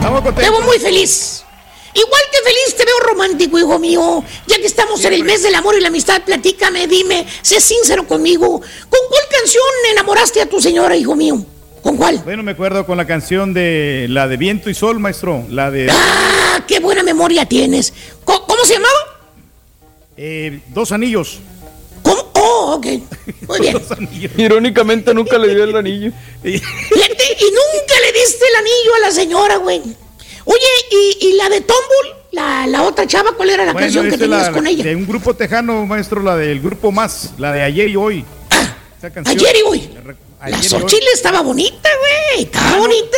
Te 0.07 0.51
veo 0.51 0.61
muy 0.63 0.79
feliz. 0.79 1.43
Igual 1.93 2.23
que 2.31 2.39
feliz 2.39 2.77
te 2.77 2.85
veo 2.85 3.01
romántico, 3.01 3.59
hijo 3.59 3.79
mío. 3.79 4.23
Ya 4.47 4.57
que 4.59 4.67
estamos 4.67 5.05
en 5.05 5.15
el 5.15 5.25
mes 5.25 5.43
del 5.43 5.55
amor 5.55 5.75
y 5.77 5.81
la 5.81 5.89
amistad, 5.89 6.23
platícame, 6.23 6.87
dime, 6.87 7.27
sé 7.43 7.61
sincero 7.61 8.07
conmigo. 8.07 8.61
¿Con 8.61 9.01
cuál 9.09 9.23
canción 9.31 9.65
enamoraste 9.93 10.41
a 10.43 10.47
tu 10.47 10.61
señora, 10.61 10.95
hijo 10.95 11.17
mío? 11.17 11.45
¿Con 11.83 11.97
cuál? 11.97 12.19
Bueno, 12.19 12.45
me 12.45 12.53
acuerdo 12.53 12.87
con 12.87 12.97
la 12.97 13.07
canción 13.07 13.53
de 13.53 14.07
la 14.09 14.29
de 14.29 14.37
Viento 14.37 14.71
y 14.71 14.75
Sol, 14.75 15.01
maestro. 15.01 15.45
La 15.51 15.71
de. 15.71 15.89
¡Ah! 15.91 16.63
¡Qué 16.69 16.79
buena 16.79 17.03
memoria 17.03 17.47
tienes! 17.47 17.93
¿Cómo, 18.25 18.47
cómo 18.47 18.65
se 18.65 18.75
llamaba? 18.75 18.99
Eh, 20.17 20.61
dos 20.69 20.93
anillos. 20.93 21.41
Oh, 22.69 22.75
ok. 22.75 22.87
Muy 23.49 23.61
bien. 23.61 24.31
Irónicamente 24.39 25.15
nunca 25.15 25.39
le 25.39 25.55
dio 25.55 25.65
el 25.65 25.77
anillo. 25.77 26.11
Fíjate, 26.43 26.65
y 27.41 27.45
nunca 27.45 27.95
le 28.05 28.13
diste 28.19 28.45
el 28.51 28.57
anillo 28.57 28.95
a 28.97 28.99
la 29.01 29.11
señora, 29.13 29.57
güey. 29.59 29.81
Oye, 30.45 30.61
¿y, 30.91 31.27
y 31.29 31.33
la 31.35 31.49
de 31.49 31.61
Tombul? 31.61 32.17
La, 32.33 32.67
la 32.67 32.83
otra 32.83 33.07
chava, 33.07 33.33
¿cuál 33.37 33.51
era 33.51 33.65
la 33.65 33.73
Bueno, 33.73 33.87
canción 33.87 34.11
que 34.11 34.19
tenías 34.19 34.47
la- 34.49 34.53
con 34.53 34.67
ella? 34.67 34.83
De 34.85 34.97
un 34.97 35.07
grupo 35.07 35.35
tejano, 35.35 35.87
maestro, 35.87 36.23
la 36.23 36.37
del 36.37 36.61
grupo 36.61 36.91
Más, 36.93 37.31
la 37.39 37.53
de 37.53 37.63
ayer 37.63 37.89
y 37.89 37.97
hoy. 37.97 38.25
Esa 38.99 39.11
canción- 39.11 39.39
Ayer 39.39 39.57
y 39.57 39.69
hoy. 39.69 39.91
Ayer 40.41 40.59
La. 40.59 40.63
Xochitl 40.81 41.07
estaba 41.15 41.41
bonita, 41.43 41.89
güey. 42.35 42.45
Estaba 42.45 42.79
bonita. 42.79 43.17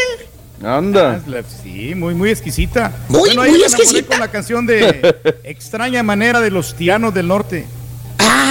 Anda. 0.63 1.23
Ah, 1.25 1.29
la- 1.31 1.43
Sí, 1.63 1.95
muy, 1.95 2.15
muy 2.15 2.31
exquisita. 2.31 2.93
Muy, 3.09 3.35
muy 3.37 3.63
exquisita. 3.63 4.09
con 4.09 4.21
la 4.21 4.29
canción 4.31 4.67
de 4.67 5.17
Extraña 5.45 6.03
Manera 6.03 6.41
de 6.41 6.51
los 6.51 6.75
Tiranos 6.75 7.15
del 7.15 7.29
Norte. 7.29 7.65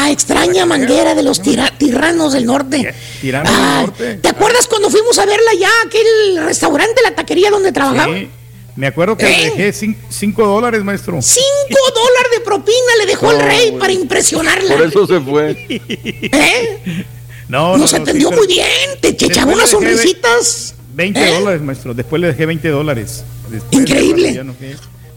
Ah, 0.08 0.12
extraña 0.12 0.66
manguera 0.66 1.14
de 1.16 1.24
los 1.24 1.42
tira- 1.42 1.72
tiranos 1.78 2.34
del 2.34 2.46
norte. 2.46 2.94
Tiranos 3.22 3.52
Ah, 3.54 3.78
del 3.82 3.88
Norte. 3.88 4.14
¿Te 4.22 4.30
acuerdas 4.30 4.68
cuando 4.68 4.90
fuimos 4.90 5.18
a 5.20 5.26
verla 5.26 5.54
ya, 5.60 5.70
aquel 5.86 6.46
restaurante, 6.46 7.02
la 7.04 7.14
taquería 7.16 7.50
donde 7.52 7.72
trabajaba? 7.72 8.14
Sí. 8.16 8.30
Me 8.76 8.88
acuerdo 8.88 9.18
que 9.18 9.26
¿Eh? 9.26 9.38
le 9.38 9.44
dejé 9.64 9.74
cin- 9.74 9.98
cinco 10.10 10.46
dólares, 10.46 10.84
maestro. 10.84 11.20
Cinco 11.22 11.42
dólares 11.96 12.32
de 12.38 12.40
propina 12.42 12.78
le 13.00 13.06
dejó 13.08 13.32
el 13.32 13.40
No, 13.40 13.46
rey 13.46 13.68
güey. 13.70 13.80
para 13.80 13.92
impresionarla. 13.94 14.76
Por 14.78 14.86
eso 14.88 15.08
se 15.08 15.20
fue. 15.20 15.66
¿Eh? 15.70 17.06
No, 17.50 17.78
Nos 17.78 17.92
no, 17.94 18.00
atendió 18.00 18.30
sí, 18.30 18.36
muy 18.36 18.48
bien, 18.48 18.68
te 19.02 19.08
echaba 19.10 19.52
unas 19.54 19.72
dejé 19.72 19.72
sonrisitas. 19.72 20.76
20 20.94 21.20
¿Eh? 21.28 21.40
dólares, 21.40 21.62
maestro. 21.62 21.94
Después 21.94 22.22
le 22.22 22.28
dejé 22.28 22.46
20 22.46 22.70
dólares. 22.70 23.24
Después, 23.50 23.82
Increíble. 23.82 24.44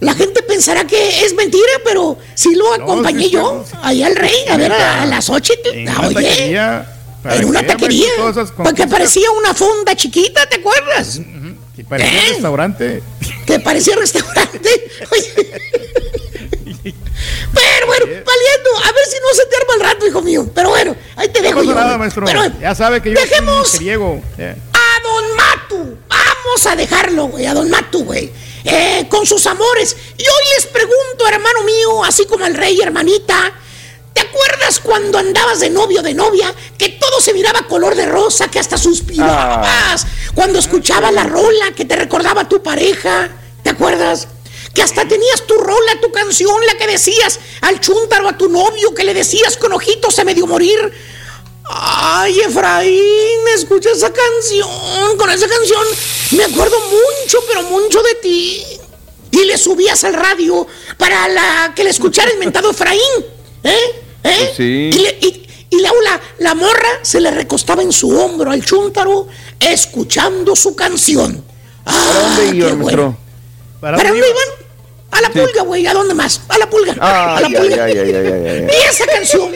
No. 0.00 0.06
La 0.06 0.14
gente 0.14 0.42
pensará 0.42 0.86
que 0.86 1.24
es 1.24 1.34
mentira, 1.34 1.72
pero 1.84 2.16
sí 2.34 2.54
lo 2.54 2.72
acompañé 2.74 3.28
yo, 3.30 3.64
allá 3.82 4.06
al 4.06 4.16
rey, 4.16 4.34
a 4.48 4.56
ver 4.56 4.72
a, 4.72 5.02
a 5.02 5.06
la 5.06 5.20
Xochitl. 5.22 5.68
En 5.72 5.88
Ah, 5.88 6.02
Oye, 6.06 6.14
taquería. 6.14 6.96
en 7.24 7.44
una 7.44 7.66
taquería. 7.66 8.08
Porque 8.56 8.86
parecía 8.86 9.30
una 9.32 9.52
fonda 9.54 9.94
chiquita, 9.94 10.46
¿te 10.48 10.56
acuerdas? 10.56 11.20
que 11.76 11.84
parecía 11.84 12.18
¿Eh? 12.26 12.28
restaurante. 12.30 13.02
Que 13.46 13.58
parecía 13.60 13.96
restaurante. 13.96 14.68
Oye. 15.12 15.50
Pero 17.52 17.86
bueno, 17.86 18.06
valiendo, 18.06 18.70
a 18.84 18.92
ver 18.92 19.04
si 19.06 19.16
no 19.20 19.34
se 19.34 19.46
te 19.46 19.56
arma 19.56 19.74
el 19.74 19.80
rato, 19.80 20.06
hijo 20.06 20.22
mío. 20.22 20.48
Pero 20.54 20.70
bueno, 20.70 20.96
ahí 21.16 21.28
te 21.28 21.40
No 21.40 21.46
dejo 21.48 21.60
pasa 21.60 21.68
yo. 21.70 21.74
nada, 21.74 21.98
maestro. 21.98 22.24
Pero 22.26 22.42
ya 22.60 22.74
sabe 22.74 23.02
que 23.02 23.10
yo 23.12 23.20
dejemos- 23.20 23.68
soy 23.68 23.90
a 23.90 23.96
Don 23.98 25.36
Matu. 25.36 25.96
Vamos 26.08 26.66
a 26.66 26.76
dejarlo, 26.76 27.26
güey, 27.28 27.46
a 27.46 27.54
Don 27.54 27.68
Matu, 27.70 28.04
güey. 28.04 28.30
Eh, 28.64 29.06
con 29.08 29.26
sus 29.26 29.46
amores. 29.46 29.96
Y 30.18 30.22
hoy 30.22 30.44
les 30.56 30.66
pregunto, 30.66 31.26
hermano 31.26 31.62
mío, 31.64 32.04
así 32.04 32.26
como 32.26 32.44
al 32.44 32.54
rey, 32.54 32.80
hermanita. 32.80 33.52
¿Te 34.12 34.20
acuerdas 34.22 34.80
cuando 34.80 35.18
andabas 35.18 35.60
de 35.60 35.70
novio 35.70 36.02
de 36.02 36.14
novia? 36.14 36.52
Que 36.76 36.90
todo 36.90 37.20
se 37.20 37.32
miraba 37.32 37.62
color 37.62 37.94
de 37.94 38.06
rosa, 38.06 38.48
que 38.48 38.58
hasta 38.58 38.76
suspirabas. 38.76 40.06
Cuando 40.34 40.58
escuchabas 40.58 41.12
la 41.12 41.24
rola 41.24 41.72
que 41.76 41.84
te 41.84 41.96
recordaba 41.96 42.42
a 42.42 42.48
tu 42.48 42.62
pareja. 42.62 43.30
¿Te 43.62 43.70
acuerdas? 43.70 44.28
Que 44.74 44.82
hasta 44.82 45.06
tenías 45.06 45.46
tu 45.46 45.54
rola, 45.54 46.00
tu 46.00 46.10
canción, 46.12 46.54
la 46.66 46.74
que 46.76 46.86
decías 46.86 47.38
al 47.62 47.80
chúntaro, 47.80 48.28
a 48.28 48.36
tu 48.36 48.48
novio, 48.48 48.94
que 48.94 49.04
le 49.04 49.14
decías 49.14 49.56
con 49.56 49.72
ojitos 49.72 50.18
a 50.18 50.24
medio 50.24 50.46
morir. 50.46 50.92
Ay, 51.72 52.40
Efraín, 52.40 53.40
escucha 53.54 53.90
esa 53.90 54.12
canción. 54.12 55.16
Con 55.16 55.30
esa 55.30 55.46
canción 55.48 55.82
me 56.32 56.44
acuerdo 56.44 56.76
mucho, 56.80 57.38
pero 57.46 57.62
mucho 57.62 58.02
de 58.02 58.14
ti. 58.16 58.62
Y 59.30 59.44
le 59.44 59.56
subías 59.56 60.02
al 60.04 60.14
radio 60.14 60.66
para 60.98 61.28
la, 61.28 61.72
que 61.74 61.84
le 61.84 61.90
escuchara 61.90 62.30
el 62.30 62.38
mentado 62.38 62.70
Efraín. 62.70 63.00
¿Eh? 63.62 63.70
¿Eh? 63.72 64.36
Pues 64.38 64.50
sí. 64.56 64.90
Y, 64.92 64.98
le- 64.98 65.18
y- 65.20 65.46
y 65.72 65.80
luego 65.80 66.00
la, 66.02 66.20
la 66.38 66.54
morra 66.56 66.88
se 67.02 67.20
le 67.20 67.30
recostaba 67.30 67.82
en 67.82 67.92
su 67.92 68.10
hombro 68.18 68.50
al 68.50 68.64
chúntaro, 68.64 69.28
escuchando 69.60 70.56
su 70.56 70.74
canción. 70.74 71.44
¿Para 71.84 71.96
dónde 72.20 72.42
Ah, 72.42 72.54
iba, 72.54 72.72
bueno. 72.74 73.16
¿Para, 73.80 73.96
dónde 73.96 74.18
iban? 74.18 74.68
A 75.12 75.20
la 75.20 75.30
pulga, 75.30 75.62
güey. 75.62 75.86
¿A 75.86 75.94
dónde 75.94 76.14
más? 76.14 76.40
A 76.48 76.58
la 76.58 76.68
pulga. 76.68 76.92
a 76.94 77.40
la 77.40 77.46
Ay, 77.46 77.54
pulga. 77.54 77.84
ay, 77.84 77.92
ay, 77.92 77.98
ay, 77.98 78.14
ay, 78.14 78.26
ay, 78.32 78.48
ay. 78.48 78.66
Y 78.84 78.88
esa 78.88 79.06
canción, 79.06 79.52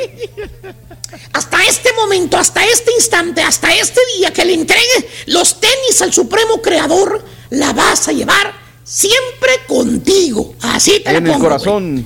hasta 1.33 1.64
este 1.64 1.92
momento, 1.92 2.37
hasta 2.37 2.64
este 2.64 2.92
instante, 2.92 3.42
hasta 3.42 3.72
este 3.74 4.00
día 4.16 4.33
que 4.33 4.44
le 4.44 4.55
entregue 4.55 5.09
los 5.27 5.61
tenis 5.61 6.03
al 6.03 6.12
supremo 6.12 6.61
creador, 6.62 7.24
la 7.50 7.72
vas 7.72 8.09
a 8.09 8.12
llevar 8.12 8.53
siempre 8.85 9.64
contigo. 9.66 10.55
Así 10.61 11.00
te 11.00 11.12
la 11.12 11.18
En 11.18 11.27
el 11.27 11.33
pongo, 11.33 11.48
güey. 11.48 11.59
corazón. 11.59 12.05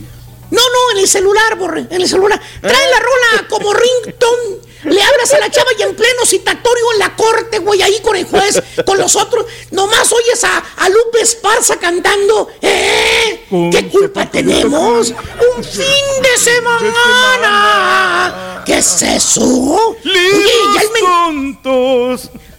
No, 0.50 0.62
no, 0.62 0.92
en 0.92 0.98
el 0.98 1.08
celular, 1.08 1.56
borre, 1.58 1.86
en 1.90 2.00
el 2.00 2.08
celular. 2.08 2.40
Trae 2.60 2.90
la 2.90 2.98
rola 3.00 3.48
como 3.48 3.72
ringtone. 3.74 4.68
Le 4.84 5.02
hablas 5.02 5.32
a 5.34 5.38
la 5.40 5.50
chava 5.50 5.70
y 5.76 5.82
en 5.82 5.94
pleno 5.96 6.24
citatorio 6.24 6.84
en 6.94 6.98
la 7.00 7.16
corte, 7.16 7.58
güey, 7.58 7.82
ahí 7.82 7.98
con 8.00 8.14
el 8.16 8.24
juez, 8.24 8.62
con 8.86 8.96
los 8.96 9.16
otros. 9.16 9.44
Nomás 9.72 10.10
oyes 10.12 10.42
a, 10.44 10.58
a 10.58 10.88
Lupe 10.88 11.20
Esparza 11.20 11.76
cantando. 11.78 12.48
¿Eh? 12.62 13.44
¿Qué 13.72 13.88
culpa 13.90 14.30
tenemos? 14.30 15.08
Un 15.56 15.64
fin 15.64 16.22
de 16.22 16.38
semana. 16.38 17.97
¿Qué 18.64 18.78
es 18.78 19.02
eso? 19.02 19.42
Oye, 19.42 19.94
ya 20.74 20.80
el, 20.82 20.88
men- 20.92 21.04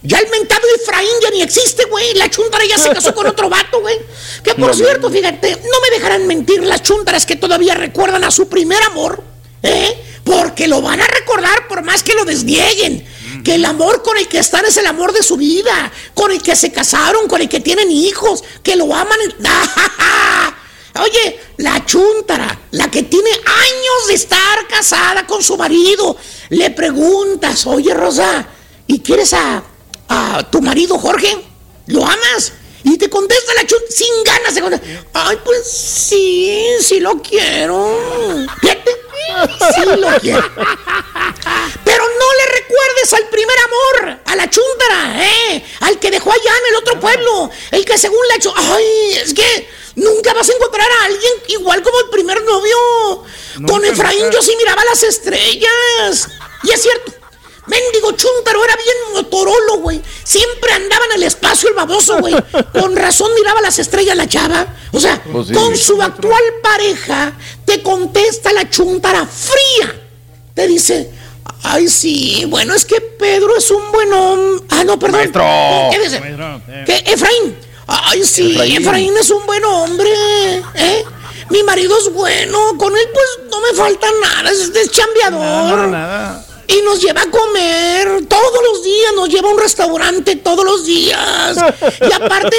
ya 0.02 0.18
el 0.18 0.28
mentado 0.30 0.62
Efraín 0.80 1.08
ya 1.22 1.30
ni 1.30 1.42
existe, 1.42 1.84
güey. 1.84 2.14
La 2.14 2.28
chuntara 2.30 2.64
ya 2.64 2.78
se 2.78 2.90
casó 2.90 3.14
con 3.14 3.26
otro 3.26 3.48
vato, 3.48 3.80
güey. 3.80 3.96
Que 4.42 4.54
por 4.54 4.68
No, 4.70 4.74
cierto, 4.74 5.10
fíjate, 5.10 5.50
no 5.56 5.80
me 5.80 5.90
dejarán 5.96 6.26
mentir 6.26 6.62
las 6.64 6.82
chuntaras 6.82 7.26
que 7.26 7.36
todavía 7.36 7.74
recuerdan 7.74 8.24
a 8.24 8.30
su 8.30 8.48
primer 8.48 8.82
amor, 8.84 9.22
¿eh? 9.62 10.04
Porque 10.24 10.68
lo 10.68 10.80
van 10.82 11.00
a 11.00 11.06
recordar 11.06 11.66
por 11.68 11.82
más 11.82 12.02
que 12.02 12.14
lo 12.14 12.24
desnieguen. 12.24 13.06
Que 13.44 13.54
el 13.54 13.64
amor 13.64 14.02
con 14.02 14.18
el 14.18 14.28
que 14.28 14.38
están 14.38 14.64
es 14.66 14.76
el 14.76 14.86
amor 14.86 15.12
de 15.12 15.22
su 15.22 15.36
vida, 15.36 15.90
con 16.14 16.30
el 16.30 16.42
que 16.42 16.54
se 16.56 16.70
casaron, 16.72 17.26
con 17.28 17.40
el 17.40 17.48
que 17.48 17.60
tienen 17.60 17.90
hijos, 17.90 18.42
que 18.62 18.76
lo 18.76 18.94
aman. 18.94 19.18
Oye, 20.98 21.40
la 21.58 21.84
chuntara, 21.86 22.58
la 22.72 22.90
que 22.90 23.04
tiene 23.04 23.30
años 23.30 24.08
de 24.08 24.14
estar 24.14 24.66
casada 24.68 25.26
con 25.26 25.42
su 25.42 25.56
marido, 25.56 26.16
le 26.48 26.70
preguntas, 26.70 27.66
oye 27.66 27.94
Rosa, 27.94 28.46
¿y 28.86 28.98
quieres 29.00 29.32
a, 29.34 29.62
a 30.08 30.50
tu 30.50 30.60
marido 30.60 30.98
Jorge? 30.98 31.44
¿Lo 31.86 32.04
amas? 32.04 32.52
Y 32.84 32.96
te 32.96 33.10
contesta 33.10 33.54
la 33.54 33.66
chunta 33.66 33.86
sin 33.90 34.24
ganas 34.24 34.54
de 34.54 34.60
contestar. 34.60 35.04
Ay, 35.12 35.38
pues 35.44 35.70
sí, 35.70 36.66
sí 36.80 37.00
lo 37.00 37.20
quiero. 37.20 38.46
Fíjate, 38.60 38.96
sí 39.74 39.84
lo 39.96 40.08
quiero. 40.20 40.50
Pero 41.84 42.04
no 42.04 42.34
le 42.34 42.46
recuerdes 42.46 43.12
al 43.12 43.28
primer 43.28 43.56
amor, 43.58 44.20
a 44.24 44.36
la 44.36 44.48
chúntara, 44.48 45.24
¿eh? 45.24 45.64
Al 45.80 45.98
que 45.98 46.10
dejó 46.10 46.32
allá 46.32 46.52
en 46.58 46.66
el 46.70 46.76
otro 46.76 47.00
pueblo, 47.00 47.50
el 47.70 47.84
que 47.84 47.98
según 47.98 48.26
le 48.28 48.36
echó. 48.36 48.52
Ay, 48.56 49.18
es 49.22 49.34
que 49.34 49.68
nunca 49.96 50.32
vas 50.32 50.48
a 50.48 50.52
encontrar 50.52 50.90
a 50.90 51.04
alguien 51.04 51.32
igual 51.48 51.82
como 51.82 52.00
el 52.00 52.10
primer 52.10 52.42
novio. 52.44 53.24
Con 53.66 53.84
Efraín 53.84 54.22
nunca. 54.22 54.36
yo 54.36 54.42
sí 54.42 54.54
miraba 54.56 54.84
las 54.84 55.02
estrellas. 55.02 56.28
Y 56.62 56.70
es 56.70 56.82
cierto. 56.82 57.19
Mendigo 57.70 58.12
chúntaro 58.12 58.64
era 58.64 58.74
bien 58.76 58.96
motorolo, 59.14 59.78
güey. 59.78 60.02
Siempre 60.24 60.72
andaba 60.72 61.04
en 61.06 61.12
el 61.16 61.22
espacio 61.22 61.68
el 61.68 61.74
baboso, 61.76 62.18
güey. 62.18 62.34
Con 62.72 62.96
razón 62.96 63.30
miraba 63.34 63.60
las 63.60 63.78
estrellas 63.78 64.16
la 64.16 64.26
chava. 64.26 64.66
O 64.92 64.98
sea, 64.98 65.22
Pues 65.32 65.46
sí. 65.48 65.52
con 65.54 65.76
su 65.76 66.02
actual 66.02 66.42
pareja, 66.62 67.32
te 67.64 67.80
contesta 67.82 68.52
la 68.52 68.68
chuntara 68.68 69.24
fría. 69.26 69.94
Te 70.54 70.66
dice, 70.66 71.10
Ay, 71.62 71.88
sí, 71.88 72.44
bueno, 72.48 72.74
es 72.74 72.84
que 72.84 73.00
Pedro 73.00 73.56
es 73.56 73.70
un 73.70 73.92
buen 73.92 74.12
hombre. 74.12 74.66
Ah, 74.70 74.82
no, 74.84 74.98
perdón. 74.98 75.20
Maestro. 75.20 75.44
¿Qué 75.92 75.98
dice? 76.00 76.20
¿Qué? 76.86 77.04
Efraín. 77.12 77.56
Ay, 77.86 78.24
sí, 78.24 78.52
Efraín. 78.52 78.82
Efraín. 78.82 79.16
es 79.16 79.30
un 79.30 79.44
buen 79.46 79.64
hombre. 79.64 80.10
¿eh? 80.74 81.04
Mi 81.50 81.62
marido 81.62 81.96
es 81.98 82.12
bueno, 82.12 82.58
con 82.78 82.96
él 82.96 83.08
pues 83.12 83.50
no 83.50 83.60
me 83.60 83.74
falta 83.76 84.06
nada, 84.22 84.50
es, 84.50 84.60
es 84.74 84.90
chambeador. 84.90 85.90
Y 86.70 86.82
nos 86.82 87.00
lleva 87.00 87.22
a 87.22 87.30
comer 87.30 88.26
todos 88.28 88.60
los 88.72 88.84
días, 88.84 89.12
nos 89.14 89.28
lleva 89.28 89.48
a 89.48 89.52
un 89.52 89.58
restaurante 89.60 90.36
todos 90.36 90.64
los 90.64 90.84
días. 90.86 91.56
Y 92.00 92.12
aparte, 92.12 92.56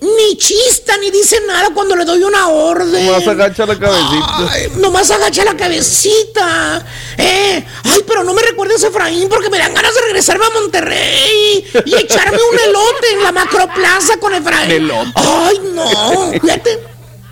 ni 0.00 0.36
chista 0.36 0.96
ni 0.98 1.10
dice 1.10 1.40
nada 1.46 1.70
cuando 1.72 1.96
le 1.96 2.04
doy 2.04 2.22
una 2.22 2.48
orden. 2.48 3.10
Más 3.10 3.26
agacha 3.26 3.64
la 3.66 3.78
cabecita. 3.78 4.50
Ay, 4.50 4.72
nomás 4.76 5.10
agacha 5.10 5.44
la 5.44 5.56
cabecita. 5.56 6.84
Eh, 7.16 7.64
ay, 7.84 8.04
pero 8.06 8.24
no 8.24 8.34
me 8.34 8.42
recuerdes 8.42 8.82
Efraín 8.82 9.28
porque 9.28 9.48
me 9.48 9.58
dan 9.58 9.72
ganas 9.72 9.94
de 9.94 10.00
regresarme 10.02 10.44
a 10.44 10.50
Monterrey 10.50 11.64
y 11.84 11.94
echarme 11.94 12.38
un 12.52 12.58
elote 12.68 13.12
en 13.12 13.22
la 13.22 13.32
macroplaza 13.32 14.18
con 14.18 14.34
Efraín. 14.34 14.70
Elote. 14.70 15.12
Ay, 15.14 15.60
no. 15.72 16.32
Fíjate, 16.40 16.80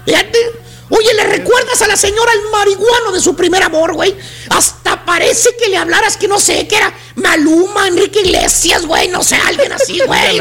fíjate. 0.07 0.62
Oye, 0.95 1.15
¿le 1.15 1.25
recuerdas 1.25 1.81
a 1.81 1.89
la 1.89 1.97
señora 1.97 2.31
el 2.33 2.51
marihuano 2.51 3.13
de 3.13 3.21
su 3.21 3.35
primer 3.35 3.63
amor, 3.63 3.95
güey? 3.95 4.15
Hasta 4.51 5.05
parece 5.07 5.57
que 5.59 5.71
le 5.71 5.79
hablaras 5.79 6.19
que 6.19 6.29
no 6.29 6.39
sé, 6.39 6.69
que 6.69 6.77
era 6.77 6.93
Maluma, 7.15 7.89
Enrique 7.89 8.21
Iglesias, 8.21 8.85
güey, 8.85 9.09
no 9.09 9.23
sé, 9.25 9.37
alguien 9.37 9.73
así, 9.73 9.99
güey. 10.07 10.39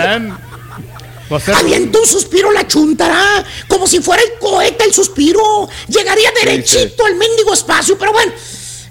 Avienta 1.56 2.00
un 2.00 2.06
suspiro 2.06 2.52
la 2.52 2.68
chuntará, 2.68 3.46
como 3.70 3.88
si 3.88 4.02
fuera 4.02 4.22
el 4.22 4.38
cohete 4.40 4.84
el 4.84 4.94
suspiro. 4.94 5.70
Llegaría 5.88 6.30
derechito 6.44 7.06
al 7.06 7.16
mendigo 7.16 7.54
espacio, 7.54 7.98
pero 7.98 8.12
bueno. 8.12 8.34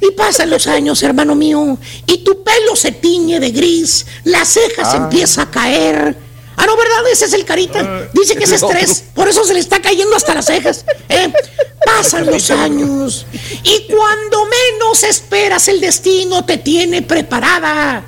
Y 0.01 0.13
pasan 0.13 0.49
los 0.49 0.67
años, 0.67 1.03
hermano 1.03 1.35
mío, 1.35 1.77
y 2.07 2.25
tu 2.25 2.43
pelo 2.43 2.75
se 2.75 2.93
tiñe 2.93 3.39
de 3.39 3.51
gris, 3.51 4.07
la 4.25 4.47
ceja 4.47 4.91
se 4.91 4.97
Ah. 4.97 5.01
empieza 5.03 5.43
a 5.43 5.51
caer. 5.51 6.17
Ah, 6.61 6.67
no, 6.67 6.77
¿verdad? 6.77 7.09
Ese 7.11 7.25
es 7.25 7.33
el 7.33 7.47
carita. 7.47 8.09
Dice 8.13 8.37
que 8.37 8.45
es 8.45 8.53
ese 8.53 8.67
estrés, 8.67 9.05
por 9.15 9.29
eso 9.29 9.45
se 9.45 9.55
le 9.55 9.61
está 9.61 9.81
cayendo 9.81 10.15
hasta 10.15 10.35
las 10.35 10.45
cejas. 10.45 10.85
¿eh? 11.09 11.33
Pasan 11.87 12.27
los 12.27 12.51
años, 12.51 13.27
y 13.65 13.87
cuando 13.91 14.45
menos 14.45 15.03
esperas, 15.03 15.69
el 15.69 15.81
destino 15.81 16.45
te 16.45 16.59
tiene 16.59 17.01
preparada 17.01 18.05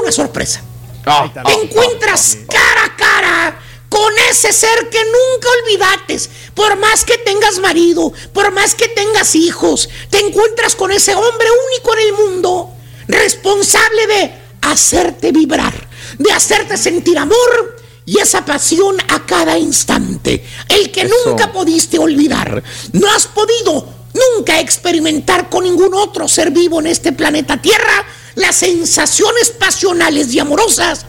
una 0.00 0.12
sorpresa. 0.12 0.62
Ah, 1.04 1.30
Te 1.44 1.52
encuentras 1.52 2.38
cara 2.48 2.84
a 2.84 2.96
cara 2.96 3.60
con 3.88 4.12
ese 4.30 4.52
ser 4.52 4.88
que 4.88 4.98
nunca 5.04 5.48
olvidates. 5.62 6.30
Por 6.54 6.76
más 6.78 7.04
que 7.04 7.18
tengas 7.18 7.58
marido, 7.58 8.12
por 8.32 8.52
más 8.52 8.74
que 8.74 8.88
tengas 8.88 9.34
hijos, 9.34 9.88
te 10.10 10.20
encuentras 10.20 10.76
con 10.76 10.92
ese 10.92 11.14
hombre 11.14 11.48
único 11.68 11.92
en 11.94 12.00
el 12.06 12.12
mundo, 12.12 12.70
responsable 13.08 14.06
de 14.06 14.34
hacerte 14.62 15.32
vibrar, 15.32 15.74
de 16.18 16.32
hacerte 16.32 16.76
sentir 16.76 17.18
amor 17.18 17.76
y 18.06 18.20
esa 18.20 18.44
pasión 18.44 18.96
a 19.08 19.26
cada 19.26 19.58
instante. 19.58 20.44
El 20.68 20.92
que 20.92 21.02
Eso. 21.02 21.14
nunca 21.26 21.52
pudiste 21.52 21.98
olvidar. 21.98 22.62
No 22.92 23.10
has 23.10 23.26
podido 23.26 23.88
nunca 24.14 24.60
experimentar 24.60 25.50
con 25.50 25.64
ningún 25.64 25.92
otro 25.92 26.28
ser 26.28 26.52
vivo 26.52 26.80
en 26.80 26.86
este 26.86 27.12
planeta 27.12 27.60
Tierra 27.60 28.06
las 28.36 28.56
sensaciones 28.56 29.50
pasionales 29.50 30.32
y 30.32 30.38
amorosas 30.38 31.04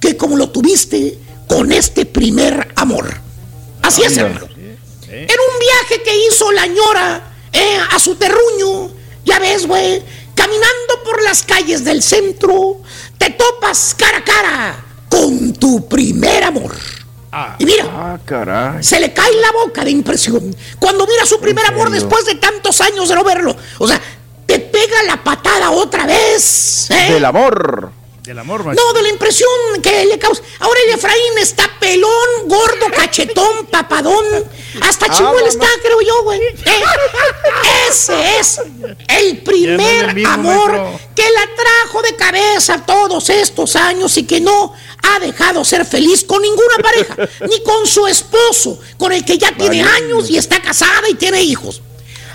que 0.00 0.16
como 0.16 0.36
lo 0.36 0.50
tuviste 0.50 1.18
con 1.46 1.70
este 1.72 2.04
primer 2.04 2.72
amor. 2.74 3.20
Así 3.82 4.02
es, 4.02 4.16
hermano. 4.16 4.48
En 5.08 5.22
un 5.22 5.58
viaje 5.58 6.02
que 6.02 6.26
hizo 6.26 6.50
la 6.52 6.66
ñora 6.66 7.32
eh, 7.52 7.78
a 7.90 7.98
su 7.98 8.14
terruño, 8.16 8.90
ya 9.24 9.38
ves, 9.38 9.66
güey, 9.66 10.02
caminando 10.34 11.02
por 11.04 11.22
las 11.22 11.42
calles 11.42 11.84
del 11.84 12.02
centro, 12.02 12.80
te 13.18 13.30
topas 13.30 13.94
cara 13.96 14.18
a 14.18 14.24
cara 14.24 14.84
con 15.10 15.52
tu 15.52 15.86
primer 15.86 16.44
amor. 16.44 16.74
Y 17.58 17.64
mira, 17.64 17.84
Ah, 17.88 18.18
caray. 18.24 18.82
se 18.82 18.98
le 18.98 19.12
cae 19.12 19.30
la 19.40 19.52
boca 19.52 19.84
de 19.84 19.90
impresión 19.90 20.54
cuando 20.78 21.06
mira 21.06 21.24
su 21.26 21.38
primer 21.40 21.64
amor 21.66 21.90
después 21.90 22.24
de 22.26 22.34
tantos 22.36 22.80
años 22.80 23.08
de 23.08 23.14
no 23.14 23.22
verlo. 23.22 23.54
O 23.78 23.86
sea, 23.86 24.00
te 24.46 24.58
pega 24.58 25.02
la 25.06 25.22
patada 25.22 25.70
otra 25.70 26.06
vez. 26.06 26.90
¿eh? 26.90 27.12
Del 27.12 27.24
amor. 27.24 27.92
Del 28.30 28.38
amor, 28.38 28.64
No, 28.64 28.92
de 28.92 29.02
la 29.02 29.08
impresión 29.08 29.50
que 29.82 30.04
le 30.04 30.16
causa. 30.16 30.40
Ahora 30.60 30.78
el 30.86 30.94
Efraín 30.94 31.36
está 31.38 31.68
pelón, 31.80 32.28
gordo, 32.46 32.86
cachetón, 32.94 33.66
papadón. 33.66 34.24
Hasta 34.82 35.06
Ah, 35.10 35.34
está, 35.48 35.66
creo 35.82 36.00
yo, 36.00 36.22
güey. 36.22 36.40
Eh, 36.64 37.88
Ese 37.88 38.38
es 38.38 38.60
el 39.08 39.38
primer 39.42 40.14
mismo, 40.14 40.32
amor 40.32 40.70
maestro. 40.70 41.00
que 41.16 41.24
la 41.28 41.48
trajo 41.56 42.02
de 42.02 42.14
cabeza 42.14 42.86
todos 42.86 43.28
estos 43.30 43.74
años 43.74 44.16
y 44.16 44.24
que 44.24 44.40
no 44.40 44.74
ha 45.02 45.18
dejado 45.18 45.64
ser 45.64 45.84
feliz 45.84 46.22
con 46.22 46.40
ninguna 46.40 46.76
pareja, 46.80 47.16
ni 47.50 47.60
con 47.64 47.84
su 47.84 48.06
esposo, 48.06 48.78
con 48.96 49.10
el 49.10 49.24
que 49.24 49.38
ya 49.38 49.50
tiene 49.56 49.82
años 49.82 50.30
y 50.30 50.38
está 50.38 50.62
casada 50.62 51.08
y 51.08 51.14
tiene 51.14 51.42
hijos. 51.42 51.82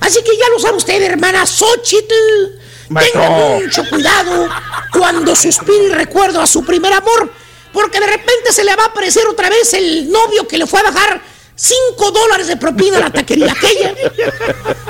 Así 0.02 0.22
que 0.24 0.36
ya 0.36 0.50
lo 0.50 0.60
sabe 0.60 0.76
usted, 0.76 1.02
hermana 1.02 1.46
Xochitl. 1.46 2.65
Maestro. 2.90 3.22
Tenga 3.22 3.60
mucho 3.60 3.84
cuidado 3.90 4.50
cuando 4.92 5.36
suspire 5.36 5.86
y 5.86 5.90
recuerdo 5.90 6.42
a 6.42 6.48
su 6.48 6.64
primer 6.64 6.94
amor, 6.94 7.32
porque 7.74 8.00
de 8.00 8.08
repente 8.08 8.52
se 8.52 8.64
le 8.64 8.76
va 8.76 8.84
a 8.84 8.88
aparecer 8.88 9.26
otra 9.28 9.50
vez 9.50 9.74
el 9.74 10.10
novio 10.12 10.48
que 10.48 10.58
le 10.58 10.68
fue 10.68 10.80
a 10.80 10.84
bajar 10.84 11.22
5 11.56 12.12
dólares 12.12 12.48
de 12.48 12.58
propina 12.58 12.98
a 12.98 13.02
la 13.02 13.10
taquería 13.10 13.52
aquella 13.52 13.94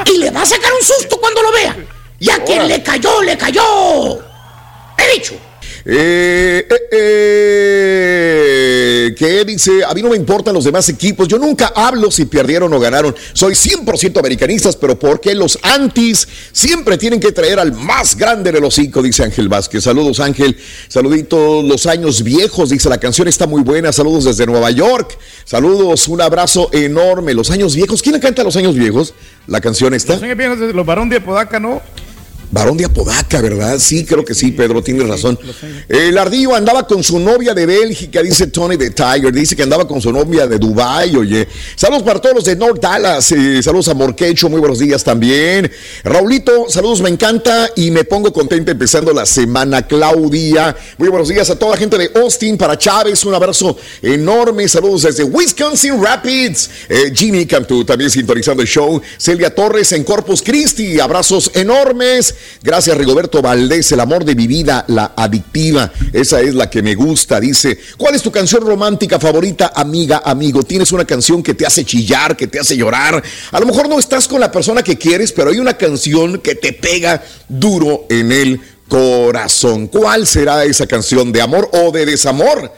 y 0.06 0.18
le 0.18 0.32
va 0.32 0.42
a 0.42 0.46
sacar 0.46 0.74
un 0.74 0.86
susto 0.86 1.20
cuando 1.20 1.42
lo 1.42 1.52
vea. 1.52 1.76
Y 2.20 2.30
a 2.30 2.44
quien 2.44 2.68
le 2.68 2.82
cayó, 2.82 3.22
le 3.22 3.38
cayó. 3.38 4.20
He 4.98 5.14
dicho. 5.14 5.36
Eh, 5.88 6.68
eh, 6.68 6.90
eh, 6.92 8.25
¿Qué 9.16 9.46
dice? 9.46 9.84
A 9.84 9.94
mí 9.94 10.02
no 10.02 10.10
me 10.10 10.18
importan 10.18 10.54
los 10.54 10.66
demás 10.66 10.88
equipos. 10.90 11.28
Yo 11.28 11.40
nunca 11.40 11.72
hablo 11.76 12.12
si 12.12 12.26
perdieron 12.26 12.74
o 12.74 12.80
ganaron. 12.80 13.16
Soy 13.34 13.54
100% 13.54 14.20
americanistas, 14.20 14.76
pero 14.76 15.00
porque 15.00 15.34
los 15.34 15.58
antis 15.64 16.28
siempre 16.52 16.98
tienen 16.98 17.20
que 17.20 17.32
traer 17.32 17.60
al 17.60 17.72
más 17.74 18.16
grande 18.16 18.52
de 18.52 18.60
los 18.60 18.76
cinco? 18.76 19.02
Dice 19.02 19.24
Ángel 19.24 19.50
Vázquez. 19.50 19.84
Saludos, 19.84 20.20
Ángel. 20.20 20.58
Saluditos, 20.88 21.64
los 21.64 21.86
años 21.86 22.24
viejos. 22.24 22.70
Dice 22.70 22.90
la 22.90 23.00
canción 23.00 23.28
está 23.28 23.48
muy 23.48 23.64
buena. 23.64 23.92
Saludos 23.92 24.26
desde 24.26 24.46
Nueva 24.46 24.72
York. 24.72 25.18
Saludos, 25.46 26.08
un 26.08 26.22
abrazo 26.22 26.70
enorme. 26.74 27.34
Los 27.34 27.52
años 27.52 27.76
viejos. 27.76 28.02
¿Quién 28.02 28.14
le 28.14 28.20
canta 28.20 28.44
Los 28.44 28.56
años 28.58 28.76
viejos? 28.76 29.14
La 29.48 29.62
canción 29.62 29.94
está. 29.94 30.14
Los 30.14 30.24
años 30.24 30.38
viejos 30.38 30.60
los 30.60 30.86
varón 30.86 31.10
de 31.10 31.18
Apodaca, 31.18 31.60
¿no? 31.60 31.82
Varón 32.56 32.78
de 32.78 32.86
Apodaca, 32.86 33.42
¿verdad? 33.42 33.78
Sí, 33.80 34.06
creo 34.06 34.24
que 34.24 34.34
sí, 34.34 34.52
Pedro, 34.52 34.82
tienes 34.82 35.06
razón. 35.10 35.38
El 35.90 36.18
ardillo 36.18 36.56
andaba 36.56 36.88
con 36.88 37.04
su 37.04 37.20
novia 37.20 37.54
de 37.54 37.66
Bélgica, 37.66 38.24
dice 38.24 38.48
Tony 38.48 38.78
de 38.78 38.92
Tiger. 38.92 39.34
Dice 39.34 39.58
que 39.58 39.64
andaba 39.64 39.86
con 39.86 40.00
su 40.00 40.10
novia 40.10 40.48
de 40.48 40.58
Dubai, 40.58 41.18
oye. 41.18 41.50
Saludos 41.76 42.04
para 42.04 42.22
todos 42.22 42.34
los 42.36 42.46
de 42.46 42.56
North 42.56 42.82
Dallas. 42.82 43.30
eh, 43.34 43.62
saludos 43.62 43.90
a 43.90 43.94
Morquecho, 43.94 44.48
muy 44.48 44.62
buenos 44.62 44.80
días 44.80 45.04
también. 45.04 45.70
Raulito, 46.06 46.68
saludos, 46.70 47.02
me 47.02 47.10
encanta 47.10 47.72
y 47.76 47.92
me 47.92 48.06
pongo 48.06 48.32
contenta 48.32 48.72
empezando 48.72 49.12
la 49.12 49.26
semana. 49.26 49.86
Claudia, 49.86 50.78
muy 50.98 51.10
buenos 51.10 51.28
días 51.28 51.50
a 51.50 51.60
toda 51.60 51.72
la 51.72 51.78
gente 51.78 51.98
de 51.98 52.10
Austin, 52.16 52.58
para 52.58 52.78
Chávez, 52.78 53.26
un 53.26 53.34
abrazo 53.34 53.76
enorme. 54.02 54.66
Saludos 54.70 55.02
desde 55.02 55.26
Wisconsin 55.26 56.02
Rapids. 56.02 56.70
Eh, 56.88 57.12
Jimmy 57.14 57.46
Cantú 57.46 57.84
también 57.84 58.10
sintonizando 58.10 58.62
el 58.62 58.70
show. 58.70 59.02
Celia 59.18 59.54
Torres 59.54 59.92
en 59.92 60.06
Corpus 60.06 60.42
Christi, 60.42 61.02
abrazos 61.02 61.52
enormes. 61.54 62.34
Gracias, 62.62 62.98
Rigoberto 62.98 63.42
Valdés, 63.42 63.92
el 63.92 64.00
amor 64.00 64.26
de 64.26 64.36
mi 64.36 64.48
vida, 64.48 64.86
la 64.88 65.14
adictiva. 65.16 65.92
Esa 66.14 66.42
es 66.42 66.56
la 66.56 66.70
que 66.70 66.82
me 66.82 66.96
gusta. 66.96 67.40
Dice, 67.40 67.78
¿cuál 67.98 68.16
es 68.16 68.22
tu 68.22 68.32
canción 68.32 68.66
romántica 68.66 69.20
favorita, 69.20 69.72
amiga, 69.76 70.22
amigo? 70.26 70.64
¿Tienes 70.64 70.92
una 70.92 71.06
canción 71.06 71.44
que 71.44 71.54
te 71.54 71.66
hace 71.66 71.86
chillar, 71.86 72.36
que 72.36 72.48
te 72.48 72.60
hace 72.60 72.76
llorar? 72.76 73.24
A 73.52 73.60
lo 73.60 73.66
mejor 73.66 73.90
no 73.90 74.00
estás 74.00 74.28
con 74.28 74.40
la 74.40 74.52
persona 74.52 74.84
que 74.84 74.98
quieres, 74.98 75.32
pero 75.32 75.50
hay 75.52 75.60
una 75.60 75.78
canción 75.78 76.40
que 76.40 76.56
te 76.56 76.74
pega 76.74 77.24
duro 77.48 78.06
en 78.10 78.32
el 78.32 78.62
corazón. 78.88 79.88
¿Cuál 79.88 80.28
será 80.28 80.64
esa 80.64 80.88
canción 80.88 81.32
de 81.32 81.42
amor 81.42 81.70
o 81.74 81.92
de 81.92 82.06
desamor? 82.06 82.72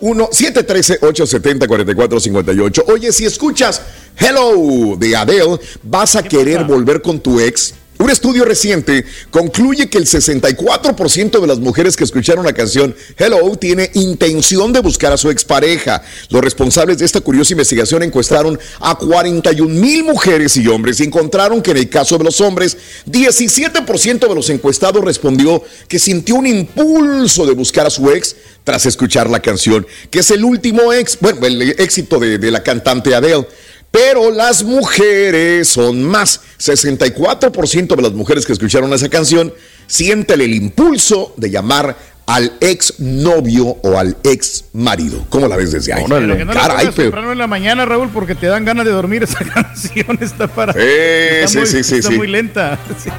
1 0.00 0.28
713 0.32 0.98
870 1.02 1.66
4458 1.66 2.84
Oye, 2.88 3.12
si 3.12 3.24
escuchas 3.24 3.80
Hello 4.16 4.96
de 4.96 5.16
Adele, 5.16 5.58
vas 5.82 6.16
a 6.16 6.22
querer 6.22 6.64
volver 6.64 7.02
con 7.02 7.20
tu 7.20 7.40
ex. 7.40 7.74
Un 7.96 8.10
estudio 8.10 8.44
reciente 8.44 9.04
concluye 9.30 9.88
que 9.88 9.98
el 9.98 10.06
64% 10.06 11.40
de 11.40 11.46
las 11.46 11.60
mujeres 11.60 11.96
que 11.96 12.02
escucharon 12.02 12.44
la 12.44 12.52
canción 12.52 12.94
Hello 13.16 13.54
tiene 13.56 13.88
intención 13.94 14.72
de 14.72 14.80
buscar 14.80 15.12
a 15.12 15.16
su 15.16 15.30
expareja. 15.30 16.02
Los 16.28 16.42
responsables 16.42 16.98
de 16.98 17.04
esta 17.04 17.20
curiosa 17.20 17.52
investigación 17.52 18.02
encuestaron 18.02 18.58
a 18.80 18.96
41 18.96 19.72
mil 19.72 20.02
mujeres 20.02 20.56
y 20.56 20.66
hombres 20.66 20.98
y 20.98 21.04
encontraron 21.04 21.62
que 21.62 21.70
en 21.70 21.76
el 21.76 21.88
caso 21.88 22.18
de 22.18 22.24
los 22.24 22.40
hombres, 22.40 22.76
17% 23.06 24.28
de 24.28 24.34
los 24.34 24.50
encuestados 24.50 25.04
respondió 25.04 25.62
que 25.86 26.00
sintió 26.00 26.34
un 26.34 26.48
impulso 26.48 27.46
de 27.46 27.52
buscar 27.52 27.86
a 27.86 27.90
su 27.90 28.10
ex 28.10 28.34
tras 28.64 28.86
escuchar 28.86 29.30
la 29.30 29.40
canción, 29.40 29.86
que 30.10 30.18
es 30.18 30.30
el 30.32 30.44
último 30.44 30.92
ex, 30.92 31.18
bueno, 31.20 31.46
el 31.46 31.62
éxito 31.62 32.18
de, 32.18 32.38
de 32.38 32.50
la 32.50 32.62
cantante 32.64 33.14
Adele. 33.14 33.46
Pero 33.94 34.32
las 34.32 34.64
mujeres 34.64 35.68
son 35.68 36.02
más. 36.02 36.40
64% 36.58 37.94
de 37.94 38.02
las 38.02 38.10
mujeres 38.10 38.44
que 38.44 38.52
escucharon 38.52 38.92
esa 38.92 39.08
canción 39.08 39.54
sienten 39.86 40.40
el 40.40 40.52
impulso 40.52 41.32
de 41.36 41.48
llamar 41.48 41.96
al 42.26 42.52
ex 42.60 42.94
novio 43.00 43.76
o 43.82 43.98
al 43.98 44.16
ex 44.22 44.64
marido. 44.72 45.24
¿Cómo 45.28 45.46
la 45.46 45.56
ves 45.56 45.72
desde 45.72 45.92
ahí? 45.92 46.04
No 46.08 46.16
Caray, 46.54 46.86
pero- 46.86 46.92
temprano 46.92 47.32
en 47.32 47.38
la 47.38 47.46
mañana, 47.46 47.84
Raúl, 47.84 48.08
porque 48.08 48.34
te 48.34 48.46
dan 48.46 48.64
ganas 48.64 48.86
de 48.86 48.92
dormir. 48.92 49.22
Esa 49.24 49.44
canción 49.54 50.18
está 50.20 50.46
para. 50.48 50.72
Eh, 50.76 51.40
está 51.44 51.48
sí, 51.48 51.58
muy, 51.58 51.66
sí, 51.66 51.84
sí, 51.84 51.94
está 51.96 52.10
sí. 52.10 52.16
muy 52.16 52.26
lenta. 52.26 52.78
Sí. 53.02 53.10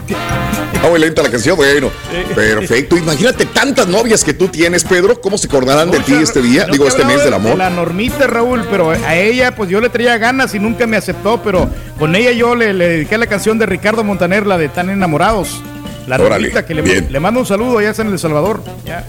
Está 0.73 0.89
muy 0.89 0.99
lenta 0.99 1.23
la 1.23 1.29
canción, 1.31 1.55
bueno. 1.55 1.89
Perfecto. 2.35 2.97
Imagínate 2.97 3.45
tantas 3.45 3.87
novias 3.87 4.23
que 4.23 4.33
tú 4.33 4.47
tienes, 4.47 4.83
Pedro. 4.83 5.19
¿Cómo 5.21 5.37
se 5.37 5.47
acordarán 5.47 5.89
de 5.91 5.99
ti 5.99 6.13
este 6.13 6.41
día? 6.41 6.65
No 6.67 6.73
Digo, 6.73 6.85
te 6.85 6.89
este 6.91 7.05
mes 7.05 7.19
del 7.21 7.29
de- 7.31 7.35
amor. 7.35 7.51
de 7.53 7.57
la 7.57 7.69
normita, 7.69 8.27
Raúl, 8.27 8.65
pero 8.69 8.91
a 8.91 9.15
ella, 9.15 9.55
pues 9.55 9.69
yo 9.69 9.79
le 9.81 9.89
traía 9.89 10.17
ganas 10.17 10.53
y 10.55 10.59
nunca 10.59 10.85
me 10.87 10.97
aceptó, 10.97 11.41
pero 11.43 11.69
con 11.97 12.15
ella 12.15 12.31
yo 12.31 12.55
le, 12.55 12.73
le 12.73 12.87
dediqué 12.89 13.17
la 13.17 13.27
canción 13.27 13.57
de 13.57 13.65
Ricardo 13.65 14.03
Montaner, 14.03 14.45
la 14.45 14.57
de 14.57 14.69
Tan 14.69 14.89
Enamorados. 14.89 15.61
La 16.07 16.17
normita, 16.17 16.65
que 16.65 16.75
le, 16.75 17.01
le 17.01 17.19
mando 17.19 17.39
un 17.39 17.45
saludo, 17.45 17.79
allá 17.79 17.89
está 17.91 18.03
en 18.03 18.09
El 18.11 18.19
Salvador. 18.19 18.61
Ya. 18.85 19.03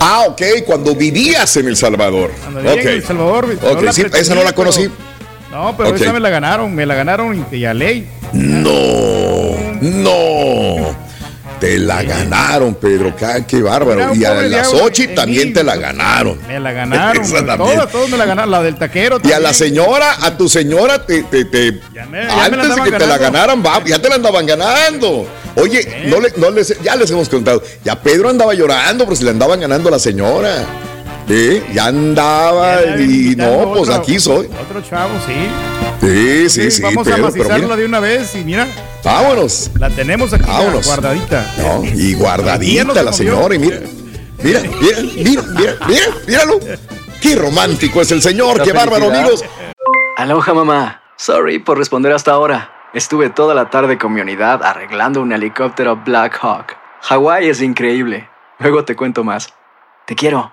Ah, 0.00 0.24
ok, 0.28 0.42
cuando 0.66 0.94
vivías 0.96 1.56
en 1.56 1.68
El 1.68 1.76
Salvador. 1.76 2.30
Cuando 2.42 2.60
vivía 2.60 2.82
en 2.82 2.88
El 2.88 3.02
Salvador. 3.04 3.44
Ok, 3.62 3.74
yo 3.74 3.80
la 3.82 3.92
sí, 3.92 4.04
esa 4.12 4.34
no 4.34 4.42
la 4.42 4.52
conocí. 4.52 4.88
pero- 4.88 5.62
No, 5.64 5.76
pero 5.76 5.94
esa 5.94 6.12
me 6.12 6.20
la 6.20 6.30
ganaron, 6.30 6.74
me 6.74 6.86
la 6.86 6.94
ganaron 6.94 7.46
y 7.52 7.64
a 7.66 7.74
ley. 7.74 8.08
No, 8.32 8.70
no. 9.80 10.96
Te 11.62 11.78
la 11.78 12.02
ganaron, 12.02 12.74
Pedro. 12.74 13.14
Qué 13.46 13.62
bárbaro. 13.62 14.12
Y 14.16 14.24
a 14.24 14.30
pobre 14.32 14.48
la 14.48 14.62
diablo 14.62 14.78
Sochi 14.80 15.04
en 15.04 15.14
también 15.14 15.52
te 15.52 15.62
la 15.62 15.76
ganaron. 15.76 16.36
Me 16.48 16.58
la 16.58 16.72
ganaron. 16.72 17.22
También. 17.46 17.56
todas, 17.56 17.92
todas 17.92 18.10
me 18.10 18.16
la 18.16 18.26
ganaron. 18.26 18.50
La 18.50 18.62
del 18.64 18.74
taquero. 18.74 19.18
Y 19.22 19.28
a 19.28 19.38
la 19.38 19.52
también. 19.52 19.54
señora, 19.54 20.16
a 20.26 20.36
tu 20.36 20.48
señora, 20.48 21.06
te, 21.06 21.22
te- 21.22 21.44
te- 21.44 21.80
ya 21.94 22.04
me 22.06 22.20
antes 22.24 22.74
de 22.74 22.82
que 22.82 22.90
te 22.98 23.06
la 23.06 23.16
ganaran, 23.16 23.62
ya 23.86 24.02
te 24.02 24.08
la 24.08 24.16
andaban 24.16 24.44
ganando. 24.44 25.24
Oye, 25.54 26.02
no 26.08 26.18
le- 26.18 26.32
no 26.36 26.50
les, 26.50 26.76
ya 26.82 26.96
les 26.96 27.08
hemos 27.12 27.28
contado. 27.28 27.62
Ya 27.84 27.94
Pedro 27.94 28.28
andaba 28.28 28.54
llorando 28.54 29.04
por 29.04 29.16
si 29.16 29.22
le 29.22 29.30
andaban 29.30 29.60
ganando 29.60 29.88
a 29.88 29.92
la 29.92 29.98
señora. 30.00 30.64
¿Eh? 31.34 31.64
Ya 31.72 31.86
andaba 31.86 32.84
Ya 32.84 33.00
y 33.00 33.34
no, 33.36 33.72
pues 33.72 33.88
aquí 33.88 34.20
soy. 34.20 34.50
Otro 34.60 34.82
chavo, 34.82 35.14
sí. 35.26 35.48
Sí, 36.02 36.50
sí, 36.50 36.70
sí, 36.70 36.82
Vamos 36.82 37.08
a 37.08 37.16
macizarla 37.16 37.74
de 37.74 37.86
una 37.86 38.00
vez 38.00 38.34
y 38.34 38.44
mira, 38.44 38.66
vámonos. 39.02 39.70
la 39.78 39.88
tenemos 39.88 40.32
aquí 40.34 40.44
ya 40.44 40.52
Vámonos. 40.58 40.84
guardadita. 40.86 41.46
No, 41.56 41.84
y 41.84 42.12
no 42.12 42.18
guardadita 42.18 42.94
se 42.94 43.02
la 43.02 43.12
señora, 43.14 43.54
y 43.54 43.58
mira, 43.58 43.80
mira, 44.42 44.60
mira, 44.60 44.98
mira, 45.00 45.42
mira, 45.56 45.76
mira, 45.88 46.06
míralo. 46.26 46.58
Qué 47.22 47.34
romántico 47.36 48.02
es 48.02 48.10
el 48.12 48.20
señor, 48.20 48.58
La 48.58 48.64
qué 48.64 48.72
bárbaro, 48.72 49.10
amigos. 49.10 49.42
Aloha 50.18 50.52
mamá. 50.52 51.02
Sorry 51.16 51.60
por 51.60 51.78
responder 51.78 52.12
hasta 52.12 52.32
ahora. 52.32 52.70
Estuve 52.92 53.30
toda 53.30 53.54
la 53.54 53.70
tarde 53.70 53.96
con 53.96 54.12
mi 54.12 54.20
unidad 54.20 54.62
arreglando 54.62 55.22
un 55.22 55.32
helicóptero 55.32 55.96
Black 56.04 56.38
Hawk. 56.42 56.76
Hawái 57.00 57.48
es 57.48 57.62
increíble. 57.62 58.28
Luego 58.58 58.84
te 58.84 58.96
cuento 58.96 59.24
más. 59.24 59.54
Te 60.04 60.14
quiero. 60.14 60.52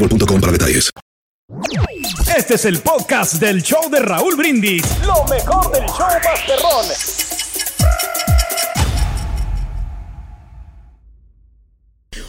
boostmobile.com 0.01 0.41
para 0.41 0.51
detalles. 0.51 0.89
Este 2.35 2.55
es 2.55 2.65
el 2.65 2.79
podcast 2.79 3.35
del 3.35 3.61
show 3.61 3.89
de 3.89 3.99
Raúl 3.99 4.35
Brindis. 4.35 4.83
Lo 5.05 5.25
mejor 5.25 5.71
del 5.71 5.85
show 5.85 6.07
Masterrón. 6.23 6.85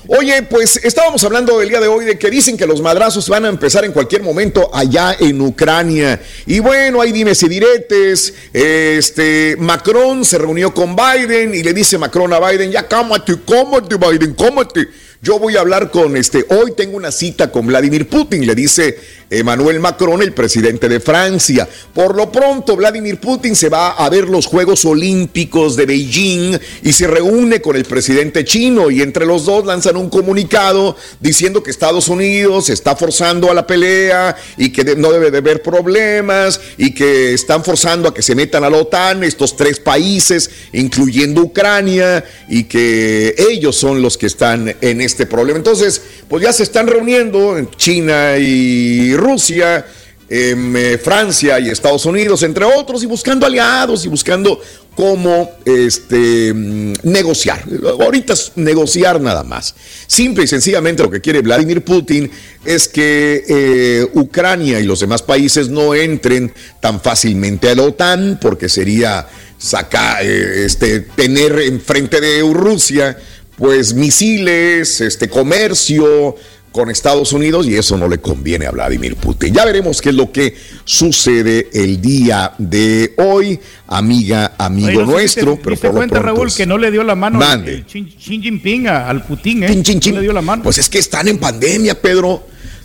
Oye, 0.09 0.43
pues 0.43 0.81
estábamos 0.83 1.23
hablando 1.23 1.63
el 1.63 1.69
día 1.69 1.81
de 1.81 1.87
hoy 1.87 2.05
de 2.05 2.19
que 2.19 2.29
dicen 2.29 2.57
que 2.57 2.67
los 2.67 2.83
madrazos 2.83 3.29
van 3.29 3.45
a 3.45 3.49
empezar 3.49 3.85
en 3.85 3.93
cualquier 3.93 4.23
momento 4.23 4.69
allá 4.75 5.17
en 5.19 5.41
Ucrania. 5.41 6.21
Y 6.47 6.59
bueno, 6.59 7.01
hay 7.01 7.13
dimes 7.13 7.43
y 7.45 7.49
diretes. 7.49 8.35
Este, 8.53 9.57
Macron 9.59 10.25
se 10.25 10.39
reunió 10.39 10.75
con 10.75 10.97
Biden 10.97 11.55
y 11.55 11.63
le 11.63 11.73
dice 11.73 11.99
Macron 11.99 12.33
a 12.33 12.41
Biden, 12.41 12.73
ya 12.73 12.87
cámate, 12.89 13.41
cómate, 13.47 13.97
Biden, 13.97 14.35
cómate. 14.35 14.89
Yo 15.25 15.39
voy 15.39 15.57
a 15.57 15.61
hablar 15.61 15.93
con 15.93 16.17
este, 16.17 16.45
hoy 16.49 16.73
tengo 16.77 16.97
una 16.97 17.13
cita 17.13 17.53
con 17.53 17.65
Vladimir 17.69 18.09
Putin, 18.09 18.45
le 18.45 18.57
dice 18.57 18.99
Emmanuel 19.31 19.79
Macron, 19.79 20.21
el 20.21 20.33
presidente 20.33 20.89
de 20.89 20.99
Francia. 20.99 21.69
Por 21.95 22.17
lo 22.17 22.33
pronto, 22.33 22.75
Vladimir 22.75 23.21
Putin 23.21 23.55
se 23.55 23.69
va 23.69 23.93
a 23.93 24.11
ver 24.11 24.29
los 24.29 24.47
Juegos 24.47 24.85
Olímpicos 24.85 25.77
de 25.77 25.87
Beijing 25.87 26.59
y 26.83 26.93
se 26.93 27.07
reúne 27.07 27.63
con 27.63 27.77
el 27.77 27.85
presidente 27.85 28.45
chino 28.45 28.91
y 28.91 29.01
entre 29.01 29.25
los 29.25 29.47
dos 29.47 29.65
lanzan 29.65 29.97
un 29.97 30.11
comunicado 30.11 30.97
diciendo 31.21 31.63
que 31.63 31.71
Estados 31.71 32.09
Unidos 32.09 32.69
está 32.69 32.97
forzando 32.97 33.49
a 33.49 33.55
la 33.55 33.65
pelea 33.65 34.37
y 34.57 34.71
que 34.71 34.97
no 34.97 35.13
debe 35.13 35.31
de 35.31 35.39
haber 35.39 35.63
problemas 35.63 36.61
y 36.77 36.95
que 36.95 37.33
están 37.33 37.63
forzando 37.63 38.09
a 38.09 38.15
que 38.15 38.23
se 38.23 38.35
metan 38.35 38.65
a 38.65 38.71
la 38.71 38.79
OTAN 38.79 39.23
estos 39.23 39.57
tres 39.57 39.79
países, 39.79 40.51
incluyendo 40.73 41.43
Ucrania, 41.43 42.25
y 42.49 42.65
que 42.65 43.37
ellos 43.39 43.77
son 43.77 44.03
los 44.03 44.19
que 44.19 44.27
están 44.27 44.75
en 44.81 45.01
este 45.13 45.27
problema. 45.27 45.59
Entonces, 45.59 46.01
pues 46.29 46.43
ya 46.43 46.53
se 46.53 46.63
están 46.63 46.87
reuniendo 46.87 47.57
en 47.57 47.71
China 47.71 48.37
y 48.39 49.15
Rusia, 49.15 49.87
em, 50.29 50.75
eh, 50.77 50.99
Francia 50.99 51.61
y 51.61 51.69
Estados 51.69 52.07
Unidos, 52.07 52.43
entre 52.43 52.65
otros, 52.65 53.03
y 53.03 53.07
buscando 53.07 53.47
aliados 53.47 54.05
y 54.07 54.09
buscando 54.09 54.59
cómo 54.95 55.51
este, 55.65 56.53
mm, 56.55 56.93
negociar. 57.05 57.65
Ahorita 58.01 58.33
es 58.33 58.53
negociar 58.57 59.21
nada 59.21 59.43
más. 59.43 59.75
Simple 60.07 60.45
y 60.45 60.47
sencillamente 60.47 61.03
lo 61.03 61.11
que 61.11 61.21
quiere 61.21 61.41
Vladimir 61.41 61.83
Putin 61.83 62.31
es 62.65 62.89
que 62.89 63.45
eh, 63.49 64.07
Ucrania 64.15 64.81
y 64.81 64.85
los 64.85 65.01
demás 65.01 65.23
países 65.23 65.69
no 65.69 65.95
entren 65.95 66.53
tan 66.81 67.01
fácilmente 67.01 67.69
a 67.69 67.75
la 67.75 67.83
OTAN, 67.83 68.39
porque 68.41 68.69
sería 68.69 69.27
sacar, 69.59 70.25
eh, 70.25 70.65
este, 70.65 71.01
tener 71.01 71.59
enfrente 71.61 72.21
de 72.21 72.41
Rusia 72.53 73.17
pues 73.63 73.95
misiles, 73.95 75.01
este 75.01 75.29
comercio 75.29 76.35
con 76.73 76.91
Estados 76.91 77.33
Unidos 77.33 77.69
y 77.69 77.77
eso 77.77 77.97
no 77.97 78.09
le 78.09 78.19
conviene 78.19 78.67
a 78.67 78.73
Vladimir 78.73 79.15
Putin. 79.15 79.55
Ya 79.55 79.65
veremos 79.65 80.01
qué 80.01 80.09
es 80.09 80.17
lo 80.17 80.33
que 80.33 80.57
sucede 80.85 81.69
el 81.73 82.01
día 82.01 82.55
de 82.59 83.15
hoy, 83.19 83.61
amiga, 83.87 84.57
amigo 84.59 84.89
Oye, 84.89 84.99
no 84.99 85.05
nuestro, 85.05 85.55
te 85.55 85.61
pero 85.63 85.71
diste 85.71 85.87
por 85.87 85.95
lo 85.95 86.01
cuenta, 86.01 86.15
pronto 86.21 86.35
Raúl, 86.41 86.53
que 86.53 86.67
no 86.67 86.77
le 86.77 86.91
dio 86.91 87.05
la 87.05 87.15
mano 87.15 87.41
el 87.53 87.85
Xi, 87.87 88.17
Xi 88.19 88.41
Jinping 88.43 88.89
a- 88.89 89.09
al 89.09 89.25
Putin, 89.25 89.63
¿eh? 89.63 89.69
Chin, 89.69 89.83
chin, 89.85 90.01
chin. 90.01 90.15
No 90.15 90.21
le 90.21 90.25
dio 90.27 90.33
la 90.33 90.43
mano. 90.43 90.65
Pues 90.65 90.79
es 90.79 90.89
que 90.89 90.99
están 90.99 91.29
en 91.29 91.39
pandemia, 91.39 91.95
Pedro. 92.01 92.45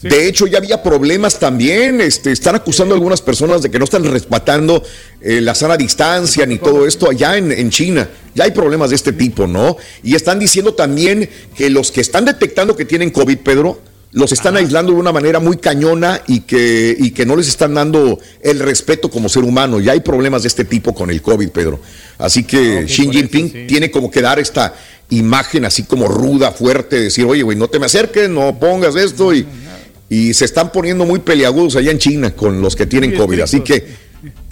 De 0.09 0.27
hecho, 0.27 0.47
ya 0.47 0.57
había 0.57 0.81
problemas 0.81 1.39
también. 1.39 2.01
Este, 2.01 2.31
están 2.31 2.55
acusando 2.55 2.93
a 2.93 2.97
algunas 2.97 3.21
personas 3.21 3.61
de 3.61 3.71
que 3.71 3.79
no 3.79 3.85
están 3.85 4.03
respetando 4.03 4.83
eh, 5.21 5.41
la 5.41 5.55
sana 5.55 5.77
distancia 5.77 6.45
ni 6.45 6.57
todo 6.57 6.85
esto 6.85 7.09
allá 7.09 7.37
en, 7.37 7.51
en 7.51 7.69
China. 7.69 8.09
Ya 8.35 8.45
hay 8.45 8.51
problemas 8.51 8.89
de 8.91 8.95
este 8.95 9.13
tipo, 9.13 9.47
¿no? 9.47 9.77
Y 10.03 10.15
están 10.15 10.39
diciendo 10.39 10.73
también 10.73 11.29
que 11.55 11.69
los 11.69 11.91
que 11.91 12.01
están 12.01 12.25
detectando 12.25 12.75
que 12.75 12.85
tienen 12.85 13.09
COVID, 13.09 13.37
Pedro, 13.39 13.79
los 14.11 14.31
están 14.31 14.55
aislando 14.55 14.93
de 14.93 14.99
una 14.99 15.11
manera 15.11 15.39
muy 15.39 15.57
cañona 15.57 16.21
y 16.27 16.41
que, 16.41 16.95
y 16.97 17.11
que 17.11 17.25
no 17.25 17.35
les 17.35 17.47
están 17.47 17.73
dando 17.73 18.19
el 18.41 18.59
respeto 18.59 19.09
como 19.09 19.27
ser 19.29 19.43
humano. 19.43 19.79
Ya 19.79 19.91
hay 19.91 19.99
problemas 19.99 20.43
de 20.43 20.47
este 20.47 20.65
tipo 20.65 20.93
con 20.93 21.09
el 21.09 21.21
COVID, 21.21 21.49
Pedro. 21.49 21.79
Así 22.17 22.43
que 22.43 22.85
Xi 22.85 23.09
Jinping 23.11 23.67
tiene 23.67 23.91
como 23.91 24.09
que 24.09 24.21
dar 24.21 24.39
esta 24.39 24.73
imagen 25.09 25.65
así 25.65 25.83
como 25.83 26.07
ruda, 26.07 26.51
fuerte, 26.51 26.99
decir, 26.99 27.25
oye, 27.25 27.43
güey, 27.43 27.57
no 27.57 27.67
te 27.67 27.79
me 27.79 27.85
acerques, 27.85 28.29
no 28.29 28.57
pongas 28.59 28.95
esto 28.95 29.33
y... 29.33 29.45
y 30.09 30.33
se 30.33 30.45
están 30.45 30.71
poniendo 30.71 31.05
muy 31.05 31.19
peleagudos 31.19 31.75
allá 31.75 31.91
en 31.91 31.99
China 31.99 32.31
con 32.35 32.61
los 32.61 32.75
que 32.75 32.85
tienen 32.85 33.11
Muy 33.11 33.19
COVID. 33.19 33.41
Así 33.41 33.61
que, 33.61 33.85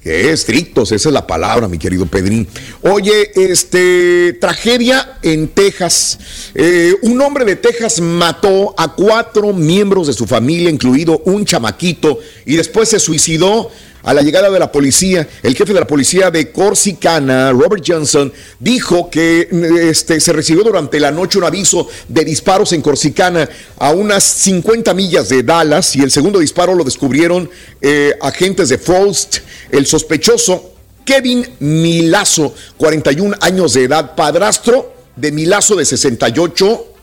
que 0.02 0.32
estrictos, 0.32 0.92
esa 0.92 1.10
es 1.10 1.14
la 1.14 1.26
palabra, 1.26 1.68
mi 1.68 1.78
querido 1.78 2.06
Pedrín. 2.06 2.48
Oye, 2.82 3.32
este, 3.36 4.34
tragedia 4.34 5.18
en 5.22 5.48
Texas. 5.48 6.20
Eh, 6.54 6.94
un 7.04 7.22
hombre 7.22 7.46
de 7.46 7.56
Texas 7.56 8.02
mató 8.02 8.76
a 8.78 8.94
cuatro 8.94 9.54
miembros 9.54 10.08
de 10.08 10.14
su 10.14 10.26
familia, 10.26 10.70
incluido 10.70 11.22
un 11.26 11.46
chamaquito, 11.46 12.20
y 12.46 12.56
después 12.56 12.90
se 12.90 13.00
suicidó. 13.00 13.72
A 14.06 14.14
la 14.14 14.22
llegada 14.22 14.52
de 14.52 14.60
la 14.60 14.72
policía, 14.72 15.28
el 15.42 15.56
jefe 15.56 15.74
de 15.74 15.80
la 15.80 15.88
policía 15.88 16.30
de 16.30 16.52
Corsicana, 16.52 17.52
Robert 17.52 17.84
Johnson, 17.86 18.32
dijo 18.60 19.10
que 19.10 19.50
este, 19.82 20.20
se 20.20 20.32
recibió 20.32 20.64
durante 20.64 21.00
la 21.00 21.10
noche 21.10 21.40
un 21.40 21.44
aviso 21.44 21.88
de 22.08 22.24
disparos 22.24 22.72
en 22.74 22.84
Corsicana 22.84 23.50
a 23.78 23.90
unas 23.90 24.24
50 24.24 24.94
millas 24.94 25.30
de 25.30 25.42
Dallas 25.42 25.96
y 25.96 26.02
el 26.02 26.12
segundo 26.12 26.38
disparo 26.38 26.76
lo 26.76 26.84
descubrieron 26.84 27.50
eh, 27.82 28.14
agentes 28.22 28.70
de 28.70 28.78
Frost. 28.78 29.38
El 29.72 29.88
sospechoso, 29.88 30.74
Kevin 31.04 31.44
Milazo, 31.60 32.54
41 32.78 33.38
años 33.42 33.74
de 33.74 33.86
edad, 33.86 34.14
padrastro 34.16 34.94
de 35.16 35.32
Milazo 35.32 35.76
de 35.76 35.86
68 35.86 36.95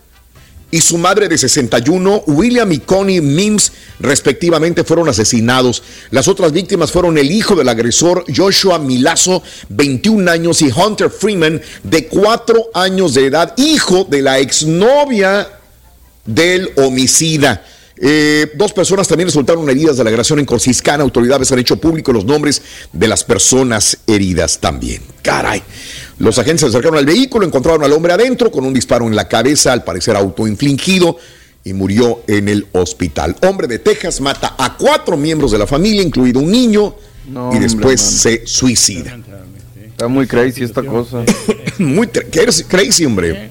y 0.73 0.81
su 0.81 0.97
madre 0.97 1.29
de 1.29 1.37
61, 1.37 2.25
William 2.29 2.73
y 2.73 2.79
Connie 2.79 3.21
Mims, 3.21 3.73
respectivamente, 4.01 4.85
fueron 4.85 5.07
asesinados. 5.07 5.83
Las 6.11 6.29
otras 6.29 6.51
víctimas 6.51 6.91
fueron 6.91 7.19
el 7.19 7.31
hijo 7.31 7.55
del 7.55 7.69
agresor, 7.69 8.25
Joshua 8.35 8.79
Milazo, 8.79 9.43
21 9.69 10.31
años, 10.31 10.63
y 10.63 10.73
Hunter 10.73 11.11
Freeman, 11.11 11.61
de 11.83 12.07
4 12.07 12.71
años 12.73 13.13
de 13.13 13.27
edad, 13.27 13.53
hijo 13.59 14.05
de 14.09 14.23
la 14.23 14.39
exnovia 14.39 15.47
del 16.25 16.71
homicida. 16.77 17.67
Eh, 17.97 18.51
dos 18.55 18.73
personas 18.73 19.07
también 19.07 19.29
resultaron 19.29 19.69
heridas 19.69 19.99
de 19.99 20.05
la 20.05 20.11
agresión 20.11 20.39
en 20.39 20.47
Corciscana. 20.47 21.05
Autoridades 21.05 21.53
han 21.53 21.59
hecho 21.59 21.77
público 21.77 22.15
los 22.15 22.25
nombres 22.25 22.63
de 22.93 23.09
las 23.09 23.25
personas 23.25 23.99
heridas 24.07 24.59
también. 24.59 25.03
Caray. 25.21 25.63
Los 26.19 26.39
agentes 26.39 26.61
se 26.61 26.67
acercaron 26.67 26.99
al 26.99 27.07
vehículo, 27.07 27.47
encontraron 27.47 27.83
al 27.85 27.93
hombre 27.93 28.13
adentro 28.13 28.51
con 28.51 28.65
un 28.65 28.73
disparo 28.75 29.07
en 29.07 29.17
la 29.17 29.29
cabeza, 29.29 29.73
al 29.73 29.83
parecer 29.85 30.15
autoinfligido, 30.17 31.17
y 31.65 31.73
murió 31.73 32.23
en 32.27 32.49
el 32.49 32.67
hospital. 32.73 33.37
Hombre 33.43 33.67
de 33.69 33.79
Texas 33.79 34.21
mata 34.21 34.55
a 34.59 34.77
cuatro 34.77 35.17
miembros 35.17 35.53
de 35.53 35.59
la 35.59 35.67
familia, 35.67 36.03
incluido 36.03 36.41
un 36.41 36.51
niño, 36.51 36.95
No, 37.29 37.55
y 37.55 37.59
después 37.59 38.01
hombre, 38.01 38.41
se 38.41 38.47
suicida. 38.47 39.19
Está 39.87 40.09
muy 40.09 40.27
crazy 40.27 40.65
esta 40.65 40.83
cosa. 40.83 41.25
Muy 41.79 42.09
crazy, 42.09 43.05
hombre. 43.05 43.51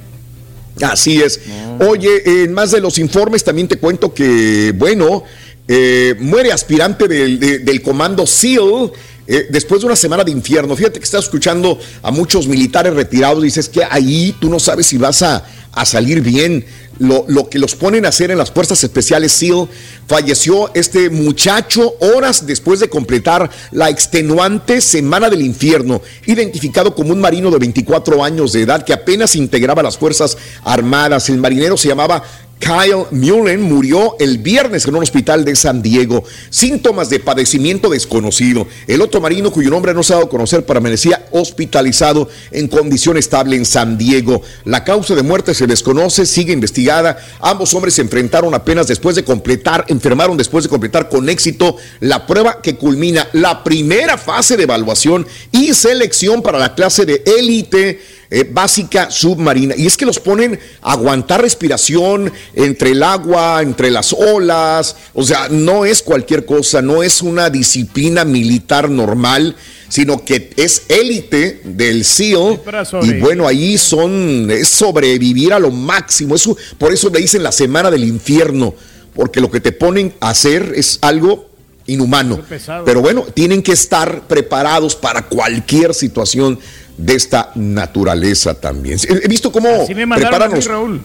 Así 0.82 1.22
es. 1.22 1.39
Oye, 1.88 2.43
en 2.43 2.53
más 2.53 2.72
de 2.72 2.80
los 2.82 2.97
informes 2.97 3.43
también 3.43 3.68
te 3.68 3.78
cuento 3.78 4.14
que, 4.14 4.74
bueno, 4.76 5.24
eh, 5.68 6.16
muere 6.20 6.51
aspirante 6.51 7.07
del, 7.07 7.39
de- 7.39 7.59
del 7.59 7.82
comando 7.82 8.26
SEAL. 8.26 8.91
Eh, 9.28 9.48
después 9.50 9.82
de 9.82 9.88
una 9.88 9.96
semana 9.96 10.24
de 10.24 10.32
infierno, 10.32 10.76
fíjate 10.76 11.00
que 11.00 11.06
estás 11.06 11.26
escuchando 11.26 11.80
a 12.02 12.12
muchos 12.12 12.48
militares 12.48 12.94
retirados, 12.94 13.44
dices 13.44 13.70
que 13.70 13.84
ahí 13.90 14.36
tú 14.40 14.50
no 14.50 14.60
sabes 14.60 14.88
si 14.88 14.98
vas 14.98 15.22
a, 15.22 15.46
a 15.72 15.86
salir 15.86 16.22
bien. 16.22 16.66
Lo, 17.00 17.26
lo 17.28 17.50
que 17.50 17.58
los 17.58 17.74
ponen 17.74 18.06
a 18.06 18.10
hacer 18.10 18.30
en 18.30 18.38
las 18.38 18.52
fuerzas 18.52 18.84
especiales 18.84 19.32
SEAL, 19.32 19.68
falleció 20.06 20.72
este 20.76 21.10
muchacho 21.10 21.96
horas 22.00 22.46
después 22.46 22.80
de 22.80 22.90
completar 22.90 23.50
la 23.72 23.90
extenuante 23.90 24.82
semana 24.82 25.28
del 25.28 25.42
infierno, 25.42 26.04
identificado 26.28 26.94
como 26.94 27.12
un 27.12 27.20
marino 27.20 27.50
de 27.50 27.58
24 27.58 28.24
años 28.24 28.54
de 28.54 28.62
edad 28.62 28.86
que 28.86 28.94
apenas 28.94 29.36
integraba 29.36 29.82
las 29.82 29.98
fuerzas 29.98 30.38
armadas. 30.64 31.28
El 31.30 31.40
marinero 31.40 31.76
se 31.76 31.88
llamaba 31.88 32.22
Kyle 32.62 33.07
Mullen 33.09 33.64
murió 33.64 34.16
el 34.20 34.38
viernes 34.38 34.86
en 34.86 34.95
un 34.95 35.01
hospital 35.01 35.43
de 35.43 35.55
San 35.55 35.82
Diego. 35.82 36.24
Síntomas 36.51 37.09
de 37.09 37.20
padecimiento 37.20 37.89
desconocido. 37.89 38.68
El 38.86 39.01
otro 39.01 39.20
marino, 39.20 39.51
cuyo 39.51 39.72
nombre 39.72 39.95
no 39.95 40.03
se 40.03 40.14
ha 40.14 40.18
dado 40.18 40.28
a 40.28 40.30
conocer, 40.30 40.64
permanecía 40.64 41.26
hospitalizado 41.32 42.30
en 42.51 42.68
condición 42.68 43.18
estable 43.18 43.55
en 43.55 43.66
San 43.66 43.97
Diego. 43.97 44.43
La 44.64 44.84
causa 44.84 45.16
de 45.16 45.24
muerte 45.24 45.55
se 45.55 45.66
desconoce, 45.66 46.28
sigue 46.28 46.53
investigada. 46.53 47.18
Ambos 47.39 47.74
hombres 47.74 47.95
se 47.95 48.03
enfrentaron 48.03 48.53
apenas 48.53 48.88
después 48.88 49.16
de 49.16 49.24
completar, 49.24 49.84
enfermaron 49.88 50.38
después 50.38 50.64
de 50.64 50.70
completar 50.70 51.09
con 51.09 51.30
éxito 51.30 51.78
la 51.99 52.28
prueba 52.28 52.62
que 52.62 52.76
culmina 52.76 53.28
la 53.34 53.64
primera 53.64 54.20
fase 54.20 54.55
de 54.55 54.64
evaluación 54.64 55.26
y 55.51 55.74
selección 55.74 56.43
para 56.43 56.59
la 56.59 56.76
clase 56.76 57.07
de 57.07 57.24
élite 57.26 58.21
eh, 58.34 58.50
básica 58.50 59.12
submarina. 59.12 59.76
Y 59.78 59.86
es 59.86 59.98
que 59.98 60.06
los 60.06 60.18
ponen 60.18 60.58
a 60.82 60.94
aguantar 60.94 61.42
respiración 61.42 62.32
entre 62.54 62.92
el 62.92 63.04
agua, 63.04 63.62
entre 63.62 63.92
las 63.92 64.14
olas. 64.14 64.96
O 65.14 65.22
sea, 65.22 65.50
no 65.50 65.84
es 65.84 66.02
cualquier 66.02 66.46
cosa, 66.46 66.82
no 66.82 67.04
es 67.04 67.22
una 67.22 67.50
disciplina 67.50 68.24
militar 68.24 68.90
normal, 68.90 69.58
sino 69.90 70.24
que 70.24 70.52
es 70.56 70.84
élite 70.88 71.60
del 71.66 72.06
SEAL. 72.06 72.62
y 73.04 73.20
bueno, 73.20 73.50
ahí 73.50 73.78
son, 73.78 74.50
es 74.50 74.70
sobrevivir 74.70 75.52
a 75.52 75.60
lo 75.60 75.70
máximo. 75.70 76.36
Eso, 76.36 76.56
por 76.78 76.94
eso 76.94 77.10
le 77.10 77.20
dicen 77.20 77.44
la 77.44 77.52
semana 77.52 77.92
del 77.92 78.06
infierno, 78.06 78.74
porque 79.14 79.42
lo 79.42 79.52
que 79.52 79.60
te 79.60 79.74
ponen 79.74 80.14
a 80.22 80.30
hacer 80.30 80.72
es 80.74 81.00
algo 81.02 81.52
inhumano. 81.86 82.40
Pero 82.86 83.02
bueno, 83.02 83.26
tienen 83.34 83.62
que 83.62 83.74
estar 83.74 84.28
preparados 84.28 84.96
para 84.96 85.24
cualquier 85.24 85.94
situación 85.94 86.60
de 87.02 87.16
esta 87.16 87.52
naturaleza 87.56 88.54
también. 88.54 88.99
He 89.08 89.28
visto 89.28 89.52
cómo 89.52 89.84
Así 89.84 89.95
me 89.95 90.06
mandaron 90.06 90.41
a 90.43 90.47
mí. 90.47 90.60
Raúl. 90.62 91.02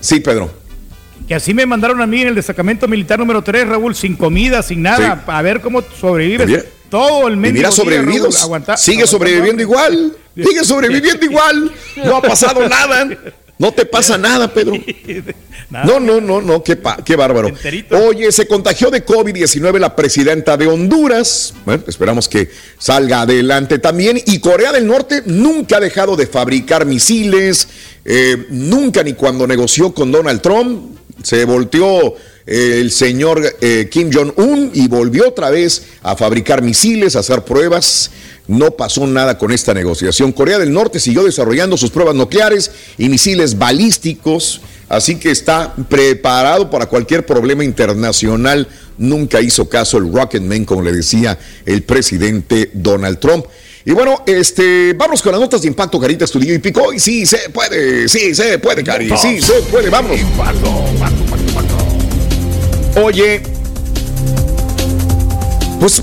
Sí, 0.00 0.20
Pedro. 0.20 0.50
Que 1.26 1.34
así 1.34 1.52
me 1.54 1.66
mandaron 1.66 2.00
a 2.00 2.06
mí 2.06 2.22
en 2.22 2.28
el 2.28 2.34
destacamento 2.34 2.86
militar 2.88 3.18
número 3.18 3.42
3, 3.42 3.68
Raúl, 3.68 3.94
sin 3.94 4.16
comida, 4.16 4.62
sin 4.62 4.82
nada, 4.82 5.24
a 5.26 5.42
ver 5.42 5.60
cómo 5.60 5.82
sobrevives. 6.00 6.64
Todo 6.90 7.28
el 7.28 7.36
mendigo 7.36 7.58
mira, 7.58 7.68
día, 7.68 7.76
sobrevivido. 7.76 8.24
Raúl, 8.30 8.36
aguantar- 8.36 8.78
Sigue 8.78 9.06
sobreviviendo 9.06 9.62
igual. 9.62 10.12
Sigue 10.34 10.64
sobreviviendo 10.64 11.24
igual. 11.30 11.72
No 11.96 12.16
ha 12.16 12.22
pasado 12.22 12.66
nada. 12.68 13.08
No 13.58 13.72
te 13.72 13.84
pasa 13.84 14.16
nada, 14.16 14.52
Pedro. 14.52 14.74
No, 15.70 16.00
no, 16.00 16.18
no, 16.18 16.40
no, 16.40 16.62
qué, 16.64 16.78
qué 17.04 17.14
bárbaro. 17.14 17.50
Oye, 18.06 18.32
se 18.32 18.46
contagió 18.46 18.90
de 18.90 19.04
COVID-19 19.04 19.78
la 19.78 19.94
presidenta 19.94 20.56
de 20.56 20.66
Honduras. 20.66 21.52
Bueno, 21.66 21.82
esperamos 21.86 22.26
que 22.26 22.48
salga 22.78 23.22
adelante 23.22 23.78
también. 23.78 24.18
Y 24.24 24.38
Corea 24.38 24.72
del 24.72 24.86
Norte 24.86 25.22
nunca 25.26 25.76
ha 25.76 25.80
dejado 25.80 26.16
de 26.16 26.26
fabricar 26.26 26.86
misiles. 26.86 27.68
eh, 28.06 28.46
nunca 28.48 29.02
ni 29.02 29.12
cuando 29.12 29.46
negoció 29.46 29.92
con 29.92 30.10
Donald 30.10 30.40
Trump. 30.40 30.96
Se 31.22 31.44
volteó 31.44 32.14
eh, 32.46 32.78
el 32.80 32.90
señor 32.90 33.42
eh, 33.60 33.88
Kim 33.90 34.10
Jong-un 34.10 34.70
y 34.72 34.88
volvió 34.88 35.28
otra 35.28 35.50
vez 35.50 35.82
a 36.02 36.16
fabricar 36.16 36.62
misiles, 36.62 37.14
a 37.14 37.18
hacer 37.18 37.42
pruebas. 37.42 38.10
No 38.48 38.70
pasó 38.70 39.06
nada 39.06 39.36
con 39.36 39.52
esta 39.52 39.74
negociación. 39.74 40.32
Corea 40.32 40.58
del 40.58 40.72
Norte 40.72 40.98
siguió 41.00 41.22
desarrollando 41.22 41.76
sus 41.76 41.90
pruebas 41.90 42.14
nucleares 42.14 42.70
y 42.96 43.10
misiles 43.10 43.58
balísticos, 43.58 44.62
así 44.88 45.16
que 45.16 45.30
está 45.30 45.74
preparado 45.88 46.70
para 46.70 46.86
cualquier 46.86 47.26
problema 47.26 47.62
internacional. 47.62 48.66
Nunca 48.96 49.42
hizo 49.42 49.68
caso 49.68 49.98
el 49.98 50.10
Rocketman, 50.10 50.64
como 50.64 50.80
le 50.80 50.92
decía 50.92 51.38
el 51.66 51.82
presidente 51.82 52.70
Donald 52.72 53.18
Trump. 53.18 53.44
Y 53.84 53.92
bueno, 53.92 54.22
este, 54.26 54.94
vamos 54.94 55.20
con 55.20 55.32
las 55.32 55.40
notas 55.42 55.60
de 55.60 55.68
impacto, 55.68 56.00
Carita 56.00 56.24
Estudio 56.24 56.54
y 56.54 56.58
Pico. 56.58 56.90
Y 56.90 56.98
sí, 56.98 57.26
se 57.26 57.50
puede, 57.50 58.08
sí, 58.08 58.34
se 58.34 58.58
puede, 58.58 58.82
Cari, 58.82 59.10
sí, 59.18 59.42
se 59.42 59.60
puede, 59.70 59.90
vamos. 59.90 60.18
Oye, 63.02 63.42
pues 65.78 66.02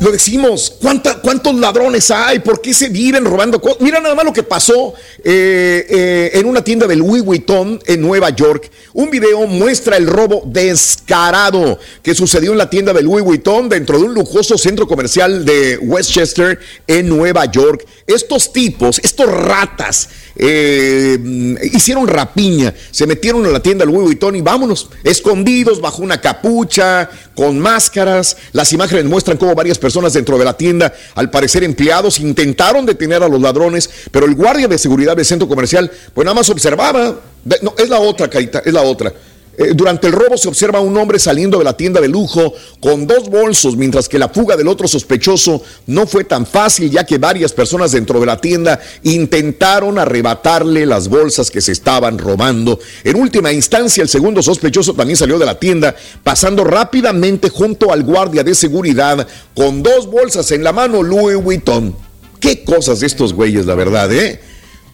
lo 0.00 0.12
decimos, 0.12 0.76
¿cuánta- 0.80 1.20
¿cuántos 1.20 1.54
ladrones 1.56 2.10
hay? 2.12 2.38
¿Por 2.38 2.60
qué 2.60 2.72
se 2.72 2.88
viven 2.88 3.24
robando 3.24 3.60
cosas? 3.60 3.80
Mira 3.80 3.98
nada 4.00 4.14
más 4.14 4.24
lo 4.24 4.32
que 4.32 4.44
pasó 4.44 4.94
eh, 5.24 5.86
eh, 5.88 6.30
en 6.34 6.46
una 6.46 6.62
tienda 6.62 6.86
del 6.86 7.00
Louis 7.00 7.24
Vuitton 7.24 7.80
en 7.84 8.00
Nueva 8.00 8.30
York. 8.30 8.70
Un 8.92 9.10
video 9.10 9.44
muestra 9.48 9.96
el 9.96 10.06
robo 10.06 10.42
descarado 10.46 11.78
que 12.02 12.14
sucedió 12.14 12.52
en 12.52 12.58
la 12.58 12.70
tienda 12.70 12.92
del 12.92 13.06
Louis 13.06 13.24
Vuitton 13.24 13.68
dentro 13.68 13.98
de 13.98 14.04
un 14.04 14.14
lujoso 14.14 14.56
centro 14.56 14.86
comercial 14.86 15.44
de 15.44 15.78
Westchester 15.78 16.60
en 16.86 17.08
Nueva 17.08 17.44
York. 17.46 17.84
Estos 18.06 18.52
tipos, 18.52 19.00
estos 19.02 19.26
ratas, 19.26 20.08
eh, 20.38 21.18
hicieron 21.72 22.06
rapiña, 22.06 22.72
se 22.90 23.06
metieron 23.06 23.44
a 23.44 23.48
la 23.48 23.60
tienda 23.60 23.84
Louis 23.84 24.02
Vuitton 24.02 24.36
y 24.36 24.40
vámonos, 24.40 24.88
escondidos 25.02 25.80
bajo 25.80 26.02
una 26.02 26.20
capucha, 26.20 27.10
con 27.34 27.58
máscaras. 27.58 28.36
Las 28.52 28.72
imágenes 28.72 29.04
muestran 29.04 29.36
cómo 29.36 29.54
varias 29.54 29.78
personas 29.78 30.12
dentro 30.12 30.38
de 30.38 30.44
la 30.44 30.56
tienda, 30.56 30.92
al 31.14 31.30
parecer 31.30 31.64
empleados, 31.64 32.20
intentaron 32.20 32.86
detener 32.86 33.22
a 33.22 33.28
los 33.28 33.40
ladrones, 33.40 33.90
pero 34.10 34.26
el 34.26 34.34
guardia 34.34 34.68
de 34.68 34.78
seguridad 34.78 35.16
del 35.16 35.24
centro 35.24 35.48
comercial, 35.48 35.90
pues 36.14 36.24
nada 36.24 36.34
más 36.34 36.48
observaba. 36.50 37.20
No, 37.62 37.74
es 37.78 37.88
la 37.88 37.98
otra, 37.98 38.28
Carita, 38.28 38.62
es 38.64 38.72
la 38.72 38.82
otra. 38.82 39.12
Eh, 39.60 39.72
durante 39.74 40.06
el 40.06 40.12
robo 40.12 40.36
se 40.36 40.46
observa 40.46 40.78
a 40.78 40.82
un 40.82 40.96
hombre 40.96 41.18
saliendo 41.18 41.58
de 41.58 41.64
la 41.64 41.76
tienda 41.76 42.00
de 42.00 42.06
lujo 42.06 42.54
con 42.78 43.08
dos 43.08 43.28
bolsos, 43.28 43.76
mientras 43.76 44.08
que 44.08 44.16
la 44.16 44.28
fuga 44.28 44.56
del 44.56 44.68
otro 44.68 44.86
sospechoso 44.86 45.60
no 45.88 46.06
fue 46.06 46.22
tan 46.22 46.46
fácil, 46.46 46.88
ya 46.88 47.04
que 47.04 47.18
varias 47.18 47.52
personas 47.52 47.90
dentro 47.90 48.20
de 48.20 48.26
la 48.26 48.40
tienda 48.40 48.78
intentaron 49.02 49.98
arrebatarle 49.98 50.86
las 50.86 51.08
bolsas 51.08 51.50
que 51.50 51.60
se 51.60 51.72
estaban 51.72 52.18
robando. 52.18 52.78
En 53.02 53.16
última 53.16 53.50
instancia, 53.50 54.00
el 54.00 54.08
segundo 54.08 54.42
sospechoso 54.42 54.94
también 54.94 55.16
salió 55.16 55.40
de 55.40 55.46
la 55.46 55.58
tienda, 55.58 55.96
pasando 56.22 56.62
rápidamente 56.62 57.48
junto 57.48 57.92
al 57.92 58.04
guardia 58.04 58.44
de 58.44 58.54
seguridad 58.54 59.26
con 59.56 59.82
dos 59.82 60.06
bolsas 60.06 60.52
en 60.52 60.62
la 60.62 60.72
mano, 60.72 61.02
Louis 61.02 61.36
Vuitton. 61.36 61.96
Qué 62.38 62.62
cosas 62.62 63.00
de 63.00 63.08
estos 63.08 63.32
güeyes, 63.32 63.66
la 63.66 63.74
verdad, 63.74 64.12
¿eh? 64.12 64.40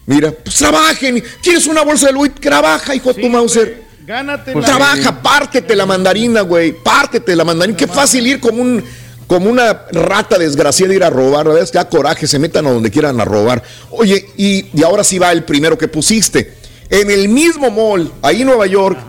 Mira, 0.07 0.31
pues 0.31 0.55
trabajen. 0.55 1.23
¿Quieres 1.43 1.67
una 1.67 1.83
bolsa 1.83 2.07
de 2.07 2.13
Louis? 2.13 2.33
Trabaja, 2.33 2.95
hijo 2.95 3.13
de 3.13 3.21
tu 3.21 3.29
Mauser. 3.29 3.84
Gánate 4.05 4.53
Pues 4.53 4.65
trabaja, 4.65 5.21
pártete 5.21 5.75
la 5.75 5.85
mandarina, 5.85 6.41
güey. 6.41 6.71
Pártete 6.73 7.35
la 7.35 7.43
mandarina. 7.43 7.77
Qué 7.77 7.87
fácil 7.87 8.27
ir 8.27 8.39
como 8.39 8.61
un 8.61 8.83
como 9.27 9.49
una 9.49 9.85
rata 9.91 10.37
desgraciada 10.37 10.93
ir 10.93 11.03
a 11.03 11.09
robar, 11.09 11.47
¿verdad? 11.47 11.67
Ya 11.73 11.89
coraje, 11.89 12.27
se 12.27 12.37
metan 12.37 12.67
a 12.67 12.71
donde 12.71 12.91
quieran 12.91 13.19
a 13.19 13.25
robar. 13.25 13.63
Oye, 13.89 14.23
y, 14.37 14.67
y 14.71 14.83
ahora 14.83 15.03
sí 15.03 15.17
va 15.17 15.31
el 15.31 15.43
primero 15.43 15.77
que 15.77 15.87
pusiste. 15.87 16.53
En 16.89 17.09
el 17.09 17.27
mismo 17.29 17.71
mall, 17.71 18.11
ahí 18.21 18.41
en 18.41 18.47
Nueva 18.47 18.67
York, 18.67 18.99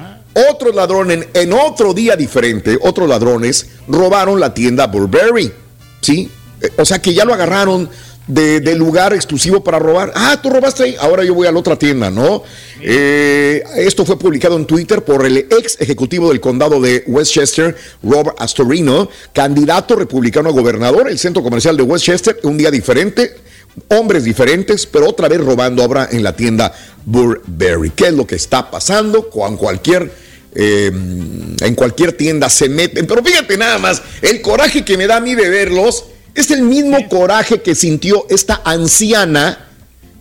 otros 0.51 0.75
ladrones, 0.75 1.29
en 1.35 1.53
otro 1.53 1.93
día 1.93 2.17
diferente, 2.17 2.79
otros 2.81 3.07
ladrones 3.07 3.67
robaron 3.89 4.41
la 4.41 4.55
tienda 4.55 4.87
Burberry. 4.87 5.53
¿Sí? 6.01 6.31
Eh, 6.63 6.71
O 6.79 6.85
sea 6.87 7.01
que 7.03 7.13
ya 7.13 7.27
lo 7.27 7.35
agarraron 7.35 7.89
de, 8.27 8.61
de 8.61 8.75
lugar 8.75 9.13
exclusivo 9.13 9.63
para 9.63 9.79
robar. 9.79 10.13
Ah, 10.15 10.39
tú 10.43 10.51
robaste 10.51 10.83
ahí, 10.85 10.97
ahora 10.99 11.25
yo 11.25 11.35
voy 11.35 11.47
a 11.47 11.53
la 11.53 11.59
otra 11.59 11.79
tienda, 11.79 12.11
¿no? 12.11 12.43
Eh, 12.83 13.63
esto 13.77 14.05
fue 14.05 14.19
publicado 14.19 14.57
en 14.57 14.67
Twitter 14.67 15.03
por 15.03 15.25
el 15.25 15.39
ex 15.39 15.81
ejecutivo 15.81 16.29
del 16.29 16.41
condado 16.41 16.81
de 16.81 17.05
Westchester, 17.07 17.77
Robert 18.03 18.37
Astorino, 18.39 19.09
candidato 19.33 19.97
republicano 19.97 20.49
a 20.49 20.53
gobernador, 20.53 21.09
el 21.09 21.19
centro 21.19 21.43
comercial 21.43 21.77
de 21.77 21.85
Westchester, 21.85 22.39
un 22.43 22.59
día 22.59 22.71
diferente, 22.71 23.37
hombres 23.89 24.25
diferentes, 24.25 24.87
pero 24.87 25.09
otra 25.09 25.29
vez 25.29 25.41
robando 25.41 25.85
obra 25.85 26.09
en 26.11 26.23
la 26.23 26.35
tienda 26.35 26.73
Burberry. 27.05 27.91
¿Qué 27.91 28.09
es 28.09 28.15
lo 28.15 28.27
que 28.27 28.35
está 28.35 28.71
pasando 28.71 29.31
con 29.31 29.57
cualquier 29.57 30.27
eh, 30.59 30.91
en 30.91 31.75
cualquier 31.75 32.15
tienda 32.15 32.49
se 32.49 32.71
meten. 32.71 33.07
Pero 33.07 33.23
fíjate 33.23 33.59
nada 33.59 33.77
más, 33.77 34.01
el 34.23 34.41
coraje 34.41 34.87
que 34.87 34.97
me 34.97 35.07
da 35.07 35.17
a 35.17 35.21
mí 35.21 35.35
de 35.35 35.51
es 36.37 36.51
el 36.51 36.63
mismo 36.63 37.09
coraje 37.09 37.63
que 37.63 37.75
sintió 37.75 38.27
esta 38.29 38.61
anciana 38.63 39.67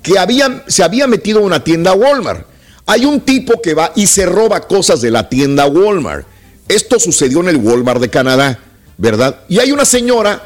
que 0.01 0.17
había, 0.17 0.63
se 0.67 0.81
había 0.81 1.07
metido 1.07 1.39
a 1.39 1.43
una 1.43 1.63
tienda 1.63 1.93
Walmart. 1.93 2.47
Hay 2.85 3.05
un 3.05 3.19
tipo 3.19 3.61
que 3.61 3.73
va 3.73 3.91
y 3.95 4.07
se 4.07 4.25
roba 4.25 4.61
cosas 4.61 5.01
de 5.01 5.11
la 5.11 5.27
tienda 5.27 5.65
Walmart. 5.65 6.25
Esto 6.69 6.99
sucedió 6.99 7.41
en 7.41 7.49
el 7.49 7.57
Walmart 7.57 7.99
de 7.99 8.09
Canadá, 8.09 8.59
¿verdad? 8.97 9.41
Y 9.49 9.59
hay 9.59 9.71
una 9.73 9.83
señora 9.83 10.41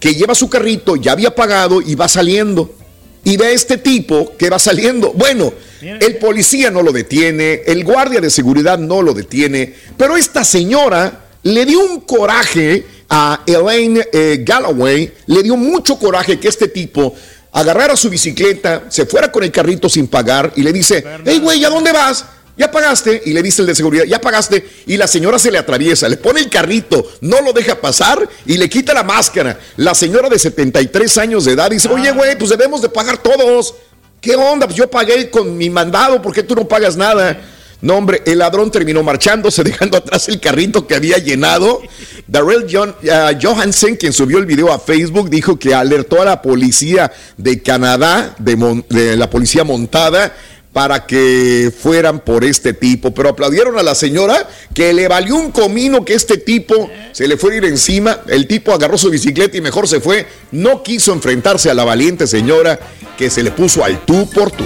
que 0.00 0.14
lleva 0.14 0.34
su 0.34 0.50
carrito, 0.50 0.96
ya 0.96 1.12
había 1.12 1.32
pagado 1.34 1.80
y 1.80 1.94
va 1.94 2.08
saliendo. 2.08 2.74
Y 3.22 3.36
ve 3.36 3.46
a 3.46 3.50
este 3.50 3.78
tipo 3.78 4.32
que 4.36 4.50
va 4.50 4.58
saliendo. 4.58 5.12
Bueno, 5.12 5.52
el 5.80 6.16
policía 6.16 6.72
no 6.72 6.82
lo 6.82 6.90
detiene, 6.90 7.62
el 7.66 7.84
guardia 7.84 8.20
de 8.20 8.28
seguridad 8.28 8.78
no 8.78 9.02
lo 9.02 9.14
detiene, 9.14 9.72
pero 9.96 10.16
esta 10.16 10.42
señora 10.42 11.26
le 11.44 11.64
dio 11.64 11.78
un 11.78 12.00
coraje 12.00 12.84
a 13.14 13.42
Elaine 13.44 14.08
eh, 14.10 14.38
Galloway, 14.42 15.12
le 15.26 15.42
dio 15.42 15.54
mucho 15.54 15.98
coraje 15.98 16.40
que 16.40 16.48
este 16.48 16.68
tipo 16.68 17.14
agarrara 17.52 17.94
su 17.94 18.08
bicicleta, 18.08 18.84
se 18.88 19.04
fuera 19.04 19.30
con 19.30 19.44
el 19.44 19.52
carrito 19.52 19.86
sin 19.86 20.06
pagar 20.08 20.50
y 20.56 20.62
le 20.62 20.72
dice, 20.72 21.04
hey 21.26 21.38
güey, 21.38 21.62
¿a 21.62 21.68
dónde 21.68 21.92
vas? 21.92 22.24
¿Ya 22.56 22.70
pagaste? 22.70 23.20
Y 23.26 23.34
le 23.34 23.42
dice 23.42 23.60
el 23.60 23.66
de 23.66 23.74
seguridad, 23.74 24.04
¿ya 24.04 24.18
pagaste? 24.18 24.66
Y 24.86 24.96
la 24.96 25.06
señora 25.06 25.38
se 25.38 25.50
le 25.50 25.58
atraviesa, 25.58 26.08
le 26.08 26.16
pone 26.16 26.40
el 26.40 26.48
carrito, 26.48 27.06
no 27.20 27.42
lo 27.42 27.52
deja 27.52 27.78
pasar 27.78 28.26
y 28.46 28.56
le 28.56 28.70
quita 28.70 28.94
la 28.94 29.02
máscara. 29.02 29.60
La 29.76 29.94
señora 29.94 30.30
de 30.30 30.38
73 30.38 31.18
años 31.18 31.44
de 31.44 31.52
edad 31.52 31.70
dice, 31.70 31.88
oye, 31.88 32.12
güey, 32.12 32.38
pues 32.38 32.48
debemos 32.48 32.80
de 32.80 32.88
pagar 32.88 33.18
todos. 33.18 33.74
¿Qué 34.22 34.36
onda? 34.36 34.66
Pues 34.66 34.78
yo 34.78 34.90
pagué 34.90 35.28
con 35.28 35.54
mi 35.58 35.68
mandado, 35.68 36.22
¿por 36.22 36.32
qué 36.32 36.42
tú 36.42 36.54
no 36.54 36.66
pagas 36.66 36.96
nada? 36.96 37.38
No, 37.82 37.96
hombre, 37.96 38.22
el 38.26 38.38
ladrón 38.38 38.70
terminó 38.70 39.02
marchándose, 39.02 39.64
dejando 39.64 39.98
atrás 39.98 40.28
el 40.28 40.40
carrito 40.40 40.86
que 40.86 40.94
había 40.94 41.18
llenado. 41.18 41.82
Darrell 42.28 42.66
John, 42.70 42.94
uh, 43.02 43.36
Johansen, 43.40 43.96
quien 43.96 44.12
subió 44.12 44.38
el 44.38 44.46
video 44.46 44.72
a 44.72 44.78
Facebook, 44.78 45.28
dijo 45.28 45.58
que 45.58 45.74
alertó 45.74 46.22
a 46.22 46.24
la 46.24 46.40
policía 46.40 47.12
de 47.36 47.60
Canadá, 47.60 48.36
de 48.38 49.16
la 49.16 49.28
policía 49.28 49.64
montada, 49.64 50.32
para 50.72 51.06
que 51.06 51.72
fueran 51.76 52.20
por 52.20 52.44
este 52.44 52.72
tipo. 52.72 53.12
Pero 53.12 53.30
aplaudieron 53.30 53.76
a 53.76 53.82
la 53.82 53.96
señora 53.96 54.48
que 54.72 54.92
le 54.92 55.08
valió 55.08 55.34
un 55.34 55.50
comino 55.50 56.04
que 56.04 56.14
este 56.14 56.38
tipo 56.38 56.88
se 57.10 57.26
le 57.26 57.36
fue 57.36 57.54
a 57.54 57.56
ir 57.56 57.64
encima. 57.64 58.20
El 58.28 58.46
tipo 58.46 58.72
agarró 58.72 58.96
su 58.96 59.10
bicicleta 59.10 59.56
y 59.56 59.60
mejor 59.60 59.88
se 59.88 60.00
fue. 60.00 60.24
No 60.52 60.84
quiso 60.84 61.12
enfrentarse 61.12 61.68
a 61.68 61.74
la 61.74 61.84
valiente 61.84 62.28
señora 62.28 62.78
que 63.18 63.28
se 63.28 63.42
le 63.42 63.50
puso 63.50 63.84
al 63.84 64.04
tú 64.06 64.30
por 64.30 64.52
tú. 64.52 64.64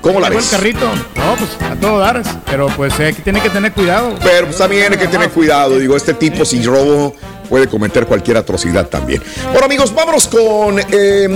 ¿Cómo 0.00 0.20
la 0.20 0.28
ves? 0.28 0.44
el 0.52 0.58
carrito. 0.58 0.86
No, 1.14 1.36
pues 1.36 1.50
a 1.60 1.76
todo 1.76 1.98
dar. 1.98 2.22
Pero 2.46 2.68
pues 2.68 2.98
eh, 3.00 3.14
tiene 3.22 3.40
que 3.40 3.50
tener 3.50 3.72
cuidado. 3.72 4.14
Pero 4.22 4.46
pues, 4.46 4.58
también 4.58 4.92
hay 4.92 4.98
que 4.98 5.08
tener 5.08 5.30
cuidado. 5.30 5.78
Digo, 5.78 5.96
este 5.96 6.14
tipo 6.14 6.44
si 6.44 6.62
robo 6.62 7.14
puede 7.48 7.66
cometer 7.68 8.06
cualquier 8.06 8.36
atrocidad 8.36 8.86
también. 8.86 9.22
Bueno 9.50 9.66
amigos, 9.66 9.92
vámonos 9.94 10.28
con 10.28 10.78
eh, 10.78 11.28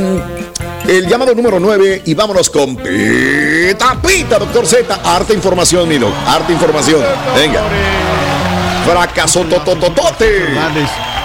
el 0.88 1.08
llamado 1.08 1.34
número 1.34 1.58
9 1.58 2.02
y 2.06 2.14
vámonos 2.14 2.48
con 2.50 2.76
Pita 2.76 4.00
Pita, 4.00 4.38
doctor 4.38 4.66
Z. 4.66 5.00
Harta 5.04 5.34
información, 5.34 5.88
mi 5.88 5.98
doc. 5.98 6.14
Harta 6.26 6.52
información. 6.52 7.02
Venga. 7.36 7.62
Fracaso 8.86 9.40
totototote. 9.44 10.46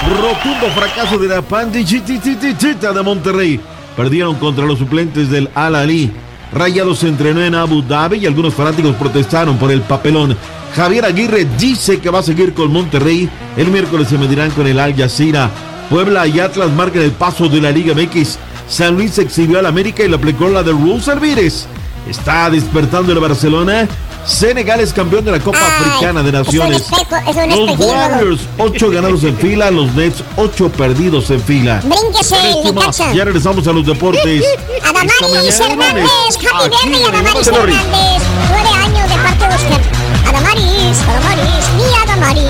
Rotundo 0.10 0.72
fracaso 0.74 1.18
de 1.18 1.28
la 1.28 1.42
pandillita 1.42 2.94
de 2.94 3.04
Monterrey. 3.04 3.60
Perdieron 3.96 4.36
contra 4.36 4.66
los 4.66 4.80
suplentes 4.80 5.30
del 5.30 5.50
Al 5.54 5.76
Ali. 5.76 6.12
Rayados 6.52 7.00
se 7.00 7.08
entrenó 7.08 7.42
en 7.42 7.56
Abu 7.56 7.82
Dhabi 7.82 8.18
y 8.18 8.26
algunos 8.26 8.54
fanáticos 8.54 8.96
protestaron 8.96 9.58
por 9.58 9.72
el 9.72 9.82
papelón. 9.82 10.36
Javier 10.76 11.06
Aguirre 11.06 11.48
dice 11.58 12.00
que 12.00 12.10
va 12.10 12.20
a 12.20 12.24
seguir 12.24 12.54
con 12.54 12.72
Monterrey. 12.72 13.30
El 13.58 13.68
miércoles 13.68 14.08
se 14.08 14.18
medirán 14.18 14.52
con 14.52 14.68
el 14.68 14.80
Al 14.80 14.96
Jazeera. 14.96 15.50
Puebla 15.90 16.28
y 16.28 16.40
Atlas 16.40 16.72
marcan 16.72 17.02
el 17.02 17.12
paso 17.12 17.50
de 17.50 17.62
la 17.62 17.72
Liga 17.72 17.94
MX. 17.94 18.38
San 18.68 18.96
Luis 18.96 19.18
exhibió 19.18 19.60
al 19.60 19.66
América 19.66 20.04
y 20.04 20.08
le 20.08 20.16
aplicó 20.16 20.48
la 20.48 20.62
de 20.62 20.72
Rules 20.72 21.08
Alvírez. 21.08 21.66
Está 22.08 22.50
despertando 22.50 23.12
el 23.12 23.20
Barcelona. 23.20 23.88
Senegal 24.30 24.80
es 24.80 24.94
campeón 24.94 25.26
de 25.26 25.32
la 25.32 25.40
Copa 25.40 25.58
Africana 25.60 26.22
de 26.24 26.32
Naciones. 26.32 26.84
espejo- 26.84 27.18
es 27.30 27.36
un 27.36 27.50
Los 27.50 27.60
espejismo, 27.72 27.86
Warriors, 27.92 28.42
8 28.60 28.90
ganados 28.92 29.24
en 29.24 29.38
fila. 29.38 29.72
Los 29.72 29.94
Nets, 29.96 30.24
8 30.38 30.70
perdidos 30.70 31.30
en 31.32 31.42
fila. 31.42 31.82
Brínquese. 31.84 32.36
Necaxa. 32.64 33.12
Ya 33.14 33.26
regresamos 33.26 33.68
a 33.68 33.72
los 33.74 33.86
deportes. 33.86 34.24
Hernández, 34.86 35.14
lunes, 35.22 35.60
Happy 35.60 35.76
Verde 35.76 35.98
y 36.86 37.34
Monterrey. 37.34 37.76
Hernández. 37.76 38.24
Nueve 38.50 38.70
años 38.84 39.10
de 39.10 39.16
parte 39.18 39.48
de 39.48 39.56
Oscar. 39.56 39.82
Adamaris, 40.28 41.00
Adamaris, 41.02 41.66
mi 41.76 41.84
Adamaris. 42.04 42.44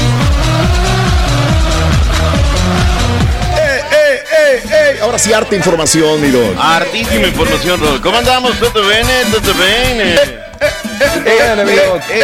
¡Eh, 3.58 3.82
eh, 3.92 4.24
eh, 4.32 4.64
eh! 4.70 5.00
Ahora 5.02 5.18
sí, 5.18 5.32
harta 5.34 5.56
información, 5.56 6.22
mi 6.22 6.30
doc. 6.30 6.56
Hartísima 6.60 7.28
información, 7.28 7.80
Rol. 7.80 8.02
¿Cómo 8.02 8.18
andamos? 8.18 8.52
¿Todo 8.60 8.82
bien? 8.88 9.08
¿Todo 9.32 9.54
bien? 9.54 10.49
Eh, 10.62 12.24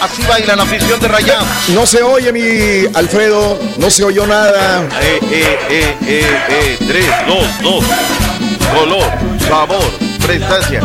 Así 0.00 0.22
baila 0.28 0.56
la 0.56 0.62
afición 0.62 0.98
de 1.00 1.08
Rayados. 1.08 1.46
No 1.68 1.86
se 1.86 2.02
oye, 2.02 2.32
mi 2.32 2.86
Alfredo. 2.94 3.58
No 3.78 3.90
se 3.90 4.04
oyó 4.04 4.26
nada. 4.26 4.82
Eh, 5.00 5.18
eh, 5.30 5.58
eh, 5.70 5.96
eh, 6.06 6.38
eh. 6.48 6.76
3, 6.86 7.06
2, 7.26 7.62
2. 7.62 7.84
Color, 8.74 9.04
sabor, 9.48 9.84
prestancia. 10.24 10.80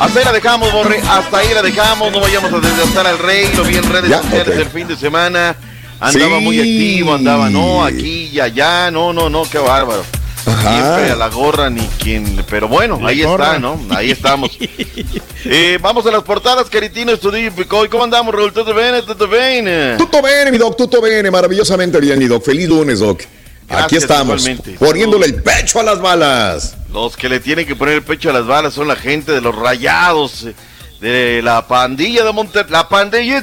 Hasta 0.00 0.18
ahí 0.20 0.24
la 0.24 0.32
dejamos, 0.32 0.72
Borre. 0.72 1.00
Hasta 1.08 1.38
ahí 1.38 1.54
la 1.54 1.62
dejamos. 1.62 2.12
No 2.12 2.20
vayamos 2.20 2.52
a 2.52 2.58
desgastar 2.58 3.06
al 3.06 3.18
rey. 3.18 3.50
Lo 3.56 3.64
vi 3.64 3.76
en 3.76 3.90
redes 3.90 4.10
Ya, 4.10 4.22
sociales 4.22 4.56
el 4.56 4.66
fin 4.70 4.86
de 4.88 4.96
semana. 4.96 5.56
Andaba 6.00 6.38
Sí. 6.38 6.44
muy 6.44 6.58
activo, 6.60 7.14
andaba, 7.14 7.50
no, 7.50 7.84
aquí 7.84 8.30
y 8.32 8.38
allá. 8.38 8.88
No, 8.90 9.12
no, 9.12 9.28
no, 9.28 9.42
qué 9.50 9.58
bárbaro. 9.58 10.04
Siempre 10.50 11.10
a 11.10 11.16
la 11.16 11.28
gorra 11.28 11.70
ni 11.70 11.86
quien. 11.98 12.44
Pero 12.48 12.68
bueno, 12.68 12.98
La 13.00 13.08
ahí 13.10 13.22
gorra. 13.22 13.46
está, 13.46 13.58
¿no? 13.58 13.80
Ahí 13.90 14.10
estamos. 14.10 14.50
Eh, 15.44 15.78
vamos 15.80 16.04
a 16.04 16.10
las 16.10 16.24
portadas, 16.24 16.68
Caritino, 16.68 17.12
Estudio 17.12 17.46
y 17.46 17.50
Picoy. 17.50 17.88
¿Cómo 17.88 18.02
andamos, 18.04 18.34
Raúl? 18.34 18.52
¿Todo 18.52 18.74
bien? 18.74 18.92
¿Todo 19.06 19.28
bien? 19.28 19.96
Tutto 19.96 20.20
bene, 20.20 20.50
mi 20.50 20.58
doc, 20.58 20.76
tutto 20.76 21.00
bene, 21.00 21.30
maravillosamente 21.30 22.00
bien, 22.00 22.18
mi 22.18 22.26
doc. 22.26 22.44
Feliz 22.44 22.68
lunes, 22.68 22.98
doc. 22.98 23.22
Aquí 23.68 23.96
estamos, 23.96 24.42
igualmente. 24.42 24.72
poniéndole 24.84 25.26
el 25.26 25.42
pecho 25.42 25.78
a 25.80 25.84
las 25.84 26.00
balas. 26.00 26.76
Los 26.92 27.16
que 27.16 27.28
le 27.28 27.38
tienen 27.38 27.66
que 27.66 27.76
poner 27.76 27.94
el 27.94 28.02
pecho 28.02 28.30
a 28.30 28.32
las 28.32 28.46
balas 28.46 28.74
son 28.74 28.88
la 28.88 28.96
gente 28.96 29.30
de 29.32 29.40
los 29.40 29.54
rayados, 29.54 30.48
de 31.00 31.40
la 31.42 31.66
pandilla 31.68 32.24
de 32.24 32.32
Monterrey. 32.32 32.70
La 32.72 32.88
pandilla. 32.88 33.42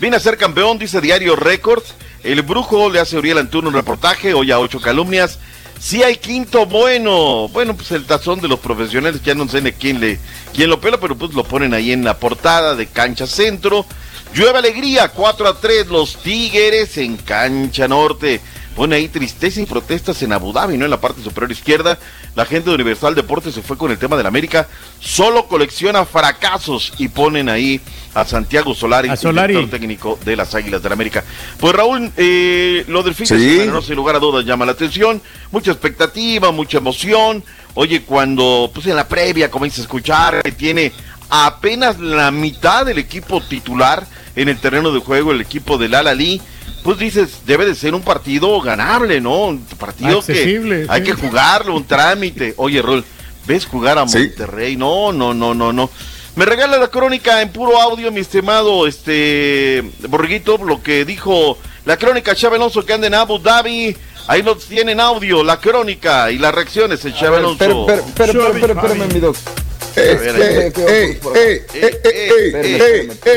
Vine 0.00 0.16
a 0.16 0.20
ser 0.20 0.36
campeón, 0.36 0.78
dice 0.78 1.00
Diario 1.00 1.36
Records. 1.36 1.94
El 2.22 2.42
brujo 2.42 2.90
le 2.90 3.00
hace 3.00 3.16
Uriel 3.16 3.38
Antuna 3.38 3.68
un 3.68 3.74
reportaje, 3.74 4.34
hoy 4.34 4.50
a 4.50 4.58
ocho 4.58 4.80
calumnias. 4.80 5.38
Si 5.78 6.02
hay 6.02 6.16
quinto 6.16 6.66
bueno. 6.66 7.48
Bueno, 7.48 7.74
pues 7.74 7.90
el 7.92 8.04
tazón 8.04 8.40
de 8.40 8.48
los 8.48 8.60
profesionales, 8.60 9.22
ya 9.24 9.34
no 9.34 9.48
sé 9.48 9.62
quién 9.72 10.00
le 10.00 10.18
quién 10.52 10.68
lo 10.68 10.80
pela, 10.80 11.00
pero 11.00 11.16
pues 11.16 11.32
lo 11.32 11.44
ponen 11.44 11.72
ahí 11.72 11.92
en 11.92 12.04
la 12.04 12.18
portada 12.18 12.76
de 12.76 12.86
Cancha 12.86 13.26
Centro. 13.26 13.86
Llueve 14.34 14.58
alegría, 14.58 15.08
4 15.08 15.48
a 15.48 15.58
3, 15.58 15.86
los 15.88 16.16
Tigres 16.18 16.98
en 16.98 17.16
cancha 17.16 17.88
norte. 17.88 18.42
Pone 18.74 18.96
ahí 18.96 19.08
tristeza 19.08 19.60
y 19.60 19.66
protestas 19.66 20.22
en 20.22 20.32
Abu 20.32 20.52
Dhabi, 20.52 20.78
¿no? 20.78 20.84
En 20.84 20.90
la 20.90 21.00
parte 21.00 21.22
superior 21.22 21.50
izquierda. 21.50 21.98
La 22.36 22.46
gente 22.46 22.70
de 22.70 22.74
Universal 22.76 23.14
Deportes 23.14 23.54
se 23.54 23.62
fue 23.62 23.76
con 23.76 23.90
el 23.90 23.98
tema 23.98 24.16
del 24.16 24.26
América. 24.26 24.68
Solo 25.00 25.46
colecciona 25.48 26.04
fracasos 26.04 26.92
y 26.96 27.08
ponen 27.08 27.48
ahí 27.48 27.80
a 28.14 28.24
Santiago 28.24 28.74
Solari, 28.74 29.08
A 29.08 29.16
Solari. 29.16 29.54
director 29.54 29.78
técnico 29.80 30.18
de 30.24 30.36
las 30.36 30.54
Águilas 30.54 30.82
del 30.82 30.92
América. 30.92 31.24
Pues 31.58 31.74
Raúl, 31.74 32.12
eh, 32.16 32.84
lo 32.88 33.02
del 33.02 33.14
fin 33.14 33.26
de 33.26 33.38
semana, 33.38 33.72
no 33.72 33.82
sin 33.82 33.96
lugar 33.96 34.16
a 34.16 34.18
dudas, 34.20 34.44
llama 34.44 34.64
la 34.64 34.72
atención. 34.72 35.20
Mucha 35.50 35.72
expectativa, 35.72 36.52
mucha 36.52 36.78
emoción. 36.78 37.42
Oye, 37.74 38.02
cuando 38.02 38.70
pues 38.72 38.86
en 38.86 38.96
la 38.96 39.06
previa 39.08 39.50
comienza 39.50 39.80
a 39.80 39.84
escuchar 39.84 40.42
que 40.42 40.52
tiene 40.52 40.92
apenas 41.28 41.98
la 41.98 42.30
mitad 42.30 42.86
del 42.86 42.98
equipo 42.98 43.40
titular 43.40 44.06
en 44.36 44.48
el 44.48 44.58
terreno 44.58 44.92
de 44.92 45.00
juego, 45.00 45.32
el 45.32 45.40
equipo 45.40 45.76
del 45.78 45.94
Al-Ali, 45.94 46.40
pues 46.82 46.98
dices, 46.98 47.40
debe 47.46 47.66
de 47.66 47.74
ser 47.74 47.94
un 47.94 48.02
partido 48.02 48.60
ganable, 48.60 49.20
¿no? 49.20 49.46
Un 49.46 49.64
partido 49.78 50.18
Accesible, 50.18 50.86
que 50.86 50.92
hay 50.92 51.00
sí. 51.00 51.06
que 51.06 51.12
jugarlo, 51.14 51.76
un 51.76 51.84
trámite. 51.84 52.54
Oye, 52.56 52.80
Rol, 52.82 53.04
¿ves 53.46 53.66
jugar 53.66 53.98
a 53.98 54.04
Monterrey? 54.04 54.76
No, 54.76 55.12
no, 55.12 55.34
no, 55.34 55.54
no, 55.54 55.72
no. 55.72 55.90
Me 56.36 56.44
regala 56.44 56.78
la 56.78 56.88
crónica 56.88 57.42
en 57.42 57.50
puro 57.50 57.80
audio, 57.80 58.10
mi 58.12 58.20
estimado 58.20 58.86
este 58.86 59.82
Borriguito, 60.08 60.58
lo 60.58 60.82
que 60.82 61.04
dijo 61.04 61.58
la 61.84 61.96
crónica 61.96 62.34
Chávez 62.34 62.58
Alonso 62.58 62.84
que 62.84 62.92
anda 62.92 63.06
en 63.06 63.14
Abu 63.14 63.38
Dhabi. 63.38 63.96
Ahí 64.26 64.42
nos 64.42 64.64
tienen 64.66 65.00
audio, 65.00 65.42
la 65.42 65.58
crónica 65.58 66.30
y 66.30 66.38
las 66.38 66.54
reacciones 66.54 67.04
en 67.04 67.14
Chávez 67.14 67.40
Alonso. 67.40 67.58
Pero, 67.58 67.86
pero, 67.86 68.04
pero, 68.14 68.32
pero, 68.32 68.60
pero, 68.60 68.72
espérame, 68.74 69.12
mi 69.12 69.20
doc. 69.20 69.36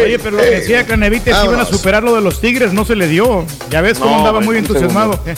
Oye, 0.04 0.20
pero 0.20 0.32
lo 0.32 0.44
que 0.44 0.50
decía 0.50 0.86
Canevite 0.86 1.32
es 1.32 1.38
que 1.38 1.46
iban 1.46 1.60
a 1.60 1.66
superar 1.66 2.04
lo 2.04 2.16
de 2.16 2.22
los 2.22 2.40
Tigres, 2.42 2.74
no 2.74 2.86
se 2.86 2.96
le 2.96 3.08
dio. 3.08 3.46
Ya 3.70 3.82
ves 3.82 4.00
cómo 4.00 4.12
No, 4.12 4.18
andaba 4.20 4.40
muy 4.42 4.58
entusiasmado. 4.58 5.20
Eh. 5.26 5.36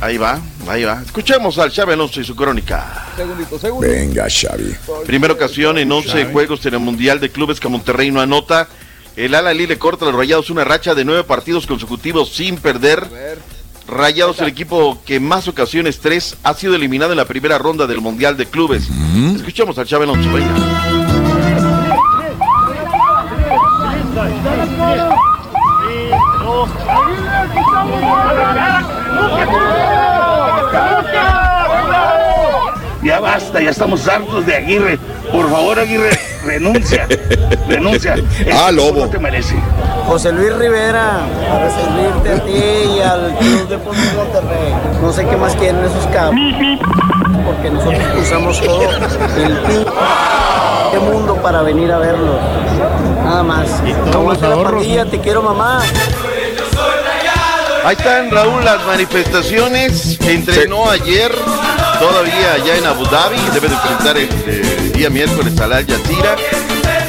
Ahí 0.00 0.16
va, 0.16 0.40
ahí 0.68 0.84
va. 0.84 1.02
Escuchemos 1.04 1.58
al 1.58 1.72
Chávez 1.72 1.94
Alonso 1.94 2.20
y 2.20 2.24
su 2.24 2.36
crónica. 2.36 3.06
Segundito, 3.16 3.58
segundito. 3.58 3.92
Venga, 3.92 4.26
Xavi. 4.28 4.76
Primera 5.06 5.32
ocasión 5.32 5.78
en 5.78 5.90
11 5.90 6.26
juegos 6.26 6.64
en 6.66 6.74
el 6.74 6.80
Mundial 6.80 7.18
de 7.18 7.30
Clubes 7.30 7.58
que 7.58 7.68
Monterrey 7.68 8.10
no 8.10 8.20
anota. 8.20 8.68
El 9.16 9.34
Al-Ali 9.34 9.66
le 9.66 9.78
corta 9.78 10.04
a 10.04 10.08
los 10.08 10.16
Rayados 10.16 10.50
una 10.50 10.62
racha 10.62 10.94
de 10.94 11.04
nueve 11.04 11.24
partidos 11.24 11.66
consecutivos 11.66 12.32
sin 12.32 12.58
perder. 12.58 13.08
Rayados, 13.88 14.40
el 14.40 14.48
equipo 14.48 14.98
que 15.06 15.20
más 15.20 15.46
ocasiones, 15.48 16.00
tres, 16.00 16.36
ha 16.42 16.54
sido 16.54 16.74
eliminado 16.74 17.12
en 17.12 17.18
la 17.18 17.24
primera 17.24 17.58
ronda 17.58 17.86
del 17.86 18.00
Mundial 18.00 18.36
de 18.36 18.46
Clubes. 18.46 18.88
Escuchemos 19.36 19.78
al 19.78 19.86
Chávez 19.86 20.08
Alonso, 20.08 20.32
venga. 20.32 20.54
Ya 33.06 33.20
basta, 33.20 33.60
ya 33.60 33.70
estamos 33.70 34.08
hartos 34.08 34.44
de 34.44 34.56
Aguirre. 34.56 34.98
Por 35.30 35.48
favor, 35.48 35.78
Aguirre, 35.78 36.10
renuncia. 36.44 37.06
renuncia. 37.68 38.16
Ah, 38.52 38.70
Esto 38.70 38.72
Lobo. 38.72 39.00
No 39.06 39.08
te 39.10 39.18
merece. 39.20 39.54
José 40.08 40.32
Luis 40.32 40.52
Rivera, 40.56 41.20
para 41.48 41.70
servirte 41.70 42.32
a 42.32 42.44
ti 42.44 42.96
y 42.96 43.00
al 43.00 43.36
Club 43.38 43.68
de 43.68 43.76
Monterrey. 43.76 44.74
No 45.00 45.12
sé 45.12 45.24
qué 45.24 45.36
más 45.36 45.54
quieren 45.54 45.84
esos 45.84 46.04
cabros. 46.08 46.40
Porque 47.44 47.70
nosotros 47.70 48.02
cruzamos 48.12 48.60
todo 48.60 48.82
el 48.82 49.56
p 50.90 50.98
mundo 50.98 51.36
para 51.36 51.62
venir 51.62 51.92
a 51.92 51.98
verlos. 51.98 52.40
Nada 53.22 53.44
más. 53.44 53.68
Aguanta 54.12 54.48
la 54.48 54.64
pandilla, 54.64 55.04
te 55.04 55.20
quiero 55.20 55.42
mamá. 55.42 55.80
Ahí 57.84 57.94
están, 57.96 58.32
Raúl, 58.32 58.64
las 58.64 58.84
manifestaciones. 58.84 60.18
Entrenó 60.26 60.90
ayer, 60.90 61.30
todavía 61.98 62.54
allá 62.54 62.76
en 62.76 62.86
Abu 62.86 63.04
Dhabi. 63.06 63.36
Debe 63.52 63.68
de 63.68 63.74
enfrentar 63.74 64.16
el, 64.18 64.92
día 64.92 65.10
miércoles 65.10 65.58
al 65.60 65.72
Al 65.72 65.86
Jazeera. 65.86 66.36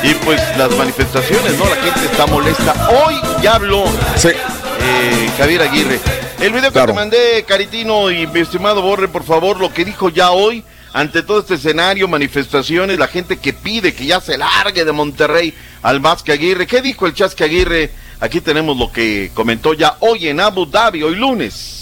Y 0.03 0.13
pues 0.25 0.41
las 0.57 0.75
manifestaciones, 0.77 1.57
¿no? 1.57 1.65
La 1.65 1.75
gente 1.77 2.05
está 2.05 2.27
molesta. 2.27 2.89
Hoy 2.89 3.15
ya 3.41 3.55
habló 3.55 3.83
eh, 3.85 5.29
Javier 5.37 5.61
Aguirre. 5.63 5.99
El 6.39 6.51
video 6.51 6.69
que 6.69 6.73
Claro. 6.73 6.93
te 6.93 6.99
mandé, 6.99 7.45
Caritino 7.47 8.11
y 8.11 8.27
mi 8.27 8.41
estimado 8.41 8.81
Borre, 8.81 9.07
por 9.07 9.23
favor, 9.23 9.59
lo 9.59 9.73
que 9.73 9.83
dijo 9.83 10.09
ya 10.09 10.29
hoy, 10.29 10.63
ante 10.93 11.23
todo 11.23 11.39
este 11.39 11.55
escenario, 11.55 12.07
manifestaciones, 12.07 12.99
la 12.99 13.07
gente 13.07 13.37
que 13.37 13.53
pide 13.53 13.93
que 13.95 14.05
ya 14.05 14.21
se 14.21 14.37
largue 14.37 14.85
de 14.85 14.91
Monterrey 14.91 15.53
al 15.81 15.99
Vasque 15.99 16.31
Aguirre. 16.33 16.67
¿Qué 16.67 16.81
dijo 16.81 17.07
el 17.07 17.15
Chasque 17.15 17.43
Aguirre? 17.43 17.91
Aquí 18.19 18.39
tenemos 18.39 18.77
lo 18.77 18.91
que 18.91 19.31
comentó 19.33 19.73
ya 19.73 19.97
hoy 19.99 20.27
en 20.27 20.39
Abu 20.39 20.67
Dhabi, 20.67 21.01
hoy 21.01 21.15
lunes. 21.15 21.76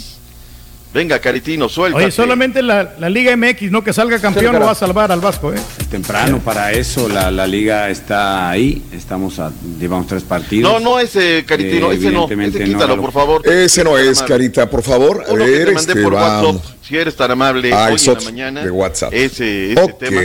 Venga, 0.96 1.20
Caritino, 1.20 1.68
suelta. 1.68 1.98
Oye, 1.98 2.10
solamente 2.10 2.62
la, 2.64 2.94
la 2.98 3.10
Liga 3.10 3.36
MX, 3.36 3.70
no 3.70 3.84
que 3.84 3.92
salga 3.92 4.18
campeón, 4.18 4.54
lo 4.58 4.62
va 4.62 4.72
a 4.72 4.76
salvar 4.76 5.12
al 5.12 5.20
Vasco, 5.20 5.54
¿eh? 5.54 5.58
temprano 5.92 6.40
para 6.40 6.72
eso, 6.72 7.10
la, 7.10 7.30
la 7.32 7.46
liga 7.46 7.90
está 7.90 8.50
ahí, 8.50 8.82
estamos 8.94 9.38
a, 9.40 9.52
llevamos 9.78 10.08
tres 10.08 10.24
partidos. 10.24 10.72
No, 10.72 10.80
no 10.80 10.98
ese, 11.00 11.44
Caritino, 11.46 11.92
Eh, 11.92 11.96
ese 11.96 12.04
no, 12.06 12.24
evidentemente 12.24 12.58
ese 12.64 12.68
no 12.72 12.74
quítalo, 12.80 12.96
lo- 12.96 13.02
por 13.02 13.12
favor. 13.12 13.46
Ese 13.46 13.84
no 13.84 13.98
es, 13.98 14.22
Carita, 14.24 14.70
por 14.70 14.84
favor. 14.84 15.26
A 15.28 15.34
Uno 15.34 15.44
que 15.44 15.52
ver, 15.52 15.68
te 15.68 15.74
mandé 15.74 15.92
este, 15.92 16.02
por 16.04 16.14
vamos. 16.14 16.56
WhatsApp, 16.56 16.76
si 16.82 16.98
eres 16.98 17.16
tan 17.18 17.32
amable, 17.32 17.74
Ah, 17.74 17.90
hoy 17.92 17.98
en 18.08 18.14
la 18.14 18.22
mañana. 18.22 18.64
de 18.64 18.72
WhatsApp. 18.72 19.14
Ese, 19.14 19.74
ese 19.74 19.82
Ok. 19.82 20.00
tema. 20.00 20.22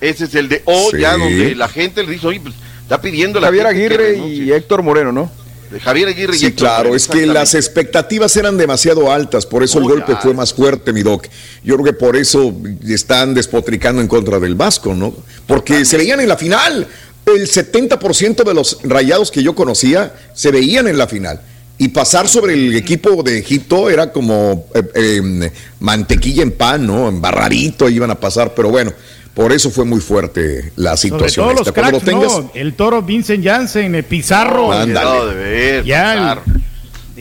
Ese 0.00 0.24
es 0.24 0.34
el 0.34 0.48
de 0.48 0.62
hoy, 0.64 1.00
ya 1.00 1.14
Sí. 1.14 1.20
donde 1.20 1.54
la 1.54 1.68
gente 1.68 2.02
le 2.02 2.10
dice, 2.10 2.26
oye, 2.26 2.40
pues 2.40 2.54
está 2.82 3.00
pidiendo 3.00 3.38
la 3.38 3.46
Javier 3.46 3.66
gente 3.68 3.78
que 3.78 3.84
Aguirre 3.94 4.12
renuncie". 4.14 4.44
y 4.46 4.52
Héctor 4.52 4.82
Moreno, 4.82 5.12
¿no? 5.12 5.30
De 5.72 5.80
Javier 5.80 6.08
Aguirre 6.08 6.36
Sí, 6.36 6.52
claro, 6.52 6.94
es 6.94 7.08
que 7.08 7.26
las 7.26 7.54
expectativas 7.54 8.36
eran 8.36 8.58
demasiado 8.58 9.10
altas, 9.10 9.46
por 9.46 9.62
eso 9.62 9.78
el 9.78 9.84
golpe 9.84 10.14
fue 10.16 10.34
más 10.34 10.52
fuerte, 10.52 10.92
mi 10.92 11.02
doc. 11.02 11.26
Yo 11.64 11.76
creo 11.76 11.86
que 11.86 11.92
por 11.94 12.14
eso 12.14 12.54
están 12.86 13.32
despotricando 13.32 14.02
en 14.02 14.08
contra 14.08 14.38
del 14.38 14.54
Vasco, 14.54 14.94
¿no? 14.94 15.14
Porque 15.46 15.86
se 15.86 15.96
veían 15.96 16.20
en 16.20 16.28
la 16.28 16.36
final. 16.36 16.86
El 17.24 17.48
70% 17.48 18.44
de 18.44 18.52
los 18.52 18.80
rayados 18.82 19.30
que 19.30 19.42
yo 19.42 19.54
conocía 19.54 20.14
se 20.34 20.50
veían 20.50 20.88
en 20.88 20.98
la 20.98 21.06
final. 21.06 21.40
Y 21.78 21.88
pasar 21.88 22.28
sobre 22.28 22.52
el 22.52 22.76
equipo 22.76 23.22
de 23.22 23.38
Egipto 23.38 23.88
era 23.88 24.12
como 24.12 24.66
eh, 24.74 24.82
eh, 24.94 25.52
mantequilla 25.80 26.42
en 26.42 26.52
pan, 26.52 26.86
¿no? 26.86 27.08
Embarradito 27.08 27.88
iban 27.88 28.10
a 28.10 28.20
pasar, 28.20 28.54
pero 28.54 28.68
bueno, 28.68 28.92
por 29.34 29.52
eso 29.52 29.70
fue 29.70 29.84
muy 29.84 30.00
fuerte 30.00 30.72
la 30.76 30.96
Sobre 30.96 31.10
situación. 31.10 31.46
todo 31.46 31.58
los 31.58 31.68
esta. 31.68 31.72
Cuando 31.80 32.00
cracks, 32.00 32.06
lo 32.06 32.20
tengas, 32.28 32.44
¿no? 32.44 32.50
El 32.54 32.74
toro 32.74 33.02
Vincent 33.02 33.44
Janssen, 33.44 33.94
el 33.94 34.04
Pizarro. 34.04 34.70
De 34.86 35.34
ver, 35.34 35.84
Ya, 35.84 36.12
Pizarro. 36.14 36.42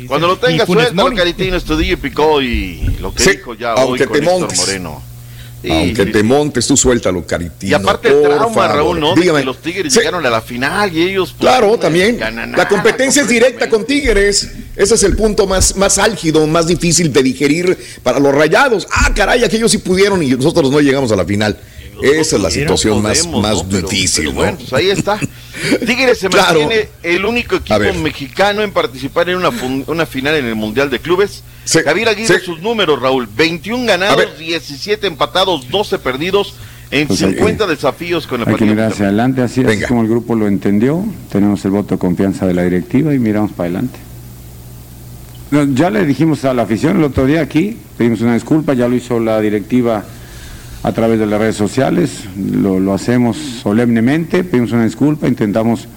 Cuando 0.08 0.28
lo 0.28 0.38
tengas, 0.38 0.66
suéltalo. 0.68 1.16
Caritino, 1.16 1.56
estudio 1.58 1.94
y 1.94 1.96
picó 1.98 2.42
y 2.42 2.98
lo 3.02 3.14
que 3.14 3.24
Sí, 3.24 3.32
dijo 3.32 3.54
ya 3.56 3.74
aunque 3.74 4.04
hoy 4.04 4.08
con 4.08 4.18
te 4.20 4.24
Héctor 4.26 4.40
montes. 4.40 4.60
Moreno. 4.60 5.04
Sí, 5.62 5.70
aunque 5.70 6.06
sí, 6.06 6.12
te 6.12 6.24
montes, 6.24 6.66
tú 6.68 6.76
suéltalo, 6.76 7.24
Caritino. 7.28 7.72
Y 7.72 7.74
aparte 7.76 8.08
el 8.08 8.16
por 8.16 8.24
trauma, 8.36 8.54
favor. 8.56 8.76
Raúl, 8.78 9.00
¿no? 9.00 9.14
De 9.14 9.22
Dígame. 9.22 9.40
que 9.42 9.46
los 9.46 9.58
Tigres 9.62 9.94
Sí. 9.94 10.00
llegaron 10.00 10.26
a 10.26 10.30
la 10.32 10.42
final 10.42 10.92
y 10.96 11.04
ellos... 11.04 11.36
pues, 11.38 11.42
Claro, 11.42 11.68
no 11.68 11.78
también. 11.78 12.18
ganan 12.18 12.52
La 12.54 12.68
competencia 12.68 13.22
es 13.22 13.28
directa 13.28 13.70
con 13.70 13.86
Tigres. 13.86 14.50
Ese 14.76 14.96
es 14.96 15.04
el 15.04 15.16
punto 15.16 15.46
más, 15.46 15.76
más 15.76 16.00
álgido, 16.00 16.48
más 16.48 16.66
difícil 16.66 17.14
de 17.14 17.22
digerir 17.22 17.78
para 18.02 18.20
los 18.20 18.34
rayados. 18.34 18.88
Ah, 18.92 19.12
caray, 19.14 19.44
aquellos 19.44 19.70
sí 19.72 19.78
pudieron 19.78 20.24
y 20.24 20.32
nosotros 20.32 20.72
no 20.72 20.80
llegamos 20.80 21.12
a 21.12 21.16
la 21.16 21.26
final. 21.26 21.60
Esa 22.04 22.36
es 22.38 22.42
la 22.42 22.50
situación 22.52 23.02
más, 23.02 23.20
podemos, 23.20 23.42
más 23.42 23.64
¿no? 23.64 23.70
Pero- 23.70 23.88
difícil, 23.88 24.24
pero 24.24 24.32
¿no? 24.32 24.36
bueno, 24.42 24.58
pues 24.58 24.74
ahí 24.74 24.90
está. 24.90 25.20
Tigres 25.86 26.18
se 26.20 26.30
Claro. 26.30 26.60
mantiene 26.60 26.90
el 27.04 27.26
único 27.26 27.56
equipo 27.58 27.94
mexicano 28.02 28.62
en 28.62 28.72
participar 28.72 29.30
en 29.30 29.38
una, 29.38 29.52
fun- 29.52 29.84
una 29.88 30.06
final 30.06 30.36
en 30.36 30.46
el 30.46 30.56
Mundial 30.56 30.90
de 30.90 31.00
Clubes. 31.00 31.44
Javier 31.68 32.10
Aguirre, 32.10 32.40
sí. 32.40 32.46
sus 32.46 32.60
números, 32.62 33.00
Raúl. 33.02 33.28
21 33.36 33.86
ganados, 33.86 34.38
17 34.38 35.06
empatados, 35.08 35.70
12 35.70 36.00
perdidos 36.00 36.56
en 36.90 37.08
Pues 37.08 37.22
hay 37.22 37.30
que- 37.32 37.38
50 37.38 37.68
desafíos 37.68 38.26
con 38.28 38.42
el 38.42 38.48
Hay 38.48 38.54
que 38.54 38.60
partido. 38.60 38.74
mirar 38.76 38.92
hacia 38.92 39.06
adelante, 39.06 39.42
así 39.42 39.62
es 39.62 39.88
como 39.88 40.02
el 40.02 40.08
grupo 40.10 40.36
lo 40.36 40.48
entendió. 40.48 41.06
Tenemos 41.32 41.64
el 41.66 41.72
voto 41.72 41.96
de 41.96 42.00
confianza 42.00 42.48
de 42.48 42.54
la 42.54 42.64
directiva 42.64 43.14
y 43.14 43.20
miramos 43.20 43.52
para 43.52 43.70
adelante. 43.70 44.00
No, 45.52 45.66
ya 45.76 45.90
le 45.90 46.06
dijimos 46.06 46.46
a 46.46 46.54
la 46.54 46.64
afición 46.64 46.98
el 46.98 47.04
otro 47.04 47.26
día 47.26 47.42
aquí, 47.42 47.78
pedimos 47.98 48.22
una 48.22 48.34
disculpa, 48.36 48.74
ya 48.74 48.88
lo 48.88 48.96
hizo 48.96 49.20
la 49.20 49.40
directiva 49.42 50.04
a 50.84 50.92
través 50.94 51.20
de 51.20 51.26
las 51.28 51.40
redes 51.40 51.56
sociales, 51.56 52.24
lo, 52.36 52.80
lo 52.80 52.94
hacemos 52.94 53.38
solemnemente, 53.38 54.44
pedimos 54.44 54.72
una 54.72 54.84
disculpa, 54.86 55.28
intentamos 55.28 55.88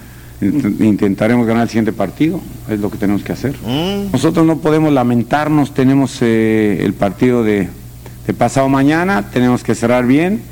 int- 0.43 0.81
intentaremos 0.85 1.47
ganar 1.47 1.63
el 1.63 1.69
siguiente 1.69 1.93
partido, 1.93 2.41
es 2.69 2.81
lo 2.81 2.91
que 2.91 2.99
tenemos 2.99 3.23
que 3.23 3.33
hacer. 3.33 3.55
Mm. 3.67 4.13
Nosotros 4.13 4.45
no 4.45 4.59
podemos 4.59 4.93
lamentarnos, 4.93 5.73
tenemos 5.73 6.19
eh, 6.21 6.81
el 6.83 6.93
partido 6.93 7.43
de, 7.43 7.69
de 8.27 8.35
pasado 8.35 8.69
mañana, 8.69 9.31
tenemos 9.33 9.63
que 9.65 9.75
cerrar 9.75 10.07
bien. 10.07 10.43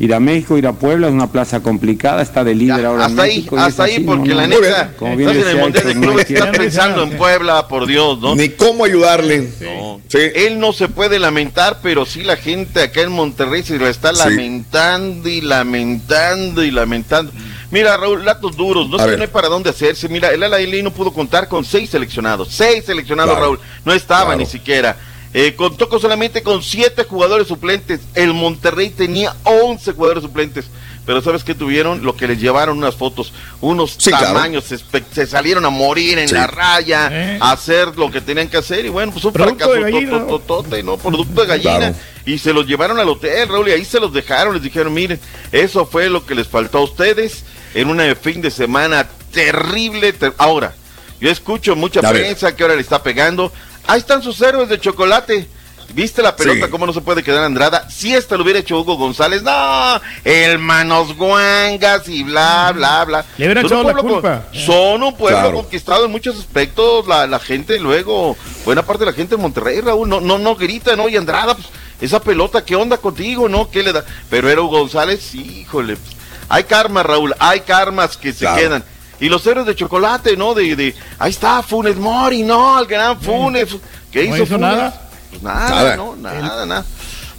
Ir 0.00 0.14
a 0.14 0.20
México, 0.20 0.56
ir 0.56 0.66
a 0.68 0.72
Puebla, 0.74 1.08
es 1.08 1.12
una 1.12 1.26
plaza 1.32 1.58
complicada, 1.60 2.22
está 2.22 2.44
de 2.44 2.54
líder 2.54 2.86
ahora 2.86 3.06
en 3.06 3.10
Hasta 3.10 3.22
ahí, 3.22 3.36
México. 3.38 3.58
hasta 3.58 3.82
ahí, 3.84 3.94
así, 3.96 4.04
porque 4.04 4.28
no, 4.28 4.34
la 4.36 4.46
no, 4.46 4.60
neta, 4.60 4.92
como 4.96 5.16
bien 5.16 5.30
estás 5.30 5.44
en 5.44 5.50
el 5.56 5.62
Mundial 5.64 5.86
de 5.86 5.92
Clubes, 5.94 6.30
estás 6.30 6.56
pensando 6.56 7.02
en 7.02 7.10
Puebla, 7.18 7.66
por 7.66 7.86
Dios, 7.86 8.20
¿no? 8.20 8.36
Ni 8.36 8.50
cómo 8.50 8.84
ayudarle. 8.84 9.48
No. 9.60 10.00
Él 10.12 10.60
no 10.60 10.72
se 10.72 10.86
puede 10.88 11.18
lamentar, 11.18 11.78
pero 11.82 12.06
sí 12.06 12.22
la 12.22 12.36
gente 12.36 12.80
acá 12.80 13.00
en 13.00 13.10
Monterrey 13.10 13.64
se 13.64 13.76
lo 13.76 13.88
está 13.88 14.14
Sí. 14.14 14.20
lamentando 14.20 15.28
y 15.28 15.40
lamentando 15.40 16.62
y 16.62 16.70
lamentando. 16.70 17.32
Mira, 17.70 17.96
Raúl, 17.96 18.24
datos 18.24 18.56
duros, 18.56 18.88
no 18.88 18.96
A 18.96 19.00
sé 19.02 19.08
ver. 19.10 19.18
no 19.18 19.24
hay 19.24 19.30
para 19.30 19.48
dónde 19.48 19.70
hacerse. 19.70 20.08
Mira, 20.08 20.28
el 20.30 20.42
Alain 20.42 20.84
no 20.84 20.92
pudo 20.92 21.12
contar 21.12 21.48
con 21.48 21.64
seis 21.64 21.90
seleccionados. 21.90 22.48
Seis 22.50 22.84
seleccionados, 22.86 23.32
Claro. 23.32 23.44
Raúl. 23.46 23.60
No 23.84 23.92
estaba 23.92 24.26
Claro. 24.26 24.38
ni 24.38 24.46
siquiera. 24.46 24.96
Eh, 25.34 25.54
contó 25.56 25.88
con 25.88 26.00
solamente 26.00 26.42
con 26.42 26.62
siete 26.62 27.04
jugadores 27.04 27.48
suplentes. 27.48 28.00
El 28.14 28.32
Monterrey 28.34 28.90
tenía 28.90 29.34
11 29.44 29.92
jugadores 29.92 30.22
suplentes. 30.22 30.66
Pero 31.04 31.22
¿sabes 31.22 31.42
qué 31.42 31.54
tuvieron? 31.54 32.04
Lo 32.04 32.16
que 32.16 32.26
les 32.28 32.38
llevaron 32.38 32.76
unas 32.76 32.94
fotos, 32.94 33.32
unos 33.62 33.94
Sí, 33.98 34.10
tamaños, 34.10 34.64
se 35.12 35.26
salieron 35.26 35.64
a 35.64 35.70
morir 35.70 36.18
en 36.18 36.28
Sí. 36.28 36.34
la 36.34 36.46
raya, 36.46 37.08
Eh. 37.10 37.38
a 37.40 37.52
hacer 37.52 37.96
lo 37.96 38.10
que 38.10 38.20
tenían 38.20 38.48
que 38.48 38.58
hacer. 38.58 38.84
Y 38.84 38.90
bueno, 38.90 39.12
pues 39.12 39.24
un 39.24 39.32
Producto 39.32 39.64
fracaso 39.64 39.84
de 39.84 39.90
gallina, 39.92 40.18
¿no? 40.18 40.26
tototote, 40.26 40.82
¿no? 40.82 40.96
Producto 40.98 41.40
de 41.42 41.46
gallina. 41.46 41.78
Claro. 41.78 41.94
Y 42.26 42.38
se 42.38 42.52
los 42.52 42.66
llevaron 42.66 42.98
al 42.98 43.08
hotel, 43.08 43.48
Raúl, 43.48 43.68
y 43.68 43.72
ahí 43.72 43.86
se 43.86 44.00
los 44.00 44.12
dejaron. 44.12 44.52
Les 44.54 44.62
dijeron, 44.62 44.92
miren, 44.92 45.18
eso 45.50 45.86
fue 45.86 46.10
lo 46.10 46.26
que 46.26 46.34
les 46.34 46.46
faltó 46.46 46.78
a 46.78 46.82
ustedes 46.84 47.42
en 47.74 47.88
una 47.88 48.14
fin 48.14 48.42
de 48.42 48.50
semana 48.50 49.08
terrible. 49.32 50.12
ter- 50.12 50.34
Ahora, 50.36 50.74
yo 51.20 51.30
escucho 51.30 51.74
mucha 51.74 52.00
A 52.00 52.12
ver. 52.12 52.22
prensa 52.22 52.54
que 52.54 52.62
ahora 52.64 52.74
le 52.76 52.82
está 52.82 53.02
pegando. 53.02 53.50
Ahí 53.88 53.98
están 53.98 54.22
sus 54.22 54.40
héroes 54.40 54.68
de 54.68 54.78
chocolate. 54.78 55.48
¿Viste 55.94 56.20
la 56.22 56.36
pelota? 56.36 56.66
Sí. 56.66 56.70
¿Cómo 56.70 56.84
no 56.84 56.92
se 56.92 57.00
puede 57.00 57.22
quedar 57.22 57.42
Andrada? 57.44 57.88
Si 57.88 58.14
esta 58.14 58.36
lo 58.36 58.42
hubiera 58.42 58.58
hecho 58.58 58.78
Hugo 58.78 58.96
González, 58.98 59.42
no, 59.42 59.98
el 60.22 60.58
manos 60.58 61.16
guangas 61.16 62.06
y 62.08 62.22
bla, 62.24 62.70
bla, 62.74 63.06
bla. 63.06 63.24
Le 63.38 63.46
hubieran 63.46 63.64
echado 63.64 63.82
la 63.84 63.94
culpa. 63.94 64.42
con- 64.52 64.60
Son 64.60 65.02
un 65.02 65.16
pueblo 65.16 65.38
Claro. 65.40 65.56
conquistado 65.62 66.04
en 66.04 66.10
muchos 66.10 66.38
aspectos. 66.38 67.06
La, 67.08 67.26
la 67.26 67.38
gente 67.38 67.78
luego, 67.80 68.36
buena 68.66 68.82
parte 68.84 69.06
de 69.06 69.10
la 69.12 69.16
gente 69.16 69.36
de 69.36 69.42
Monterrey, 69.42 69.80
Raúl, 69.80 70.06
no, 70.06 70.20
no, 70.20 70.36
no 70.36 70.54
grita, 70.56 70.94
¿no? 70.94 71.08
Y 71.08 71.16
Andrada, 71.16 71.54
pues, 71.54 71.68
esa 72.02 72.20
pelota, 72.20 72.62
¿qué 72.66 72.76
onda 72.76 72.98
contigo, 72.98 73.48
no? 73.48 73.70
¿Qué 73.70 73.82
le 73.82 73.94
da? 73.94 74.04
Pero 74.28 74.50
era 74.50 74.60
Hugo 74.60 74.80
González, 74.80 75.34
híjole. 75.34 75.96
pues, 75.96 76.16
Hay 76.50 76.64
karma, 76.64 77.02
Raúl, 77.02 77.34
hay 77.38 77.60
karmas 77.60 78.18
que 78.18 78.32
se 78.34 78.40
Claro. 78.40 78.56
quedan. 78.58 78.84
Y 79.20 79.28
los 79.28 79.46
héroes 79.46 79.66
de 79.66 79.74
chocolate, 79.74 80.36
¿no? 80.36 80.54
De, 80.54 80.76
de, 80.76 80.94
ahí 81.18 81.30
está, 81.30 81.62
Funes 81.62 81.96
Mori, 81.96 82.42
no, 82.42 82.78
el 82.78 82.86
gran 82.86 83.20
Funes. 83.20 83.68
¿Qué 84.12 84.28
No 84.28 84.34
hizo, 84.36 84.44
hizo 84.44 84.54
Funes? 84.54 84.60
nada. 84.60 85.08
Pues 85.30 85.42
nada, 85.42 85.68
Nada. 85.70 85.96
no, 85.96 86.16
nada, 86.16 86.66
nada. 86.66 86.84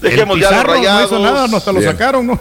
El 0.01 0.09
Dejemos 0.11 0.39
ya 0.39 0.51
los 0.51 0.63
rayados. 0.63 1.11
No 1.11 1.17
hizo 1.19 1.25
nada, 1.33 1.47
no, 1.47 1.57
hasta 1.57 1.71
lo 1.71 1.79
Bien. 1.79 1.91
sacaron, 1.91 2.27
¿no? 2.27 2.39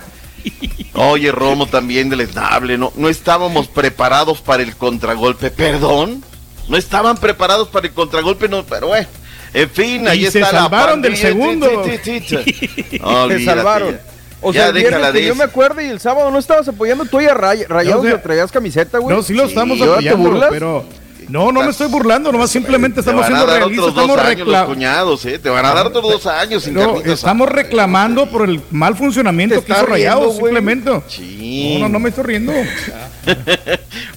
Oye, 0.94 1.30
Romo 1.32 1.66
también 1.66 2.08
del 2.08 2.20
esnable, 2.22 2.76
¿no? 2.78 2.92
No 2.96 3.08
estábamos 3.08 3.68
preparados 3.68 4.40
para 4.40 4.62
el 4.62 4.76
contragolpe, 4.76 5.50
perdón. 5.50 6.22
No 6.68 6.76
estaban 6.76 7.16
preparados 7.16 7.68
para 7.68 7.86
el 7.86 7.94
contragolpe, 7.94 8.48
no, 8.48 8.64
pero 8.64 8.88
bueno. 8.88 9.08
En 9.54 9.70
fin, 9.70 10.06
ahí 10.06 10.26
Y 10.26 10.30
se 10.30 10.40
está 10.40 10.52
la 10.52 10.60
salvaron 10.62 11.00
del 11.00 11.16
segundo. 11.16 11.66
Se 12.04 13.00
Olvídate 13.02 13.44
salvaron. 13.44 14.00
O 14.40 14.52
Ya 14.52 14.60
sea, 14.60 14.68
el 14.68 14.74
viernes 14.74 14.98
déjala 15.00 15.12
que 15.12 15.24
yo 15.26 15.34
me 15.34 15.44
acuerdo 15.44 15.80
y 15.80 15.86
el 15.86 15.98
sábado 16.00 16.30
no 16.30 16.38
estabas 16.38 16.68
apoyando 16.68 17.04
tú 17.04 17.20
y 17.20 17.26
a 17.26 17.34
Ray- 17.34 17.64
Rayados 17.64 18.04
No, 18.04 18.08
o 18.08 18.12
sea, 18.12 18.22
traías 18.22 18.52
camiseta, 18.52 18.98
güey. 18.98 19.16
No, 19.16 19.22
sí 19.22 19.34
lo 19.34 19.44
estamos 19.44 19.78
¿Y 19.78 19.82
ahora 19.82 19.98
te 20.00 20.08
apoyando, 20.10 20.30
burlas? 20.30 20.48
pero... 20.50 20.84
No, 21.28 21.52
no 21.52 21.62
me 21.62 21.70
estoy 21.70 21.88
burlando, 21.88 22.32
nomás 22.32 22.50
simplemente 22.50 22.96
Te 22.96 23.00
estamos 23.00 23.20
van 23.22 23.32
a 23.32 23.36
siendo 23.36 23.46
dar 23.52 23.60
realistas, 23.60 23.88
otros 23.88 23.94
dos 23.94 24.04
estamos 24.04 24.26
años 24.26 24.38
los 24.38 24.46
reclamando. 24.46 24.74
cuñados, 24.74 25.24
¿eh? 25.26 25.38
Te 25.38 25.48
van 25.50 25.66
a 25.66 25.74
dar 25.74 25.86
otros 25.88 26.02
dos 26.04 26.26
años 26.26 26.62
sin 26.64 26.74
No, 26.74 26.96
estamos 27.02 27.48
reclamando 27.48 28.26
por 28.30 28.48
el 28.48 28.60
mal 28.70 28.96
funcionamiento 28.96 29.62
que 29.64 29.72
hizo 29.72 29.86
Rayados, 29.86 30.36
simplemente. 30.36 31.02
Sí. 31.08 31.74
No, 31.74 31.80
no, 31.80 31.88
no 31.90 31.98
me 31.98 32.08
estoy 32.10 32.24
riendo. 32.24 32.52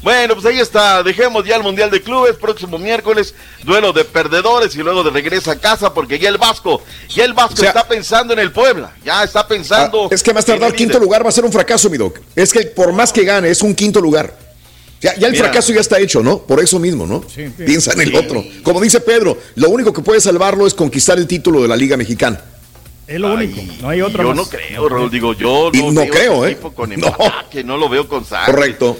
Bueno, 0.01 0.33
pues 0.35 0.45
ahí 0.45 0.59
está. 0.59 1.03
Dejemos 1.03 1.45
ya 1.45 1.55
el 1.55 1.63
Mundial 1.63 1.91
de 1.91 2.01
Clubes. 2.01 2.35
Próximo 2.37 2.77
miércoles, 2.79 3.35
duelo 3.63 3.93
de 3.93 4.03
perdedores 4.05 4.75
y 4.75 4.79
luego 4.79 5.03
de 5.03 5.11
regresa 5.11 5.51
a 5.51 5.55
casa 5.59 5.93
porque 5.93 6.17
ya 6.17 6.29
el 6.29 6.37
Vasco, 6.37 6.81
ya 7.09 7.25
el 7.25 7.33
Vasco 7.33 7.53
O 7.53 7.57
sea- 7.57 7.69
está 7.69 7.87
pensando 7.87 8.33
en 8.33 8.39
el 8.39 8.51
Puebla. 8.51 8.91
Ya 9.03 9.23
está 9.23 9.47
pensando. 9.47 10.05
Ah, 10.05 10.15
es 10.15 10.23
que 10.23 10.33
más 10.33 10.45
tardar 10.45 10.69
el 10.69 10.75
quinto 10.75 10.97
lugar 10.99 11.23
va 11.25 11.29
a 11.29 11.31
ser 11.33 11.45
un 11.45 11.51
fracaso, 11.51 11.89
mi 11.89 11.97
doc. 11.97 12.19
Es 12.35 12.51
que 12.53 12.61
por 12.67 12.93
más 12.93 13.11
que 13.13 13.23
gane, 13.23 13.49
es 13.49 13.61
un 13.61 13.75
quinto 13.75 13.99
lugar. 14.01 14.33
Ya, 15.01 15.15
ya 15.15 15.27
el 15.27 15.33
Mira. 15.33 15.45
fracaso 15.45 15.73
ya 15.73 15.81
está 15.81 15.99
hecho, 15.99 16.21
¿no? 16.21 16.39
Por 16.39 16.59
eso 16.59 16.77
mismo, 16.79 17.07
¿no? 17.07 17.23
Sí, 17.33 17.47
sí. 17.57 17.63
Piensa 17.65 17.93
en 17.93 18.01
el 18.01 18.09
Sí. 18.09 18.15
otro. 18.15 18.43
Como 18.63 18.79
dice 18.79 18.99
Pedro, 19.01 19.37
lo 19.55 19.69
único 19.69 19.91
que 19.93 20.01
puede 20.01 20.21
salvarlo 20.21 20.67
es 20.67 20.73
conquistar 20.75 21.17
el 21.17 21.25
título 21.27 21.61
de 21.61 21.67
la 21.67 21.75
Liga 21.75 21.97
Mexicana. 21.97 22.39
Es 23.07 23.19
lo 23.19 23.33
único, 23.33 23.59
no 23.81 23.89
hay 23.89 24.01
otra 24.01 24.23
Yo 24.23 24.29
más. 24.29 24.37
no 24.37 24.45
creo, 24.45 24.87
Raúl. 24.87 25.09
Digo, 25.11 25.33
yo 25.33 25.69
no 25.73 25.91
veo 26.03 26.11
creo, 26.11 26.45
ese 26.45 26.47
¿eh? 26.47 26.51
equipo 26.53 26.71
Con 26.73 26.89
No. 26.91 27.07
empaque, 27.07 27.63
no 27.63 27.77
lo 27.77 27.89
veo 27.89 28.07
con 28.07 28.23
sangre. 28.23 28.53
Correcto. 28.53 28.97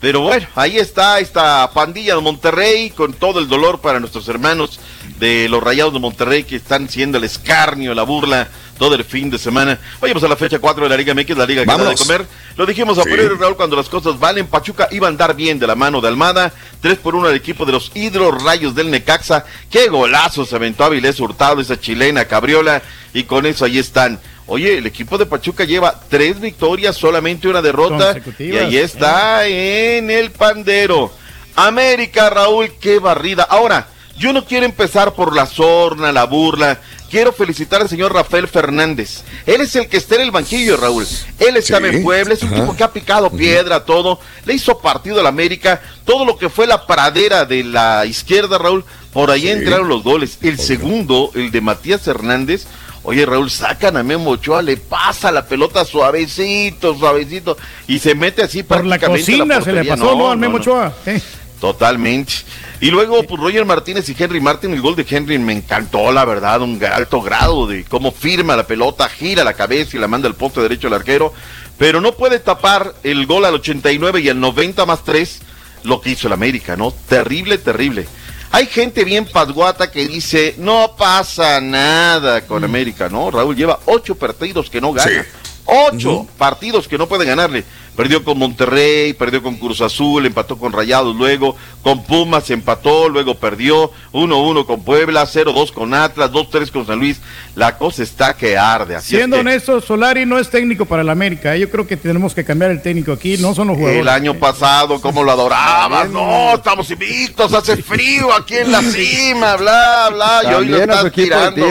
Pero 0.00 0.20
bueno, 0.22 0.46
ahí 0.56 0.78
está 0.78 1.20
esta 1.20 1.70
pandilla 1.72 2.14
de 2.16 2.20
Monterrey 2.22 2.90
con 2.90 3.12
todo 3.12 3.38
el 3.38 3.48
dolor 3.48 3.80
para 3.80 4.00
nuestros 4.00 4.26
hermanos 4.28 4.80
de 5.20 5.48
los 5.48 5.62
Rayados 5.62 5.92
de 5.92 6.00
Monterrey 6.00 6.42
que 6.44 6.56
están 6.56 6.88
siendo 6.88 7.18
el 7.18 7.24
escarnio, 7.24 7.94
la 7.94 8.02
burla 8.04 8.48
todo 8.82 8.96
el 8.96 9.04
fin 9.04 9.30
de 9.30 9.38
semana. 9.38 9.78
Vayamos 10.00 10.24
a 10.24 10.28
la 10.28 10.34
fecha 10.34 10.58
4 10.58 10.82
de 10.82 10.90
la 10.90 10.96
Liga 10.96 11.14
MX, 11.14 11.36
la 11.36 11.46
Liga 11.46 11.62
que 11.62 11.66
da 11.70 11.88
de 11.90 11.94
comer. 11.94 12.26
Lo 12.56 12.66
dijimos 12.66 12.98
a 12.98 13.04
Sí. 13.04 13.10
priori, 13.10 13.36
Raúl, 13.36 13.54
cuando 13.54 13.76
las 13.76 13.88
cosas 13.88 14.18
valen. 14.18 14.48
Pachuca 14.48 14.88
iba 14.90 15.06
a 15.06 15.10
andar 15.10 15.36
bien 15.36 15.60
de 15.60 15.68
la 15.68 15.76
mano 15.76 16.00
de 16.00 16.08
Almada. 16.08 16.52
3 16.80 16.98
por 16.98 17.14
1 17.14 17.28
al 17.28 17.36
equipo 17.36 17.64
de 17.64 17.70
los 17.70 17.92
Hidros 17.94 18.42
Rayos 18.42 18.74
del 18.74 18.90
Necaxa. 18.90 19.44
Qué 19.70 19.86
golazo 19.86 20.44
se 20.44 20.56
aventó 20.56 20.82
Avilés 20.82 21.20
Hurtado, 21.20 21.60
esa 21.60 21.78
chilena 21.78 22.24
cabriola. 22.24 22.82
Y 23.14 23.22
con 23.22 23.46
eso 23.46 23.64
ahí 23.66 23.78
están. 23.78 24.18
Oye, 24.48 24.78
el 24.78 24.86
equipo 24.88 25.16
de 25.16 25.26
Pachuca 25.26 25.62
lleva 25.62 26.00
tres 26.08 26.40
victorias, 26.40 26.96
solamente 26.96 27.46
una 27.46 27.62
derrota. 27.62 28.16
Y 28.40 28.56
ahí 28.56 28.78
está 28.78 29.46
en 29.46 30.10
el 30.10 30.32
pandero. 30.32 31.12
América, 31.54 32.30
Raúl, 32.30 32.72
qué 32.80 32.98
barrida. 32.98 33.44
Ahora, 33.44 33.86
yo 34.18 34.32
no 34.32 34.44
quiero 34.44 34.66
empezar 34.66 35.14
por 35.14 35.34
la 35.34 35.46
sorna, 35.46 36.12
la 36.12 36.24
burla. 36.24 36.78
Quiero 37.10 37.32
felicitar 37.32 37.82
al 37.82 37.88
señor 37.90 38.14
Rafael 38.14 38.48
Fernández. 38.48 39.22
Él 39.44 39.60
es 39.60 39.76
el 39.76 39.86
que 39.88 39.98
está 39.98 40.14
en 40.14 40.22
el 40.22 40.30
banquillo, 40.30 40.76
Raúl. 40.78 41.06
Él 41.38 41.56
estaba 41.58 41.88
Sí, 41.90 41.96
en 41.96 42.02
Puebla, 42.02 42.32
es 42.32 42.42
un 42.42 42.48
ajá. 42.54 42.60
tipo 42.62 42.76
que 42.76 42.84
ha 42.84 42.92
picado 42.92 43.30
piedra, 43.30 43.84
todo. 43.84 44.18
Le 44.46 44.54
hizo 44.54 44.78
partido 44.78 45.20
al 45.20 45.26
América. 45.26 45.82
Todo 46.06 46.24
lo 46.24 46.38
que 46.38 46.48
fue 46.48 46.66
la 46.66 46.86
pradera 46.86 47.44
de 47.44 47.64
la 47.64 48.06
izquierda, 48.06 48.56
Raúl. 48.56 48.84
Por 49.12 49.30
ahí 49.30 49.42
Sí. 49.42 49.48
entraron 49.50 49.88
los 49.88 50.02
goles. 50.02 50.38
El 50.40 50.58
segundo, 50.58 51.30
el 51.34 51.50
de 51.50 51.60
Matías 51.60 52.06
Hernández. 52.06 52.64
Oye, 53.04 53.26
Raúl, 53.26 53.50
sacan 53.50 53.96
a 53.98 54.02
Memo 54.04 54.30
Ochoa, 54.30 54.62
le 54.62 54.76
pasa 54.78 55.30
la 55.32 55.44
pelota 55.44 55.84
suavecito, 55.84 56.96
suavecito, 56.96 57.58
y 57.88 57.98
se 57.98 58.14
mete 58.14 58.42
así 58.44 58.62
Por 58.62 58.86
la 58.86 58.96
prácticamente 58.96 59.32
a 59.34 59.38
cocina 59.38 59.60
se 59.60 59.72
le 59.72 59.84
pasó, 59.84 60.14
¿no? 60.16 60.30
Al 60.30 60.38
Memo 60.38 60.58
Ochoa. 60.58 60.92
Eh. 61.06 61.20
Totalmente. 61.62 62.32
Y 62.80 62.90
luego, 62.90 63.22
pues 63.22 63.40
Roger 63.40 63.64
Martínez 63.64 64.08
y 64.08 64.16
Henry 64.18 64.40
Martin, 64.40 64.72
el 64.72 64.80
gol 64.80 64.96
de 64.96 65.06
Henry 65.08 65.38
me 65.38 65.52
encantó, 65.52 66.10
la 66.10 66.24
verdad, 66.24 66.60
un 66.60 66.84
alto 66.84 67.22
grado 67.22 67.68
de 67.68 67.84
cómo 67.84 68.10
firma 68.10 68.56
la 68.56 68.66
pelota, 68.66 69.08
gira 69.08 69.44
la 69.44 69.54
cabeza 69.54 69.96
y 69.96 70.00
la 70.00 70.08
manda 70.08 70.26
al 70.26 70.34
poste 70.34 70.60
derecho 70.60 70.88
al 70.88 70.94
arquero, 70.94 71.32
pero 71.78 72.00
no 72.00 72.14
puede 72.14 72.40
tapar 72.40 72.96
el 73.04 73.26
gol 73.26 73.44
al 73.44 73.54
89 73.54 74.22
y 74.22 74.28
al 74.28 74.40
90 74.40 74.84
más 74.86 75.04
3 75.04 75.40
lo 75.84 76.00
que 76.00 76.10
hizo 76.10 76.26
el 76.26 76.32
América, 76.32 76.76
¿no? 76.76 76.90
Terrible, 76.90 77.58
terrible. 77.58 78.08
Hay 78.50 78.66
gente 78.66 79.04
bien 79.04 79.24
pasguata 79.24 79.92
que 79.92 80.08
dice, 80.08 80.56
no 80.58 80.96
pasa 80.98 81.60
nada 81.60 82.40
con 82.44 82.64
América, 82.64 83.08
¿no? 83.08 83.30
Raúl 83.30 83.54
lleva 83.54 83.78
ocho 83.86 84.16
partidos 84.16 84.68
que 84.68 84.80
no 84.80 84.92
gana. 84.92 85.08
Sí. 85.08 85.28
Ocho 85.64 86.26
partidos 86.36 86.88
que 86.88 86.98
no 86.98 87.06
puede 87.06 87.24
ganarle. 87.24 87.64
Perdió 87.96 88.24
con 88.24 88.38
Monterrey, 88.38 89.12
perdió 89.12 89.42
con 89.42 89.56
Cruz 89.56 89.82
Azul, 89.82 90.24
empató 90.24 90.56
con 90.56 90.72
Rayados 90.72 91.14
luego, 91.14 91.56
con 91.82 92.02
Pumas 92.04 92.48
empató, 92.50 93.10
luego 93.10 93.34
perdió, 93.34 93.90
1-1 94.12 94.64
con 94.64 94.82
Puebla, 94.82 95.26
0-2 95.26 95.72
con 95.72 95.92
Atlas, 95.92 96.30
2-3 96.32 96.70
con 96.70 96.86
San 96.86 96.98
Luis. 96.98 97.20
La 97.54 97.76
cosa 97.76 98.02
está 98.02 98.34
que 98.34 98.56
arde. 98.56 98.96
Así 98.96 99.16
Siendo 99.16 99.36
es 99.36 99.42
que 99.42 99.48
honesto, 99.48 99.80
Solari 99.82 100.24
no 100.24 100.38
es 100.38 100.48
técnico 100.48 100.86
para 100.86 101.02
el 101.02 101.10
América. 101.10 101.54
¿eh? 101.54 101.60
Yo 101.60 101.70
creo 101.70 101.86
que 101.86 101.98
tenemos 101.98 102.34
que 102.34 102.44
cambiar 102.44 102.70
el 102.70 102.80
técnico 102.80 103.12
aquí. 103.12 103.36
No 103.36 103.54
son 103.54 103.68
los 103.68 103.76
jugadores. 103.76 104.00
el 104.00 104.08
año 104.08 104.34
pasado, 104.38 104.98
cómo 104.98 105.22
lo 105.22 105.30
adorabas, 105.32 106.08
no, 106.08 106.54
estamos 106.54 106.90
invictos, 106.90 107.52
hace 107.52 107.76
frío 107.76 108.32
aquí 108.32 108.56
en 108.56 108.72
la 108.72 108.80
cima, 108.80 109.56
bla, 109.56 110.08
bla, 110.10 110.40
y 110.44 110.54
hoy 110.54 110.68
su 110.68 110.76
estás 110.76 111.04
le 111.04 111.10
tirando. 111.10 111.66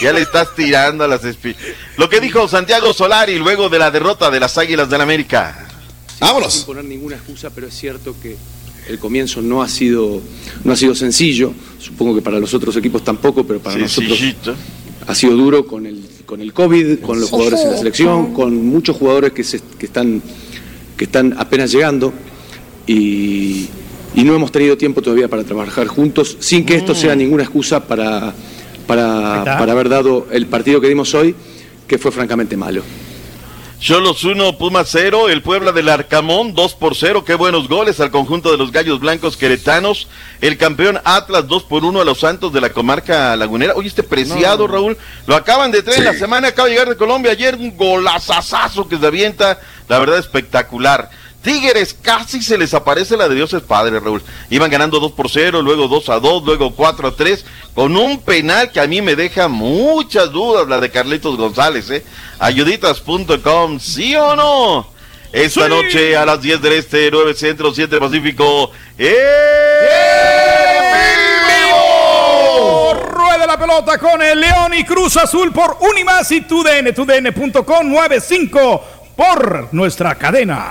Ya 0.00 0.12
le 0.12 0.20
estás 0.22 0.54
tirando 0.54 1.04
a 1.04 1.08
las 1.08 1.22
espi- 1.24 1.56
Lo 1.98 2.08
que 2.08 2.20
dijo 2.20 2.48
Santiago 2.48 2.92
Solari 2.94 3.38
luego 3.38 3.68
de 3.68 3.78
la 3.78 3.90
derrota 3.90 4.30
de 4.30 4.40
las 4.40 4.56
Águilas 4.62 4.88
del 4.88 5.00
América. 5.00 5.66
Vámonos. 6.20 6.52
Sin 6.52 6.66
poner 6.66 6.84
ninguna 6.84 7.16
excusa, 7.16 7.50
pero 7.50 7.66
es 7.66 7.74
cierto 7.74 8.14
que 8.22 8.36
el 8.88 8.98
comienzo 9.00 9.42
no 9.42 9.60
ha 9.60 9.68
sido, 9.68 10.22
no 10.62 10.72
ha 10.72 10.76
sido 10.76 10.94
sencillo. 10.94 11.52
Supongo 11.80 12.14
que 12.14 12.22
para 12.22 12.38
los 12.38 12.54
otros 12.54 12.76
equipos 12.76 13.02
tampoco, 13.02 13.44
pero 13.44 13.58
para 13.58 13.76
nosotros 13.76 14.20
ha 15.04 15.14
sido 15.16 15.34
duro 15.36 15.66
con 15.66 15.84
el, 15.84 16.04
con 16.24 16.40
el 16.40 16.52
COVID, 16.52 17.00
con 17.00 17.20
los 17.20 17.30
jugadores 17.30 17.60
en 17.62 17.72
la 17.72 17.76
selección, 17.76 18.32
con 18.32 18.64
muchos 18.64 18.96
jugadores 18.96 19.32
que, 19.32 19.42
se, 19.42 19.58
que, 19.76 19.86
están, 19.86 20.22
que 20.96 21.04
están 21.06 21.34
apenas 21.38 21.72
llegando 21.72 22.12
y, 22.86 23.66
y 24.14 24.22
no 24.22 24.36
hemos 24.36 24.52
tenido 24.52 24.76
tiempo 24.78 25.02
todavía 25.02 25.26
para 25.26 25.42
trabajar 25.42 25.88
juntos, 25.88 26.36
sin 26.38 26.64
que 26.64 26.76
esto 26.76 26.94
sea 26.94 27.16
ninguna 27.16 27.42
excusa 27.42 27.84
para, 27.84 28.32
para, 28.86 29.42
para 29.58 29.72
haber 29.72 29.88
dado 29.88 30.28
el 30.30 30.46
partido 30.46 30.80
que 30.80 30.88
dimos 30.88 31.12
hoy, 31.14 31.34
que 31.88 31.98
fue 31.98 32.12
francamente 32.12 32.56
malo. 32.56 32.84
Cholos 33.82 34.22
1, 34.22 34.58
Puma 34.58 34.84
0, 34.84 35.28
el 35.28 35.42
Puebla 35.42 35.72
del 35.72 35.88
Arcamón 35.88 36.54
2 36.54 36.74
por 36.76 36.94
0, 36.94 37.24
qué 37.24 37.34
buenos 37.34 37.66
goles 37.66 37.98
al 37.98 38.12
conjunto 38.12 38.52
de 38.52 38.56
los 38.56 38.70
Gallos 38.70 39.00
Blancos 39.00 39.36
Queretanos, 39.36 40.06
el 40.40 40.56
campeón 40.56 41.00
Atlas 41.02 41.48
2 41.48 41.64
por 41.64 41.84
1 41.84 42.00
a 42.00 42.04
los 42.04 42.20
Santos 42.20 42.52
de 42.52 42.60
la 42.60 42.70
comarca 42.70 43.34
lagunera. 43.34 43.74
Oye, 43.74 43.88
este 43.88 44.04
preciado, 44.04 44.68
No. 44.68 44.72
Raúl, 44.74 44.96
lo 45.26 45.34
acaban 45.34 45.72
de 45.72 45.82
traer 45.82 45.98
Sí. 45.98 46.04
la 46.04 46.14
semana, 46.14 46.46
acaba 46.46 46.68
de 46.68 46.74
llegar 46.74 46.90
de 46.90 46.96
Colombia 46.96 47.32
ayer, 47.32 47.56
un 47.56 47.76
golazazazo 47.76 48.88
que 48.88 48.98
se 48.98 49.04
avienta, 49.06 49.58
la 49.88 49.98
verdad 49.98 50.18
espectacular. 50.18 51.10
Tigres 51.42 51.96
casi 52.00 52.40
se 52.40 52.56
les 52.56 52.72
aparece 52.72 53.16
la 53.16 53.28
de 53.28 53.34
Dios 53.34 53.52
es 53.52 53.62
Padre, 53.62 53.98
Raúl. 53.98 54.22
Iban 54.48 54.70
ganando 54.70 55.00
2 55.00 55.12
por 55.12 55.28
0, 55.28 55.60
luego 55.60 55.88
2 55.88 56.08
a 56.10 56.20
2, 56.20 56.44
luego 56.44 56.72
4 56.74 57.08
a 57.08 57.16
3, 57.16 57.44
con 57.74 57.96
un 57.96 58.20
penal 58.20 58.70
que 58.70 58.80
a 58.80 58.86
mí 58.86 59.02
me 59.02 59.16
deja 59.16 59.48
muchas 59.48 60.30
dudas, 60.30 60.68
la 60.68 60.80
de 60.80 60.90
Carlitos 60.90 61.36
González, 61.36 61.90
¿eh? 61.90 62.04
Ayuditas.com, 62.38 63.80
¿sí 63.80 64.14
o 64.14 64.36
no? 64.36 64.92
Esta 65.32 65.66
noche 65.66 66.14
a 66.16 66.26
las 66.26 66.42
10 66.42 66.60
del 66.60 66.72
Este, 66.74 67.10
9 67.10 67.34
Centro, 67.34 67.74
7 67.74 67.98
Pacífico. 67.98 68.70
Rueda 73.02 73.46
la 73.46 73.58
pelota 73.58 73.98
con 73.98 74.20
el 74.22 74.38
León 74.38 74.74
y 74.74 74.84
Cruz 74.84 75.16
Azul 75.16 75.52
por 75.52 75.78
Unimas 75.80 76.30
y 76.30 76.42
TUDN, 76.42 76.94
TUDN.com 76.94 77.90
95 77.90 78.84
por 79.16 79.72
nuestra 79.72 80.14
cadena. 80.16 80.70